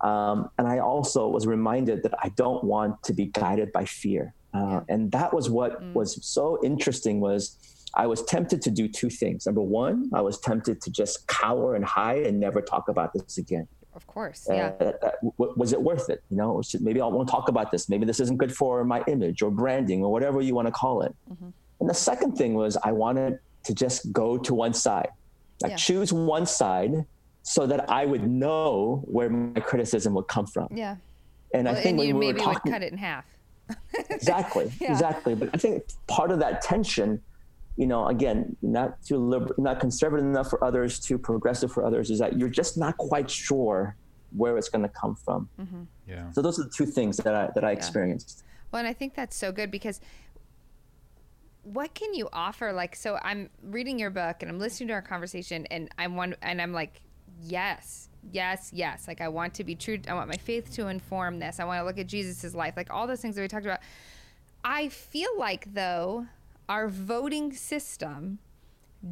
Um, 0.00 0.50
and 0.58 0.66
I 0.66 0.78
also 0.78 1.28
was 1.28 1.46
reminded 1.46 2.02
that 2.02 2.14
I 2.22 2.30
don't 2.30 2.62
want 2.64 3.02
to 3.04 3.12
be 3.12 3.26
guided 3.26 3.72
by 3.72 3.84
fear. 3.84 4.34
Uh, 4.52 4.80
and 4.88 5.10
that 5.12 5.32
was 5.32 5.50
what 5.50 5.82
mm. 5.82 5.92
was 5.94 6.24
so 6.24 6.58
interesting 6.62 7.20
was 7.20 7.56
I 7.94 8.06
was 8.06 8.22
tempted 8.24 8.62
to 8.62 8.70
do 8.70 8.88
two 8.88 9.10
things. 9.10 9.46
Number 9.46 9.62
one, 9.62 10.10
I 10.12 10.20
was 10.20 10.38
tempted 10.40 10.80
to 10.82 10.90
just 10.90 11.26
cower 11.26 11.74
and 11.74 11.84
hide 11.84 12.26
and 12.26 12.38
never 12.38 12.60
talk 12.60 12.88
about 12.88 13.12
this 13.12 13.38
again. 13.38 13.66
Of 13.94 14.06
course, 14.08 14.48
yeah. 14.50 14.72
Uh, 14.80 14.92
uh, 15.02 15.10
was 15.36 15.72
it 15.72 15.80
worth 15.80 16.10
it? 16.10 16.22
You 16.28 16.36
know, 16.36 16.60
maybe 16.80 17.00
I 17.00 17.06
won't 17.06 17.28
talk 17.28 17.48
about 17.48 17.70
this. 17.70 17.88
Maybe 17.88 18.04
this 18.04 18.18
isn't 18.18 18.38
good 18.38 18.54
for 18.54 18.84
my 18.84 19.04
image 19.06 19.40
or 19.40 19.52
branding 19.52 20.02
or 20.02 20.10
whatever 20.10 20.40
you 20.40 20.54
want 20.54 20.66
to 20.66 20.72
call 20.72 21.02
it. 21.02 21.14
Mm-hmm. 21.30 21.50
And 21.80 21.88
the 21.88 21.94
second 21.94 22.36
thing 22.36 22.54
was 22.54 22.76
I 22.82 22.90
wanted 22.90 23.38
to 23.64 23.74
just 23.74 24.12
go 24.12 24.36
to 24.36 24.54
one 24.54 24.74
side, 24.74 25.10
like 25.62 25.70
yeah. 25.70 25.76
choose 25.76 26.12
one 26.12 26.46
side 26.46 27.04
so 27.44 27.66
that 27.66 27.90
I 27.90 28.06
would 28.06 28.26
know 28.26 29.02
where 29.04 29.28
my 29.28 29.60
criticism 29.60 30.14
would 30.14 30.28
come 30.28 30.46
from. 30.46 30.68
Yeah. 30.72 30.96
And 31.52 31.66
well, 31.66 31.76
I 31.76 31.80
think 31.80 31.90
and 31.90 31.98
when 31.98 32.08
you 32.08 32.14
we 32.14 32.26
maybe 32.26 32.38
were 32.38 32.44
talking, 32.44 32.72
would 32.72 32.72
cut 32.72 32.82
it 32.82 32.90
in 32.90 32.98
half. 32.98 33.26
exactly, 34.10 34.72
yeah. 34.80 34.90
exactly. 34.90 35.34
But 35.34 35.50
I 35.52 35.58
think 35.58 35.84
part 36.06 36.30
of 36.30 36.38
that 36.40 36.62
tension, 36.62 37.20
you 37.76 37.86
know, 37.86 38.08
again, 38.08 38.56
not 38.62 39.02
too 39.04 39.18
liberal, 39.18 39.54
not 39.58 39.78
conservative 39.78 40.24
enough 40.24 40.48
for 40.48 40.64
others, 40.64 40.98
too 40.98 41.18
progressive 41.18 41.70
for 41.70 41.84
others, 41.84 42.10
is 42.10 42.18
that 42.18 42.38
you're 42.38 42.48
just 42.48 42.78
not 42.78 42.96
quite 42.96 43.30
sure 43.30 43.94
where 44.34 44.56
it's 44.56 44.70
going 44.70 44.82
to 44.82 44.88
come 44.88 45.14
from. 45.14 45.48
Mm-hmm. 45.60 45.82
Yeah. 46.08 46.30
So 46.32 46.40
those 46.40 46.58
are 46.58 46.64
the 46.64 46.70
two 46.70 46.86
things 46.86 47.18
that 47.18 47.34
I 47.34 47.50
that 47.54 47.62
I 47.62 47.72
yeah. 47.72 47.76
experienced. 47.76 48.42
Well, 48.72 48.80
and 48.80 48.88
I 48.88 48.94
think 48.94 49.14
that's 49.14 49.36
so 49.36 49.52
good 49.52 49.70
because 49.70 50.00
what 51.62 51.94
can 51.94 52.14
you 52.14 52.28
offer? 52.32 52.72
Like, 52.72 52.96
so 52.96 53.18
I'm 53.22 53.50
reading 53.62 53.98
your 53.98 54.10
book 54.10 54.36
and 54.40 54.50
I'm 54.50 54.58
listening 54.58 54.88
to 54.88 54.94
our 54.94 55.02
conversation, 55.02 55.66
and 55.66 55.90
I'm 55.98 56.16
one, 56.16 56.36
and 56.40 56.60
I'm 56.60 56.72
like, 56.72 57.02
yes, 57.44 58.08
yes, 58.32 58.70
yes. 58.72 59.06
Like 59.08 59.20
I 59.20 59.28
want 59.28 59.54
to 59.54 59.64
be 59.64 59.74
true. 59.74 59.98
I 60.08 60.14
want 60.14 60.28
my 60.28 60.36
faith 60.36 60.72
to 60.74 60.88
inform 60.88 61.38
this. 61.38 61.60
I 61.60 61.64
want 61.64 61.80
to 61.80 61.84
look 61.84 61.98
at 61.98 62.06
Jesus's 62.06 62.54
life. 62.54 62.74
Like 62.76 62.92
all 62.92 63.06
those 63.06 63.20
things 63.20 63.36
that 63.36 63.42
we 63.42 63.48
talked 63.48 63.66
about. 63.66 63.80
I 64.64 64.88
feel 64.88 65.30
like 65.36 65.74
though 65.74 66.26
our 66.68 66.88
voting 66.88 67.52
system 67.52 68.38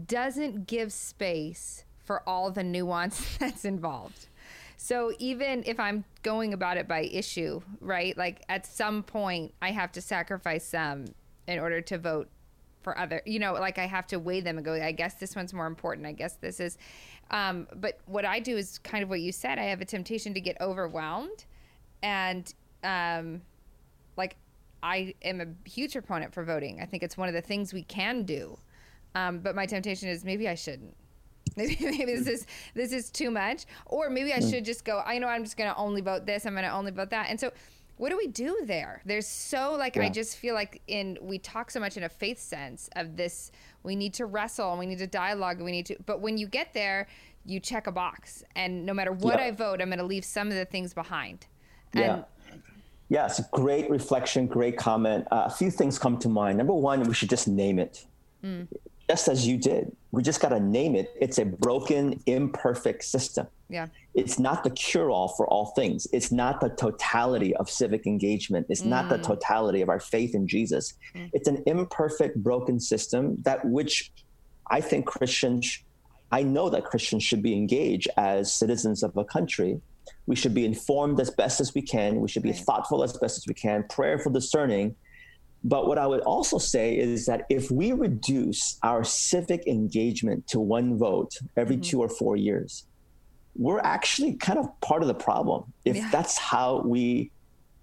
doesn't 0.06 0.66
give 0.66 0.92
space 0.92 1.84
for 2.02 2.26
all 2.28 2.50
the 2.50 2.64
nuance 2.64 3.36
that's 3.40 3.64
involved. 3.64 4.28
So 4.76 5.12
even 5.18 5.62
if 5.64 5.78
I'm 5.78 6.04
going 6.22 6.52
about 6.52 6.76
it 6.76 6.88
by 6.88 7.02
issue, 7.02 7.60
right? 7.80 8.16
Like 8.16 8.42
at 8.48 8.66
some 8.66 9.02
point 9.02 9.54
I 9.62 9.70
have 9.70 9.92
to 9.92 10.00
sacrifice 10.00 10.64
some 10.64 11.06
in 11.46 11.58
order 11.58 11.80
to 11.82 11.98
vote 11.98 12.28
for 12.82 12.98
other, 12.98 13.22
you 13.24 13.38
know, 13.38 13.52
like 13.54 13.78
I 13.78 13.86
have 13.86 14.06
to 14.08 14.18
weigh 14.18 14.40
them 14.40 14.56
and 14.56 14.64
go, 14.64 14.74
I 14.74 14.92
guess 14.92 15.14
this 15.14 15.36
one's 15.36 15.52
more 15.52 15.66
important. 15.66 16.06
I 16.06 16.12
guess 16.12 16.34
this 16.34 16.60
is 16.60 16.78
um, 17.32 17.66
but 17.76 17.98
what 18.06 18.24
I 18.24 18.40
do 18.40 18.56
is 18.56 18.78
kind 18.78 19.02
of 19.02 19.08
what 19.08 19.20
you 19.20 19.32
said. 19.32 19.58
I 19.58 19.64
have 19.64 19.80
a 19.80 19.84
temptation 19.84 20.34
to 20.34 20.40
get 20.40 20.60
overwhelmed, 20.60 21.46
and 22.02 22.52
um, 22.84 23.40
like 24.16 24.36
I 24.82 25.14
am 25.22 25.40
a 25.40 25.68
huge 25.68 25.92
proponent 25.92 26.34
for 26.34 26.44
voting. 26.44 26.80
I 26.80 26.84
think 26.84 27.02
it's 27.02 27.16
one 27.16 27.28
of 27.28 27.34
the 27.34 27.40
things 27.40 27.72
we 27.72 27.84
can 27.84 28.24
do. 28.24 28.58
Um, 29.14 29.38
but 29.38 29.54
my 29.54 29.66
temptation 29.66 30.08
is 30.08 30.24
maybe 30.24 30.48
I 30.48 30.54
shouldn't. 30.54 30.94
Maybe, 31.56 31.76
maybe 31.80 32.14
this 32.14 32.26
is 32.26 32.46
this 32.74 32.92
is 32.92 33.10
too 33.10 33.30
much, 33.30 33.64
or 33.86 34.10
maybe 34.10 34.32
I 34.32 34.40
hmm. 34.40 34.50
should 34.50 34.64
just 34.64 34.84
go. 34.84 35.02
I 35.04 35.18
know 35.18 35.28
I'm 35.28 35.44
just 35.44 35.56
going 35.56 35.70
to 35.70 35.76
only 35.76 36.02
vote 36.02 36.26
this. 36.26 36.44
I'm 36.44 36.52
going 36.52 36.64
to 36.64 36.72
only 36.72 36.92
vote 36.92 37.10
that. 37.10 37.30
And 37.30 37.40
so, 37.40 37.50
what 37.96 38.10
do 38.10 38.16
we 38.16 38.26
do 38.26 38.62
there? 38.64 39.02
There's 39.04 39.26
so 39.26 39.76
like 39.78 39.96
yeah. 39.96 40.02
I 40.02 40.08
just 40.08 40.36
feel 40.36 40.54
like 40.54 40.82
in 40.86 41.18
we 41.20 41.38
talk 41.38 41.70
so 41.70 41.80
much 41.80 41.96
in 41.96 42.02
a 42.02 42.08
faith 42.08 42.38
sense 42.38 42.88
of 42.96 43.16
this 43.16 43.52
we 43.82 43.96
need 43.96 44.14
to 44.14 44.26
wrestle 44.26 44.70
and 44.70 44.78
we 44.78 44.86
need 44.86 44.98
to 44.98 45.06
dialogue 45.06 45.56
and 45.56 45.64
we 45.64 45.72
need 45.72 45.86
to 45.86 45.96
but 46.06 46.20
when 46.20 46.38
you 46.38 46.46
get 46.46 46.72
there 46.72 47.06
you 47.44 47.60
check 47.60 47.86
a 47.86 47.92
box 47.92 48.44
and 48.54 48.86
no 48.86 48.94
matter 48.94 49.12
what 49.12 49.38
yeah. 49.38 49.46
i 49.46 49.50
vote 49.50 49.80
i'm 49.80 49.88
going 49.88 49.98
to 49.98 50.04
leave 50.04 50.24
some 50.24 50.48
of 50.48 50.54
the 50.54 50.64
things 50.64 50.94
behind 50.94 51.46
and 51.94 52.02
yeah 52.02 52.22
yes 53.08 53.42
great 53.50 53.90
reflection 53.90 54.46
great 54.46 54.76
comment 54.76 55.26
uh, 55.30 55.44
a 55.46 55.50
few 55.50 55.70
things 55.70 55.98
come 55.98 56.18
to 56.18 56.28
mind 56.28 56.56
number 56.58 56.74
one 56.74 57.02
we 57.02 57.14
should 57.14 57.30
just 57.30 57.48
name 57.48 57.78
it 57.78 58.06
mm. 58.44 58.66
Just 59.12 59.28
as 59.28 59.46
you 59.46 59.56
did 59.58 59.84
we 60.10 60.22
just 60.22 60.40
got 60.40 60.48
to 60.48 60.60
name 60.60 60.94
it 60.94 61.14
it's 61.20 61.38
a 61.38 61.44
broken 61.44 62.18
imperfect 62.26 63.04
system 63.04 63.46
yeah 63.68 63.86
it's 64.14 64.38
not 64.38 64.62
the 64.62 64.70
cure 64.70 65.10
all 65.10 65.28
for 65.28 65.46
all 65.48 65.66
things. 65.66 66.06
It's 66.12 66.30
not 66.30 66.60
the 66.60 66.68
totality 66.68 67.56
of 67.56 67.70
civic 67.70 68.06
engagement. 68.06 68.66
It's 68.68 68.82
mm. 68.82 68.86
not 68.86 69.08
the 69.08 69.16
mm. 69.16 69.22
totality 69.22 69.80
of 69.80 69.88
our 69.88 70.00
faith 70.00 70.34
in 70.34 70.46
Jesus. 70.46 70.94
Mm. 71.14 71.30
It's 71.32 71.48
an 71.48 71.62
imperfect, 71.66 72.42
broken 72.42 72.78
system 72.78 73.36
that 73.42 73.64
which 73.64 74.12
I 74.70 74.80
think 74.80 75.06
Christians, 75.06 75.78
I 76.30 76.42
know 76.42 76.68
that 76.70 76.84
Christians 76.84 77.22
should 77.22 77.42
be 77.42 77.54
engaged 77.54 78.08
as 78.16 78.52
citizens 78.52 79.02
of 79.02 79.16
a 79.16 79.24
country. 79.24 79.80
We 80.26 80.36
should 80.36 80.54
be 80.54 80.66
informed 80.66 81.18
as 81.20 81.30
best 81.30 81.60
as 81.60 81.74
we 81.74 81.80
can. 81.80 82.20
We 82.20 82.28
should 82.28 82.42
be 82.42 82.50
right. 82.50 82.60
thoughtful 82.60 83.02
as 83.02 83.16
best 83.16 83.38
as 83.38 83.46
we 83.46 83.54
can, 83.54 83.84
prayerful, 83.88 84.32
discerning. 84.32 84.94
But 85.64 85.86
what 85.86 85.98
I 85.98 86.06
would 86.06 86.20
also 86.22 86.58
say 86.58 86.98
is 86.98 87.26
that 87.26 87.46
if 87.48 87.70
we 87.70 87.92
reduce 87.92 88.78
our 88.82 89.04
civic 89.04 89.66
engagement 89.66 90.46
to 90.48 90.60
one 90.60 90.98
vote 90.98 91.38
every 91.56 91.76
mm-hmm. 91.76 91.82
two 91.82 92.00
or 92.00 92.08
four 92.08 92.36
years, 92.36 92.84
we're 93.54 93.80
actually 93.80 94.34
kind 94.34 94.58
of 94.58 94.68
part 94.80 95.02
of 95.02 95.08
the 95.08 95.14
problem 95.14 95.72
if 95.84 95.96
yeah. 95.96 96.08
that's 96.10 96.38
how 96.38 96.80
we 96.84 97.30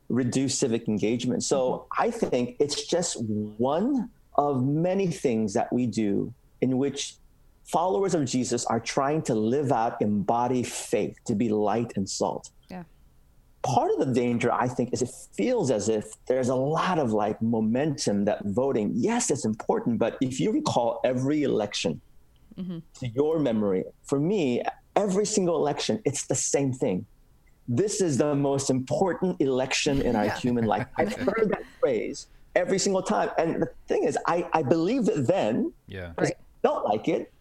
reduce 0.09 0.57
civic 0.57 0.88
engagement. 0.88 1.43
So 1.43 1.57
mm-hmm. 1.59 2.03
I 2.03 2.11
think 2.11 2.57
it's 2.59 2.86
just 2.86 3.17
one 3.21 4.09
of 4.36 4.65
many 4.65 5.07
things 5.07 5.53
that 5.53 5.71
we 5.71 5.86
do 5.86 6.34
in 6.61 6.77
which 6.77 7.15
followers 7.65 8.15
of 8.15 8.25
Jesus 8.25 8.65
are 8.65 8.80
trying 8.80 9.21
to 9.23 9.36
live 9.36 9.71
out, 9.71 10.01
embody 10.01 10.63
faith, 10.63 11.17
to 11.25 11.36
be 11.36 11.49
light 11.49 11.93
and 11.95 12.09
salt. 12.09 12.49
Yeah. 13.66 13.74
Part 13.74 13.91
of 13.91 14.07
the 14.07 14.14
danger, 14.14 14.51
I 14.51 14.68
think, 14.68 14.93
is 14.93 15.01
it 15.01 15.12
feels 15.34 15.72
as 15.72 15.89
if 15.89 16.05
there's 16.28 16.49
a 16.49 16.55
lot 16.55 16.99
of 16.99 17.12
like 17.12 17.41
momentum 17.41 18.26
that 18.26 18.43
voting, 18.45 18.91
yes, 18.95 19.30
it's 19.32 19.45
important, 19.45 19.99
but 19.99 20.18
if 20.22 20.39
you 20.39 20.51
recall 20.51 21.01
every 21.03 21.43
election, 21.43 22.01
mm-hmm. 22.57 22.80
to 22.99 23.07
your 23.07 23.39
memory, 23.39 23.84
for 24.03 24.20
me, 24.20 24.62
every 24.95 25.26
single 25.26 25.57
election, 25.57 26.01
it's 26.05 26.26
the 26.26 26.36
same 26.36 26.74
thing. 26.74 27.05
This 27.68 28.01
is 28.01 28.18
the 28.18 28.34
most 28.34 28.70
important 28.70 29.39
election 29.41 30.01
in 30.01 30.16
our 30.16 30.26
yeah. 30.26 30.38
human 30.38 30.66
life. 30.66 30.88
I've 30.97 31.14
heard 31.14 31.49
that 31.51 31.64
phrase 31.80 32.28
every 32.55 32.80
single 32.80 33.03
time. 33.03 33.30
And 33.38 33.62
the 33.62 33.70
thing 33.88 34.03
is, 34.03 34.18
I, 34.26 34.47
I 34.53 34.64
believed 34.64 35.07
it 35.10 35.28
then. 35.28 35.72
Yeah. 35.88 36.12
Right. 36.18 36.34
I 36.34 36.68
felt 36.68 36.86
like 36.86 37.07
it. 37.07 37.32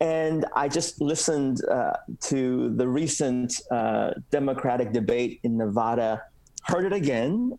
And 0.00 0.46
I 0.54 0.68
just 0.68 1.00
listened 1.00 1.62
uh, 1.66 1.92
to 2.22 2.74
the 2.74 2.88
recent 2.88 3.60
uh, 3.70 4.12
Democratic 4.30 4.92
debate 4.92 5.40
in 5.42 5.58
Nevada, 5.58 6.22
heard 6.64 6.86
it 6.86 6.92
again, 6.94 7.58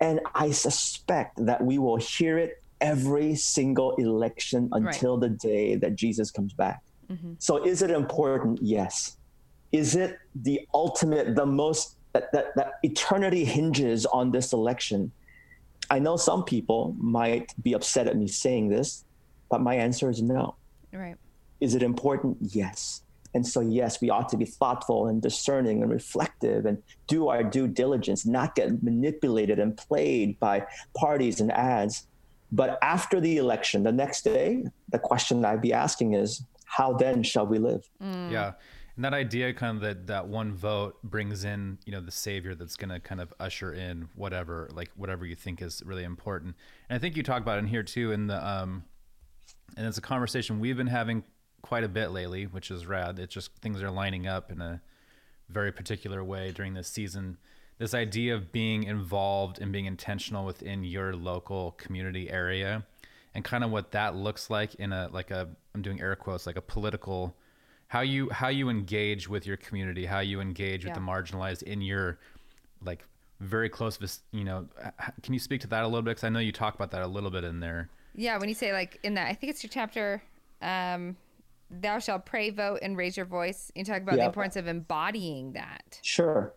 and 0.00 0.20
I 0.34 0.50
suspect 0.50 1.44
that 1.46 1.62
we 1.62 1.78
will 1.78 1.96
hear 1.96 2.38
it 2.38 2.62
every 2.80 3.34
single 3.34 3.94
election 3.96 4.68
until 4.72 5.18
right. 5.18 5.28
the 5.28 5.36
day 5.36 5.76
that 5.76 5.94
Jesus 5.94 6.30
comes 6.30 6.52
back. 6.52 6.82
Mm-hmm. 7.10 7.34
So 7.38 7.64
is 7.64 7.82
it 7.82 7.90
important? 7.90 8.60
Yes. 8.62 9.16
Is 9.70 9.94
it 9.94 10.18
the 10.34 10.66
ultimate, 10.74 11.36
the 11.36 11.46
most, 11.46 11.96
that, 12.14 12.32
that, 12.32 12.56
that 12.56 12.72
eternity 12.82 13.44
hinges 13.44 14.06
on 14.06 14.30
this 14.30 14.52
election? 14.52 15.12
I 15.90 15.98
know 15.98 16.16
some 16.16 16.44
people 16.44 16.94
might 16.98 17.52
be 17.62 17.74
upset 17.74 18.06
at 18.06 18.16
me 18.16 18.28
saying 18.28 18.70
this, 18.70 19.04
but 19.50 19.60
my 19.60 19.74
answer 19.74 20.10
is 20.10 20.22
no. 20.22 20.56
Right. 20.92 21.16
Is 21.62 21.76
it 21.76 21.82
important? 21.82 22.38
Yes. 22.40 23.02
And 23.34 23.46
so, 23.46 23.60
yes, 23.60 24.00
we 24.00 24.10
ought 24.10 24.28
to 24.30 24.36
be 24.36 24.44
thoughtful 24.44 25.06
and 25.06 25.22
discerning 25.22 25.80
and 25.80 25.90
reflective 25.90 26.66
and 26.66 26.82
do 27.06 27.28
our 27.28 27.44
due 27.44 27.68
diligence, 27.68 28.26
not 28.26 28.56
get 28.56 28.82
manipulated 28.82 29.60
and 29.60 29.76
played 29.76 30.40
by 30.40 30.66
parties 30.96 31.40
and 31.40 31.52
ads. 31.52 32.08
But 32.50 32.78
after 32.82 33.20
the 33.20 33.36
election, 33.36 33.84
the 33.84 33.92
next 33.92 34.22
day, 34.22 34.64
the 34.90 34.98
question 34.98 35.44
I'd 35.44 35.62
be 35.62 35.72
asking 35.72 36.14
is, 36.14 36.42
how 36.64 36.94
then 36.94 37.22
shall 37.22 37.46
we 37.46 37.58
live? 37.60 37.88
Mm. 38.02 38.32
Yeah. 38.32 38.52
And 38.96 39.04
that 39.04 39.14
idea 39.14 39.54
kind 39.54 39.76
of 39.76 39.82
that 39.82 40.08
that 40.08 40.26
one 40.26 40.52
vote 40.54 41.00
brings 41.04 41.44
in, 41.44 41.78
you 41.86 41.92
know, 41.92 42.00
the 42.00 42.10
savior 42.10 42.56
that's 42.56 42.76
going 42.76 42.90
to 42.90 42.98
kind 42.98 43.20
of 43.20 43.32
usher 43.38 43.72
in 43.72 44.08
whatever, 44.16 44.68
like 44.74 44.90
whatever 44.96 45.24
you 45.24 45.36
think 45.36 45.62
is 45.62 45.80
really 45.86 46.04
important. 46.04 46.56
And 46.90 46.96
I 46.96 46.98
think 46.98 47.16
you 47.16 47.22
talk 47.22 47.40
about 47.40 47.56
it 47.56 47.60
in 47.60 47.68
here 47.68 47.84
too 47.84 48.10
in 48.10 48.26
the 48.26 48.46
um 48.46 48.84
and 49.76 49.86
it's 49.86 49.96
a 49.96 50.02
conversation 50.02 50.60
we've 50.60 50.76
been 50.76 50.86
having 50.86 51.24
quite 51.62 51.84
a 51.84 51.88
bit 51.88 52.10
lately, 52.10 52.44
which 52.44 52.70
is 52.70 52.86
rad. 52.86 53.18
It's 53.18 53.32
just 53.32 53.54
things 53.56 53.82
are 53.82 53.90
lining 53.90 54.26
up 54.26 54.50
in 54.50 54.60
a 54.60 54.80
very 55.48 55.72
particular 55.72 56.22
way 56.22 56.50
during 56.50 56.74
this 56.74 56.88
season. 56.88 57.38
This 57.78 57.94
idea 57.94 58.34
of 58.34 58.52
being 58.52 58.84
involved 58.84 59.60
and 59.60 59.72
being 59.72 59.86
intentional 59.86 60.44
within 60.44 60.84
your 60.84 61.14
local 61.14 61.72
community 61.72 62.30
area 62.30 62.84
and 63.34 63.44
kind 63.44 63.64
of 63.64 63.70
what 63.70 63.92
that 63.92 64.14
looks 64.14 64.50
like 64.50 64.74
in 64.76 64.92
a 64.92 65.08
like 65.12 65.30
a 65.30 65.48
I'm 65.74 65.82
doing 65.82 66.00
air 66.00 66.14
quotes 66.14 66.46
like 66.46 66.56
a 66.56 66.62
political 66.62 67.34
how 67.88 68.00
you 68.00 68.28
how 68.30 68.48
you 68.48 68.68
engage 68.68 69.28
with 69.28 69.46
your 69.46 69.56
community, 69.56 70.06
how 70.06 70.20
you 70.20 70.40
engage 70.40 70.84
with 70.84 70.94
the 70.94 71.00
marginalized 71.00 71.62
in 71.62 71.80
your 71.80 72.18
like 72.84 73.04
very 73.40 73.68
close 73.68 73.96
vis- 73.96 74.20
you 74.32 74.44
know 74.44 74.66
can 75.22 75.34
you 75.34 75.40
speak 75.40 75.60
to 75.62 75.66
that 75.68 75.82
a 75.82 75.86
little 75.86 76.02
bit 76.02 76.16
cuz 76.16 76.24
I 76.24 76.28
know 76.28 76.38
you 76.38 76.52
talk 76.52 76.74
about 76.74 76.90
that 76.92 77.02
a 77.02 77.06
little 77.06 77.30
bit 77.30 77.44
in 77.44 77.60
there. 77.60 77.88
Yeah, 78.14 78.36
when 78.38 78.48
you 78.48 78.54
say 78.54 78.72
like 78.72 79.00
in 79.02 79.14
that, 79.14 79.28
I 79.28 79.34
think 79.34 79.50
it's 79.50 79.62
your 79.62 79.70
chapter. 79.70 80.22
Um, 80.60 81.16
Thou 81.72 81.98
shalt 81.98 82.26
pray, 82.26 82.50
vote, 82.50 82.80
and 82.82 82.96
raise 82.96 83.16
your 83.16 83.26
voice. 83.26 83.72
You 83.74 83.84
talk 83.84 84.02
about 84.02 84.16
the 84.16 84.24
importance 84.24 84.56
of 84.56 84.66
embodying 84.66 85.52
that. 85.52 85.98
Sure. 86.02 86.54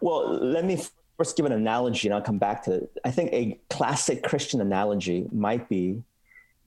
Well, 0.00 0.38
let 0.42 0.64
me 0.64 0.82
first 1.16 1.36
give 1.36 1.46
an 1.46 1.52
analogy 1.52 2.08
and 2.08 2.14
I'll 2.14 2.22
come 2.22 2.38
back 2.38 2.64
to 2.64 2.72
it. 2.72 2.90
I 3.04 3.10
think 3.10 3.32
a 3.32 3.60
classic 3.70 4.22
Christian 4.22 4.60
analogy 4.60 5.26
might 5.32 5.68
be 5.68 6.02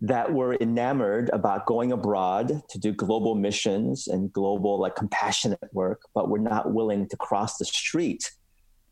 that 0.02 0.32
we're 0.32 0.56
enamored 0.56 1.30
about 1.34 1.66
going 1.66 1.92
abroad 1.92 2.64
to 2.70 2.80
do 2.80 2.94
global 2.94 3.36
missions 3.36 4.08
and 4.08 4.32
global, 4.32 4.80
like 4.80 4.96
compassionate 4.96 5.60
work, 5.74 6.02
but 6.14 6.30
we're 6.30 6.38
not 6.38 6.74
willing 6.74 7.08
to 7.10 7.18
cross 7.18 7.58
the 7.58 7.66
street 7.66 8.32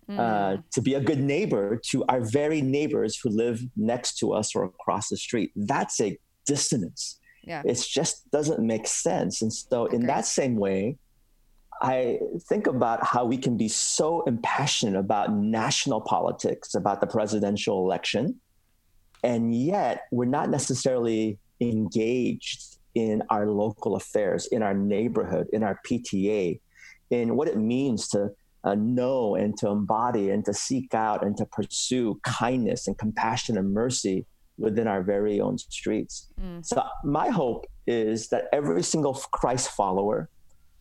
uh, 0.10 0.58
to 0.72 0.82
be 0.82 0.94
a 0.94 1.02
good 1.02 1.20
neighbor 1.20 1.76
to 1.76 2.04
our 2.06 2.22
very 2.22 2.62
neighbors 2.62 3.20
who 3.22 3.30
live 3.30 3.62
next 3.76 4.18
to 4.18 4.32
us 4.32 4.56
or 4.56 4.64
across 4.64 5.10
the 5.10 5.18
street. 5.18 5.52
That's 5.56 6.00
a 6.00 6.18
dissonance. 6.46 7.20
Yeah. 7.48 7.64
It 7.66 7.84
just 7.90 8.30
doesn't 8.30 8.60
make 8.60 8.88
sense. 8.88 9.42
And 9.42 9.52
so, 9.52 9.86
in 9.86 10.06
that 10.08 10.26
same 10.26 10.58
way, 10.58 10.98
I 11.82 12.20
think 12.50 12.68
about 12.68 13.06
how 13.06 13.24
we 13.26 13.38
can 13.38 13.56
be 13.56 13.70
so 13.70 14.24
impassioned 14.24 14.98
about 14.98 15.34
national 15.34 16.02
politics, 16.02 16.76
about 16.76 17.00
the 17.02 17.08
presidential 17.08 17.86
election, 17.86 18.42
and 19.24 19.56
yet 19.56 20.08
we're 20.12 20.26
not 20.26 20.50
necessarily 20.50 21.40
engaged 21.62 22.78
in 22.96 23.24
our 23.30 23.48
local 23.48 23.96
affairs, 23.96 24.48
in 24.48 24.62
our 24.62 24.74
neighborhood, 24.74 25.48
in 25.54 25.64
our 25.64 25.80
PTA, 25.88 26.60
in 27.12 27.36
what 27.36 27.48
it 27.48 27.58
means 27.58 28.08
to 28.10 28.32
uh, 28.64 28.76
know 28.76 29.36
and 29.36 29.58
to 29.60 29.70
embody 29.70 30.32
and 30.32 30.44
to 30.46 30.54
seek 30.54 30.94
out 30.94 31.24
and 31.24 31.38
to 31.38 31.46
pursue 31.46 32.20
kindness 32.24 32.88
and 32.88 32.98
compassion 32.98 33.58
and 33.58 33.74
mercy 33.74 34.26
within 34.58 34.88
our 34.88 35.02
very 35.02 35.40
own 35.40 35.58
streets. 35.58 36.28
So, 36.62 36.84
my 37.04 37.30
hope 37.30 37.68
is 37.86 38.28
that 38.30 38.46
every 38.52 38.84
single 38.84 39.14
Christ 39.14 39.72
follower 39.72 40.30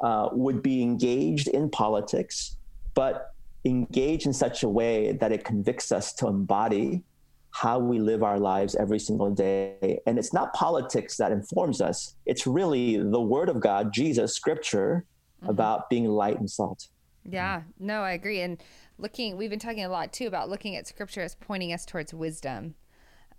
uh, 0.01 0.29
would 0.33 0.63
be 0.63 0.83
engaged 0.83 1.49
in 1.49 1.71
politics, 1.71 2.57
but 2.95 3.35
engaged 3.65 4.27
in 4.27 4.33
such 4.33 4.63
a 4.63 4.69
way 4.69 5.13
that 5.13 5.33
it 5.33 5.45
convicts 5.45 5.93
us 5.93 6.13
to 6.15 6.29
embody 6.29 7.03
how 7.51 7.79
we 7.79 7.99
live 7.99 8.23
our 8.23 8.39
lives 8.39 8.75
every 8.75 8.99
single 8.99 9.31
day. 9.31 9.99
And 10.07 10.19
it's 10.19 10.33
not 10.33 10.53
politics 10.53 11.17
that 11.17 11.33
informs 11.33 11.81
us, 11.81 12.15
it's 12.27 12.47
really 12.47 12.99
the 12.99 13.21
Word 13.21 13.49
of 13.49 13.61
God, 13.61 13.93
Jesus, 13.93 14.35
Scripture, 14.35 15.07
about 15.43 15.89
being 15.89 16.07
light 16.07 16.39
and 16.39 16.51
salt. 16.51 16.89
Yeah, 17.25 17.63
no, 17.79 18.03
I 18.03 18.13
agree. 18.13 18.41
And 18.41 18.63
looking, 18.99 19.37
we've 19.37 19.51
been 19.51 19.59
talking 19.59 19.85
a 19.85 19.89
lot 19.89 20.13
too 20.13 20.27
about 20.27 20.49
looking 20.49 20.77
at 20.77 20.87
scripture 20.87 21.23
as 21.23 21.35
pointing 21.35 21.73
us 21.73 21.85
towards 21.85 22.15
wisdom. 22.15 22.75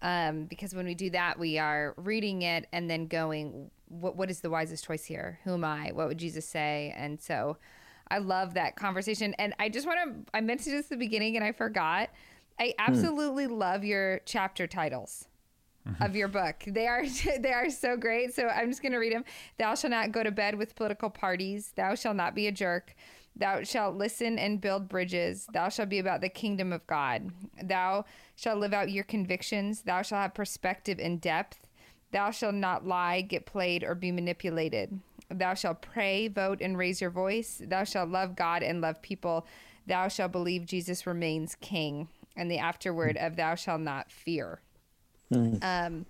Um, 0.02 0.46
because 0.46 0.76
when 0.76 0.86
we 0.86 0.94
do 0.94 1.10
that, 1.12 1.40
we 1.40 1.58
are 1.58 1.94
reading 1.98 2.44
it 2.44 2.68
and 2.72 2.90
then 2.90 3.08
going, 3.08 3.72
what, 3.88 4.16
what 4.16 4.30
is 4.30 4.42
the 4.42 4.50
wisest 4.50 4.86
choice 4.86 5.06
here? 5.06 5.40
Who 5.44 5.54
am 5.54 5.64
I? 5.64 5.92
What 5.94 6.08
would 6.08 6.18
Jesus 6.18 6.48
say? 6.48 6.94
And 6.96 7.20
so 7.20 7.58
I 8.10 8.20
love 8.20 8.54
that 8.54 8.76
conversation. 8.76 9.34
And 9.40 9.54
I 9.60 9.70
just 9.70 9.88
want 9.88 10.00
to, 10.04 10.32
I 10.34 10.42
mentioned 10.42 10.76
this 10.76 10.86
at 10.86 10.90
the 10.92 10.98
beginning 10.98 11.36
and 11.36 11.44
I 11.44 11.52
forgot. 11.52 12.10
I 12.60 12.74
absolutely 12.80 13.48
love 13.48 13.84
your 13.84 14.22
chapter 14.26 14.68
titles 14.68 15.28
of 16.02 16.16
your 16.16 16.28
book. 16.28 16.64
They 16.66 16.88
are 16.88 17.04
they 17.40 17.54
are 17.54 17.70
so 17.70 17.96
great. 17.96 18.34
So 18.34 18.48
I'm 18.48 18.70
just 18.70 18.82
going 18.82 18.92
to 18.92 18.98
read 18.98 19.14
them. 19.14 19.26
Thou 19.58 19.76
shalt 19.76 19.92
not 19.92 20.12
go 20.12 20.24
to 20.24 20.32
bed 20.32 20.56
with 20.56 20.76
political 20.76 21.10
parties. 21.10 21.74
Thou 21.76 21.96
shalt 21.96 22.16
not 22.16 22.36
be 22.36 22.48
a 22.48 22.52
jerk. 22.52 22.96
Thou 23.36 23.64
shalt 23.64 23.96
listen 23.96 24.40
and 24.40 24.60
build 24.60 24.90
bridges. 24.90 25.48
Thou 25.54 25.70
shalt 25.70 25.90
be 25.90 26.00
about 26.00 26.22
the 26.22 26.30
kingdom 26.30 26.74
of 26.74 26.86
God. 26.88 27.32
Thou 27.62 28.06
shalt 28.38 28.60
live 28.60 28.74
out 28.74 28.92
your 28.92 29.04
convictions. 29.04 29.82
Thou 29.82 30.04
shalt 30.04 30.22
have 30.22 30.34
perspective 30.34 31.00
and 31.00 31.20
depth. 31.20 31.68
Thou 32.12 32.32
shalt 32.32 32.56
not 32.56 32.88
lie, 32.88 33.20
get 33.20 33.46
played, 33.46 33.84
or 33.84 33.96
be 33.96 34.14
manipulated. 34.14 35.02
Thou 35.30 35.56
shalt 35.56 35.82
pray, 35.82 36.30
vote, 36.30 36.62
and 36.62 36.78
raise 36.78 37.02
your 37.02 37.10
voice. 37.10 37.62
Thou 37.66 37.84
shalt 37.84 38.10
love 38.10 38.38
God 38.38 38.64
and 38.64 38.80
love 38.80 39.02
people. 39.02 39.46
Thou 39.88 40.08
shalt 40.08 40.32
believe 40.32 40.66
Jesus 40.66 41.06
remains 41.06 41.56
king. 41.56 42.08
And 42.38 42.50
the 42.50 42.60
afterword 42.60 43.18
of 43.18 43.36
thou 43.36 43.56
shalt 43.56 43.82
not 43.82 44.12
fear. 44.12 44.62
Um, 45.64 46.06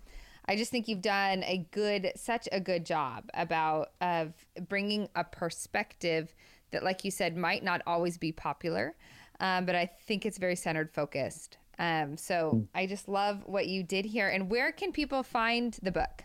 I 0.45 0.55
just 0.55 0.69
think 0.69 0.87
you've 0.87 1.01
done 1.01 1.43
a 1.43 1.65
good, 1.71 2.11
such 2.15 2.47
a 2.51 2.59
good 2.59 2.85
job 2.85 3.29
about 3.33 3.91
of 4.01 4.33
bringing 4.67 5.09
a 5.15 5.23
perspective 5.23 6.35
that, 6.71 6.83
like 6.83 7.03
you 7.03 7.11
said, 7.11 7.37
might 7.37 7.63
not 7.63 7.81
always 7.87 8.17
be 8.17 8.31
popular, 8.33 8.95
um, 9.39 9.65
but 9.65 9.75
I 9.75 9.85
think 10.05 10.25
it's 10.25 10.37
very 10.37 10.55
centered, 10.55 10.91
focused. 10.93 11.57
Um, 11.79 12.17
so 12.17 12.65
I 12.73 12.85
just 12.85 13.07
love 13.07 13.43
what 13.45 13.67
you 13.67 13.83
did 13.83 14.05
here. 14.05 14.29
And 14.29 14.49
where 14.49 14.71
can 14.71 14.91
people 14.91 15.23
find 15.23 15.77
the 15.83 15.91
book 15.91 16.23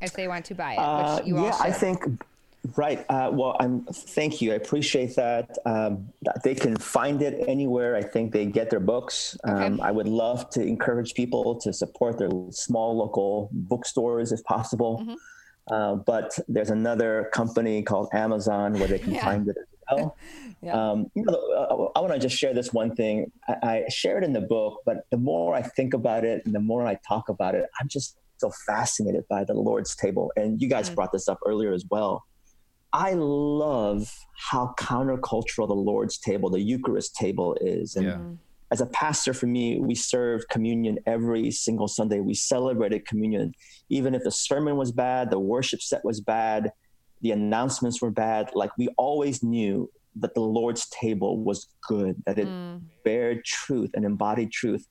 if 0.00 0.12
they 0.12 0.28
want 0.28 0.44
to 0.46 0.54
buy 0.54 0.74
it? 0.74 0.78
Uh, 0.78 1.16
Which 1.16 1.26
you 1.26 1.38
all 1.38 1.44
yeah, 1.44 1.56
I 1.60 1.72
think 1.72 2.04
right. 2.76 3.04
Uh, 3.08 3.30
well, 3.32 3.56
I'm. 3.60 3.84
Thank 3.84 4.40
you. 4.42 4.52
I 4.52 4.56
appreciate 4.56 5.16
that. 5.16 5.56
Um, 5.64 6.08
that 6.22 6.42
they 6.42 6.54
can 6.54 6.76
find 6.76 7.22
it 7.22 7.44
anywhere. 7.48 7.96
I 7.96 8.02
think 8.02 8.32
they 8.32 8.46
get 8.46 8.70
their 8.70 8.80
books. 8.80 9.36
Um, 9.44 9.80
I 9.80 9.90
would 9.90 10.08
love 10.08 10.50
to 10.50 10.62
encourage 10.62 11.14
people 11.14 11.54
to 11.60 11.72
support 11.72 12.18
their 12.18 12.30
small 12.50 12.96
local 12.96 13.48
bookstores 13.52 14.32
if 14.32 14.42
possible. 14.44 14.98
Mm-hmm. 15.00 15.14
Uh, 15.70 15.94
but 15.94 16.38
there's 16.46 16.70
another 16.70 17.30
company 17.32 17.82
called 17.82 18.08
Amazon 18.12 18.74
where 18.74 18.88
they 18.88 18.98
can 18.98 19.14
Yeah. 19.14 19.24
find 19.24 19.48
it 19.48 19.56
as 19.58 19.66
well. 19.90 20.16
Yeah. 20.62 20.72
Um, 20.92 21.10
you 21.14 21.24
know, 21.24 21.34
uh, 21.34 21.98
I 21.98 22.00
want 22.00 22.14
to 22.14 22.18
just 22.18 22.38
share 22.38 22.54
this 22.54 22.72
one 22.72 22.94
thing. 22.94 23.30
I, 23.46 23.84
I 23.84 23.88
share 23.90 24.16
it 24.16 24.24
in 24.24 24.32
the 24.32 24.40
book, 24.40 24.80
but 24.86 25.04
the 25.10 25.18
more 25.18 25.54
I 25.54 25.60
think 25.60 25.92
about 25.92 26.24
it 26.24 26.40
and 26.46 26.54
the 26.54 26.60
more 26.60 26.86
I 26.86 26.98
talk 27.06 27.28
about 27.28 27.54
it, 27.54 27.66
I'm 27.78 27.88
just 27.88 28.16
so 28.38 28.50
fascinated 28.66 29.24
by 29.28 29.44
the 29.44 29.52
Lord's 29.52 29.94
table. 29.94 30.32
And 30.36 30.62
you 30.62 30.68
guys 30.68 30.88
brought 30.88 31.12
this 31.12 31.28
up 31.28 31.38
earlier 31.44 31.74
as 31.74 31.84
well. 31.90 32.24
I 32.94 33.12
love 33.14 34.10
how 34.38 34.74
countercultural 34.78 35.68
the 35.68 35.74
Lord's 35.74 36.16
table, 36.16 36.48
the 36.48 36.60
Eucharist 36.60 37.14
table 37.14 37.56
is. 37.60 37.96
And 37.96 38.06
Yeah. 38.06 38.20
as 38.70 38.80
a 38.80 38.86
pastor, 38.86 39.34
for 39.34 39.46
me, 39.46 39.80
we 39.80 39.94
served 39.94 40.48
communion 40.48 40.98
every 41.04 41.50
single 41.50 41.88
Sunday. 41.88 42.20
We 42.20 42.34
celebrated 42.34 43.06
communion. 43.06 43.52
Even 43.90 44.14
if 44.14 44.22
the 44.22 44.30
sermon 44.30 44.76
was 44.76 44.92
bad, 44.92 45.30
the 45.30 45.40
worship 45.40 45.82
set 45.82 46.04
was 46.04 46.20
bad, 46.22 46.72
the 47.24 47.32
announcements 47.32 48.02
were 48.02 48.10
bad, 48.10 48.50
like 48.54 48.70
we 48.76 48.88
always 48.98 49.42
knew 49.42 49.90
that 50.16 50.34
the 50.34 50.42
Lord's 50.42 50.86
table 50.90 51.42
was 51.42 51.68
good, 51.88 52.22
that 52.26 52.38
it 52.38 52.46
mm. 52.46 52.82
bared 53.02 53.46
truth 53.46 53.90
and 53.94 54.04
embodied 54.04 54.52
truth. 54.52 54.86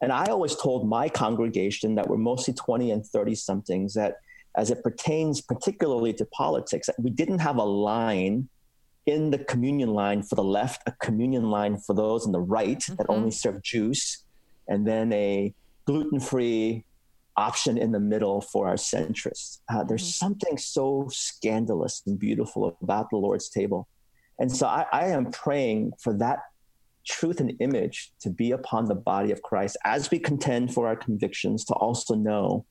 And 0.00 0.12
I 0.12 0.26
always 0.26 0.54
told 0.54 0.88
my 0.88 1.08
congregation 1.08 1.96
that 1.96 2.08
we're 2.08 2.18
mostly 2.18 2.54
20 2.54 2.92
and 2.92 3.04
30 3.04 3.34
somethings 3.34 3.94
that 3.94 4.18
as 4.56 4.70
it 4.70 4.84
pertains 4.84 5.40
particularly 5.40 6.12
to 6.14 6.24
politics, 6.26 6.86
that 6.86 7.00
we 7.00 7.10
didn't 7.10 7.40
have 7.40 7.56
a 7.56 7.64
line 7.64 8.48
in 9.06 9.30
the 9.30 9.38
communion 9.38 9.92
line 9.92 10.22
for 10.22 10.36
the 10.36 10.44
left, 10.44 10.82
a 10.86 10.92
communion 11.02 11.50
line 11.50 11.78
for 11.78 11.94
those 11.94 12.24
on 12.26 12.30
the 12.30 12.40
right 12.40 12.84
that 12.86 12.98
mm-hmm. 12.98 13.12
only 13.12 13.32
serve 13.32 13.60
juice, 13.60 14.22
and 14.68 14.86
then 14.86 15.12
a 15.12 15.52
gluten 15.84 16.20
free 16.20 16.84
option 17.36 17.78
in 17.78 17.92
the 17.92 18.00
middle 18.00 18.40
for 18.40 18.68
our 18.68 18.76
centrists. 18.76 19.60
Uh, 19.72 19.82
there's 19.84 20.14
something 20.14 20.56
so 20.58 21.08
scandalous 21.10 22.02
and 22.06 22.18
beautiful 22.18 22.76
about 22.82 23.08
the 23.10 23.16
Lord's 23.16 23.48
table. 23.48 23.88
And 24.38 24.50
so 24.50 24.66
I, 24.66 24.86
I 24.92 25.06
am 25.06 25.30
praying 25.30 25.92
for 25.98 26.16
that 26.18 26.40
truth 27.06 27.40
and 27.40 27.52
image 27.60 28.12
to 28.20 28.30
be 28.30 28.52
upon 28.52 28.84
the 28.86 28.94
body 28.94 29.32
of 29.32 29.42
Christ 29.42 29.76
as 29.84 30.10
we 30.10 30.18
contend 30.18 30.72
for 30.72 30.86
our 30.86 30.96
convictions, 30.96 31.64
to 31.66 31.74
also 31.74 32.14
know 32.14 32.64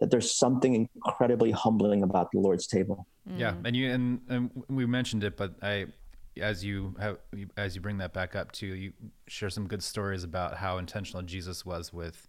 that 0.00 0.10
there's 0.10 0.32
something 0.32 0.88
incredibly 1.06 1.50
humbling 1.50 2.02
about 2.02 2.30
the 2.32 2.38
Lord's 2.38 2.66
table. 2.66 3.06
Yeah, 3.36 3.54
and 3.64 3.76
you 3.76 3.90
and, 3.90 4.20
and 4.28 4.50
we 4.68 4.86
mentioned 4.86 5.24
it, 5.24 5.36
but 5.36 5.54
I, 5.62 5.86
as 6.40 6.64
you 6.64 6.94
have, 7.00 7.18
as 7.56 7.74
you 7.74 7.80
bring 7.80 7.98
that 7.98 8.14
back 8.14 8.36
up 8.36 8.52
too, 8.52 8.66
you 8.66 8.92
share 9.26 9.50
some 9.50 9.66
good 9.66 9.82
stories 9.82 10.24
about 10.24 10.56
how 10.56 10.78
intentional 10.78 11.22
Jesus 11.22 11.66
was 11.66 11.92
with 11.92 12.28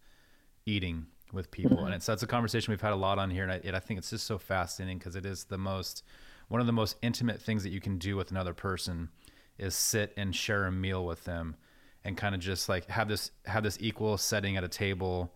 eating 0.66 1.06
with 1.32 1.52
people, 1.52 1.86
and 1.86 1.94
it's 1.94 2.06
that's 2.06 2.24
a 2.24 2.28
conversation 2.28 2.72
we've 2.72 2.82
had 2.82 2.94
a 2.94 2.98
lot 2.98 3.20
on 3.20 3.30
here, 3.30 3.44
and 3.44 3.52
I, 3.52 3.62
it, 3.64 3.76
I 3.76 3.80
think 3.80 3.98
it's 3.98 4.10
just 4.10 4.26
so 4.26 4.38
fascinating 4.38 4.98
because 4.98 5.16
it 5.16 5.26
is 5.26 5.46
the 5.46 5.58
most 5.58 6.04
one 6.48 6.62
of 6.62 6.68
the 6.68 6.74
most 6.74 6.98
intimate 7.02 7.42
things 7.42 7.64
that 7.64 7.70
you 7.70 7.80
can 7.80 7.98
do 7.98 8.16
with 8.16 8.32
another 8.32 8.54
person 8.54 9.10
is 9.58 9.76
sit 9.76 10.14
and 10.18 10.36
share 10.36 10.66
a 10.66 10.72
meal 10.72 11.06
with 11.06 11.24
them, 11.26 11.56
and 12.04 12.18
kind 12.18 12.34
of 12.34 12.42
just 12.42 12.70
like 12.70 12.88
have 12.90 13.08
this 13.08 13.32
have 13.46 13.64
this 13.64 13.78
equal 13.80 14.18
setting 14.18 14.58
at 14.58 14.64
a 14.64 14.68
table, 14.70 15.34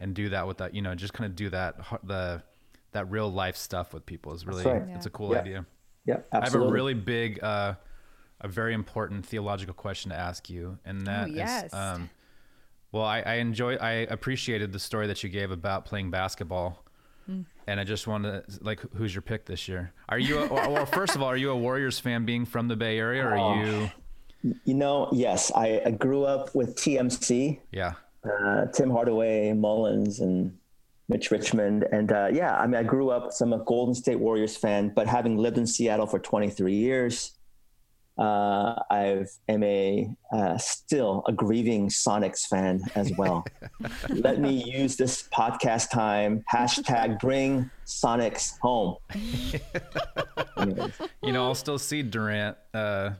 and 0.00 0.14
do 0.14 0.28
that 0.30 0.46
with 0.46 0.58
that 0.58 0.74
you 0.74 0.82
know 0.82 0.94
just 0.94 1.12
kind 1.12 1.28
of 1.30 1.36
do 1.36 1.50
that 1.50 1.76
the 2.04 2.42
that 2.92 3.10
real 3.10 3.30
life 3.30 3.56
stuff 3.56 3.92
with 3.92 4.06
people 4.06 4.32
is 4.32 4.46
really 4.46 4.64
right. 4.64 4.82
it's 4.94 5.06
a 5.06 5.10
cool 5.10 5.32
Yeah. 5.32 5.40
idea. 5.40 5.66
Yeah, 6.06 6.18
I 6.32 6.44
have 6.44 6.54
a 6.54 6.58
really 6.58 6.92
big, 6.92 7.42
uh, 7.42 7.74
a 8.40 8.46
very 8.46 8.74
important 8.74 9.24
theological 9.24 9.72
question 9.72 10.10
to 10.10 10.16
ask 10.18 10.50
you, 10.50 10.78
and 10.84 11.06
that 11.06 11.30
is, 11.30 11.34
yes. 11.34 11.72
um, 11.72 12.10
well, 12.94 13.04
I, 13.04 13.22
I 13.22 13.34
enjoy, 13.34 13.74
I 13.74 13.90
appreciated 14.08 14.72
the 14.72 14.78
story 14.78 15.08
that 15.08 15.24
you 15.24 15.28
gave 15.28 15.50
about 15.50 15.84
playing 15.84 16.12
basketball, 16.12 16.84
and 17.26 17.80
I 17.80 17.82
just 17.82 18.06
wanted 18.06 18.46
to, 18.46 18.64
like, 18.64 18.80
who's 18.94 19.12
your 19.12 19.22
pick 19.22 19.46
this 19.46 19.66
year? 19.66 19.92
Are 20.08 20.18
you, 20.18 20.38
a, 20.38 20.46
well, 20.52 20.72
well, 20.72 20.86
first 20.86 21.16
of 21.16 21.20
all, 21.20 21.26
are 21.26 21.36
you 21.36 21.50
a 21.50 21.56
Warriors 21.56 21.98
fan, 21.98 22.24
being 22.24 22.44
from 22.44 22.68
the 22.68 22.76
Bay 22.76 22.96
Area, 22.98 23.24
or 23.26 23.36
are 23.36 23.64
you? 23.64 23.90
You 24.64 24.74
know, 24.74 25.08
yes, 25.10 25.50
I, 25.56 25.82
I 25.84 25.90
grew 25.90 26.22
up 26.24 26.54
with 26.54 26.76
TMC, 26.76 27.58
Yeah, 27.72 27.94
uh, 28.24 28.66
Tim 28.66 28.90
Hardaway, 28.90 29.52
Mullins, 29.54 30.20
and 30.20 30.56
Mitch 31.08 31.32
Richmond. 31.32 31.86
And 31.90 32.12
uh, 32.12 32.28
yeah, 32.32 32.56
I 32.56 32.66
mean, 32.68 32.76
I 32.76 32.84
grew 32.84 33.10
up, 33.10 33.32
so 33.32 33.44
I'm 33.44 33.54
a 33.54 33.64
Golden 33.64 33.96
State 33.96 34.20
Warriors 34.20 34.56
fan, 34.56 34.92
but 34.94 35.08
having 35.08 35.36
lived 35.36 35.58
in 35.58 35.66
Seattle 35.66 36.06
for 36.06 36.20
23 36.20 36.72
years, 36.72 37.32
uh, 38.16 38.74
I 38.90 39.24
am 39.48 39.62
a 39.64 40.08
uh, 40.32 40.56
still 40.58 41.24
a 41.26 41.32
grieving 41.32 41.88
Sonics 41.88 42.46
fan 42.46 42.80
as 42.94 43.12
well. 43.18 43.44
Let 44.08 44.40
me 44.40 44.62
use 44.70 44.96
this 44.96 45.28
podcast 45.28 45.90
time 45.90 46.44
hashtag 46.52 47.18
bring 47.20 47.70
Sonics 47.86 48.58
home. 48.60 48.96
You 51.22 51.32
know, 51.32 51.44
I'll 51.44 51.54
still 51.54 51.78
see 51.78 52.02
Durant, 52.02 52.56
uh, 52.72 53.10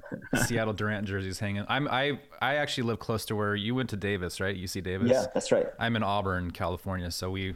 Seattle 0.46 0.72
Durant 0.72 1.06
jerseys 1.06 1.38
hanging. 1.38 1.64
I'm, 1.68 1.88
I, 1.88 2.18
I 2.40 2.56
actually 2.56 2.84
live 2.84 3.00
close 3.00 3.24
to 3.26 3.36
where 3.36 3.54
you 3.54 3.74
went 3.74 3.90
to 3.90 3.96
Davis, 3.96 4.40
right? 4.40 4.56
UC 4.56 4.82
Davis. 4.82 5.10
yeah, 5.10 5.26
that's 5.34 5.50
right. 5.52 5.66
I'm 5.78 5.96
in 5.96 6.02
Auburn, 6.02 6.52
California, 6.52 7.10
so 7.10 7.30
we 7.30 7.54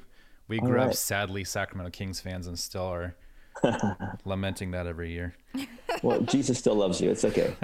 we 0.49 0.59
grew 0.59 0.81
up 0.81 0.95
sadly 0.95 1.45
Sacramento 1.45 1.91
Kings 1.91 2.21
fans 2.21 2.47
and 2.47 2.59
still 2.59 2.83
are 2.87 3.15
lamenting 4.25 4.71
that 4.73 4.87
every 4.87 5.13
year. 5.13 5.35
Well, 6.03 6.21
Jesus 6.21 6.59
still 6.59 6.77
loves 6.77 7.01
you. 7.01 7.11
It's 7.11 7.25
okay. 7.25 7.57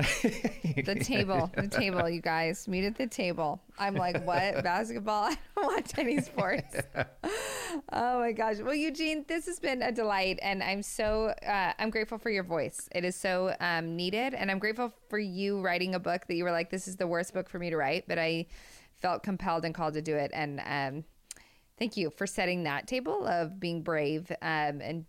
The 0.74 0.96
table, 0.96 1.52
the 1.56 1.68
table, 1.68 2.08
you 2.08 2.20
guys 2.20 2.66
meet 2.66 2.84
at 2.84 2.96
the 2.96 3.06
table. 3.06 3.60
I'm 3.78 3.94
like, 3.94 4.26
what? 4.26 4.64
Basketball? 4.64 5.24
I 5.24 5.36
don't 5.54 5.66
watch 5.66 5.92
any 5.98 6.20
sports. 6.20 6.74
Oh 7.92 8.18
my 8.18 8.32
gosh. 8.32 8.56
Well, 8.58 8.74
Eugene, 8.74 9.24
this 9.28 9.46
has 9.46 9.60
been 9.60 9.82
a 9.82 9.92
delight, 9.92 10.40
and 10.42 10.64
I'm 10.64 10.82
so 10.82 11.32
uh, 11.46 11.74
I'm 11.78 11.90
grateful 11.90 12.18
for 12.18 12.30
your 12.30 12.42
voice. 12.42 12.88
It 12.92 13.04
is 13.04 13.14
so 13.14 13.54
um, 13.60 13.94
needed, 13.94 14.34
and 14.34 14.50
I'm 14.50 14.58
grateful 14.58 14.92
for 15.08 15.18
you 15.18 15.60
writing 15.60 15.94
a 15.94 16.00
book 16.00 16.26
that 16.26 16.34
you 16.34 16.42
were 16.42 16.52
like, 16.52 16.70
this 16.70 16.88
is 16.88 16.96
the 16.96 17.06
worst 17.06 17.34
book 17.34 17.48
for 17.48 17.60
me 17.60 17.70
to 17.70 17.76
write, 17.76 18.08
but 18.08 18.18
I 18.18 18.46
felt 18.96 19.22
compelled 19.22 19.64
and 19.64 19.74
called 19.74 19.94
to 19.94 20.02
do 20.02 20.16
it, 20.16 20.32
and 20.34 20.60
um, 20.66 21.04
thank 21.78 21.96
you 21.96 22.10
for 22.10 22.26
setting 22.26 22.64
that 22.64 22.88
table 22.88 23.26
of 23.26 23.60
being 23.60 23.82
brave 23.82 24.32
um, 24.42 24.80
and 24.80 25.04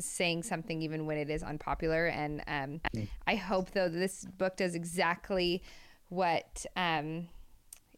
saying 0.00 0.42
something 0.42 0.82
even 0.82 1.06
when 1.06 1.18
it 1.18 1.30
is 1.30 1.42
unpopular. 1.42 2.06
And 2.06 2.42
um, 2.46 2.80
I 3.26 3.36
hope 3.36 3.70
though 3.70 3.88
that 3.88 3.98
this 3.98 4.24
book 4.24 4.56
does 4.56 4.74
exactly 4.74 5.62
what 6.08 6.66
um, 6.76 7.28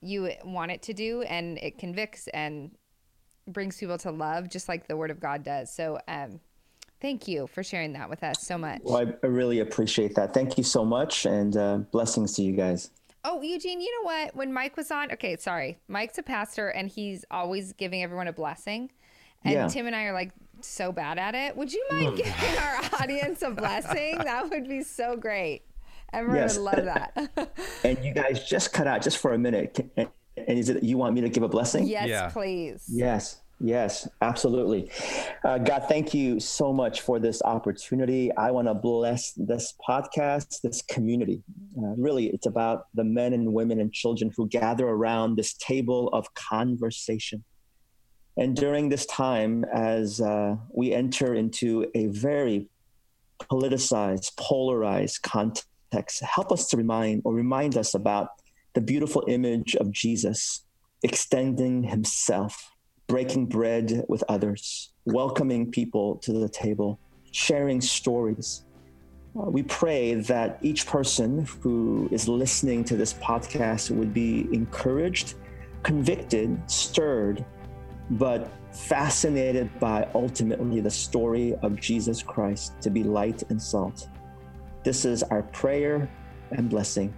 you 0.01 0.31
want 0.45 0.71
it 0.71 0.83
to 0.83 0.95
do, 0.95 1.23
and 1.23 1.59
it 1.59 1.79
convicts 1.79 2.29
and 2.29 2.71
brings 3.47 3.77
people 3.79 3.99
to 3.99 4.11
love, 4.11 4.49
just 4.49 4.69
like 4.69 4.87
the 4.87 4.97
Word 4.97 5.11
of 5.11 5.21
God 5.21 5.43
does. 5.43 5.75
So. 5.75 5.99
Um, 6.09 6.41
Thank 7.01 7.29
you 7.29 7.49
for 7.49 7.63
sharing 7.63 7.93
that 7.95 8.09
with 8.09 8.23
us 8.25 8.37
so 8.41 8.57
much. 8.57 8.81
Well, 8.83 8.97
I, 8.97 9.13
I 9.23 9.27
really 9.27 9.61
appreciate 9.61 10.15
that. 10.15 10.33
Thank 10.33 10.57
you 10.57 10.65
so 10.65 10.87
much, 10.87 11.27
and 11.27 11.55
uh, 11.55 11.77
blessings 11.93 12.33
to 12.37 12.43
you 12.43 12.53
guys. 12.53 12.93
Oh, 13.25 13.41
Eugene, 13.41 13.81
you 13.81 13.91
know 13.91 14.07
what? 14.07 14.37
When 14.37 14.53
Mike 14.53 14.77
was 14.77 14.91
on, 14.91 15.11
okay, 15.13 15.37
sorry. 15.37 15.79
Mike's 15.89 16.19
a 16.19 16.23
pastor 16.23 16.69
and 16.69 16.89
he's 16.89 17.25
always 17.31 17.73
giving 17.73 18.03
everyone 18.03 18.29
a 18.29 18.33
blessing. 18.33 18.91
And 19.45 19.55
Yeah. 19.55 19.69
Tim 19.69 19.87
and 19.87 19.97
I 19.97 20.05
are 20.05 20.13
like 20.13 20.33
so 20.65 20.93
bad 20.93 21.19
at 21.19 21.35
it. 21.35 21.57
Would 21.57 21.73
you 21.73 21.85
mind 21.93 22.17
giving 22.17 22.59
our 22.59 22.81
audience 23.01 23.43
a 23.43 23.51
blessing? 23.51 24.19
That 24.25 24.49
would 24.51 24.69
be 24.69 24.83
so 24.83 25.17
great. 25.17 25.63
Everyone 26.13 26.37
Yes. 26.43 26.57
would 26.59 26.65
love 26.65 26.85
that. 26.85 27.51
And 27.85 27.99
you 28.05 28.13
guys 28.15 28.45
just 28.49 28.73
cut 28.73 28.87
out 28.87 29.03
just 29.03 29.19
for 29.19 29.33
a 29.35 29.39
minute. 29.39 29.79
And, 29.97 30.09
and 30.37 30.59
is 30.59 30.69
it 30.69 30.83
you 30.83 30.97
want 30.97 31.15
me 31.15 31.21
to 31.23 31.29
give 31.29 31.43
a 31.43 31.49
blessing? 31.49 31.87
yes, 31.87 32.09
Yeah. 32.09 32.29
please. 32.31 32.85
Yes, 32.89 33.41
yes, 33.61 34.09
absolutely. 34.23 34.91
Uh, 35.45 35.59
God, 35.59 35.85
thank 35.89 36.15
you 36.15 36.41
so 36.41 36.73
much 36.73 37.01
for 37.03 37.19
this 37.19 37.43
opportunity. 37.43 38.31
I 38.37 38.51
want 38.53 38.69
to 38.69 38.75
bless 38.75 39.33
this 39.33 39.75
podcast, 39.87 40.61
this 40.63 40.83
community. 40.83 41.43
Uh, 41.77 41.95
really, 41.97 42.27
it's 42.27 42.47
about 42.47 42.87
the 42.95 43.05
men 43.05 43.33
and 43.33 43.53
women 43.53 43.81
and 43.81 43.93
children 43.93 44.31
who 44.37 44.49
gather 44.49 44.87
around 44.89 45.37
this 45.37 45.53
table 45.55 46.09
of 46.13 46.33
conversation. 46.35 47.45
And 48.37 48.57
during 48.57 48.89
this 48.89 49.07
time, 49.07 49.65
as 49.73 50.21
uh, 50.21 50.57
we 50.73 50.93
enter 50.93 51.35
into 51.35 51.87
a 51.95 52.07
very 52.07 52.69
politicized, 53.39 54.37
polarized 54.37 55.23
context, 55.23 56.23
help 56.23 56.51
us 56.51 56.69
to 56.69 56.77
remind 56.77 57.23
or 57.25 57.33
remind 57.33 57.77
us 57.77 57.95
about 57.95 58.29
the 58.75 58.81
beautiful 58.81 59.25
image 59.29 59.77
of 59.77 59.93
Jesus 59.93 60.65
extending 61.03 61.85
himself 61.85 62.73
breaking 63.07 63.47
bread 63.47 64.05
with 64.09 64.25
others, 64.29 64.93
welcoming 65.05 65.71
people 65.71 66.17
to 66.17 66.33
the 66.33 66.49
table, 66.49 66.99
sharing 67.31 67.81
stories. 67.81 68.65
Uh, 69.39 69.51
we 69.51 69.63
pray 69.63 70.15
that 70.15 70.59
each 70.63 70.87
person 70.87 71.47
who 71.61 72.09
is 72.11 72.29
listening 72.29 72.83
to 72.85 72.97
this 72.97 73.15
podcast 73.15 73.91
would 73.91 74.15
be 74.15 74.49
encouraged, 74.53 75.35
convicted, 75.83 76.59
stirred, 76.71 77.45
but 78.11 78.51
fascinated 78.73 79.71
by 79.79 80.09
ultimately 80.15 80.81
the 80.81 80.91
story 80.91 81.55
of 81.63 81.81
Jesus 81.81 82.23
Christ 82.23 82.81
to 82.81 82.91
be 82.91 83.03
light 83.03 83.43
and 83.49 83.61
salt. 83.61 84.09
This 84.83 85.05
is 85.05 85.23
our 85.25 85.43
prayer 85.43 86.11
and 86.51 86.69
blessing. 86.69 87.15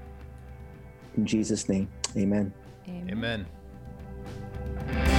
In 1.17 1.27
Jesus' 1.27 1.69
name, 1.69 1.89
amen. 2.17 2.53
Amen. 2.89 3.47
amen. 4.79 5.16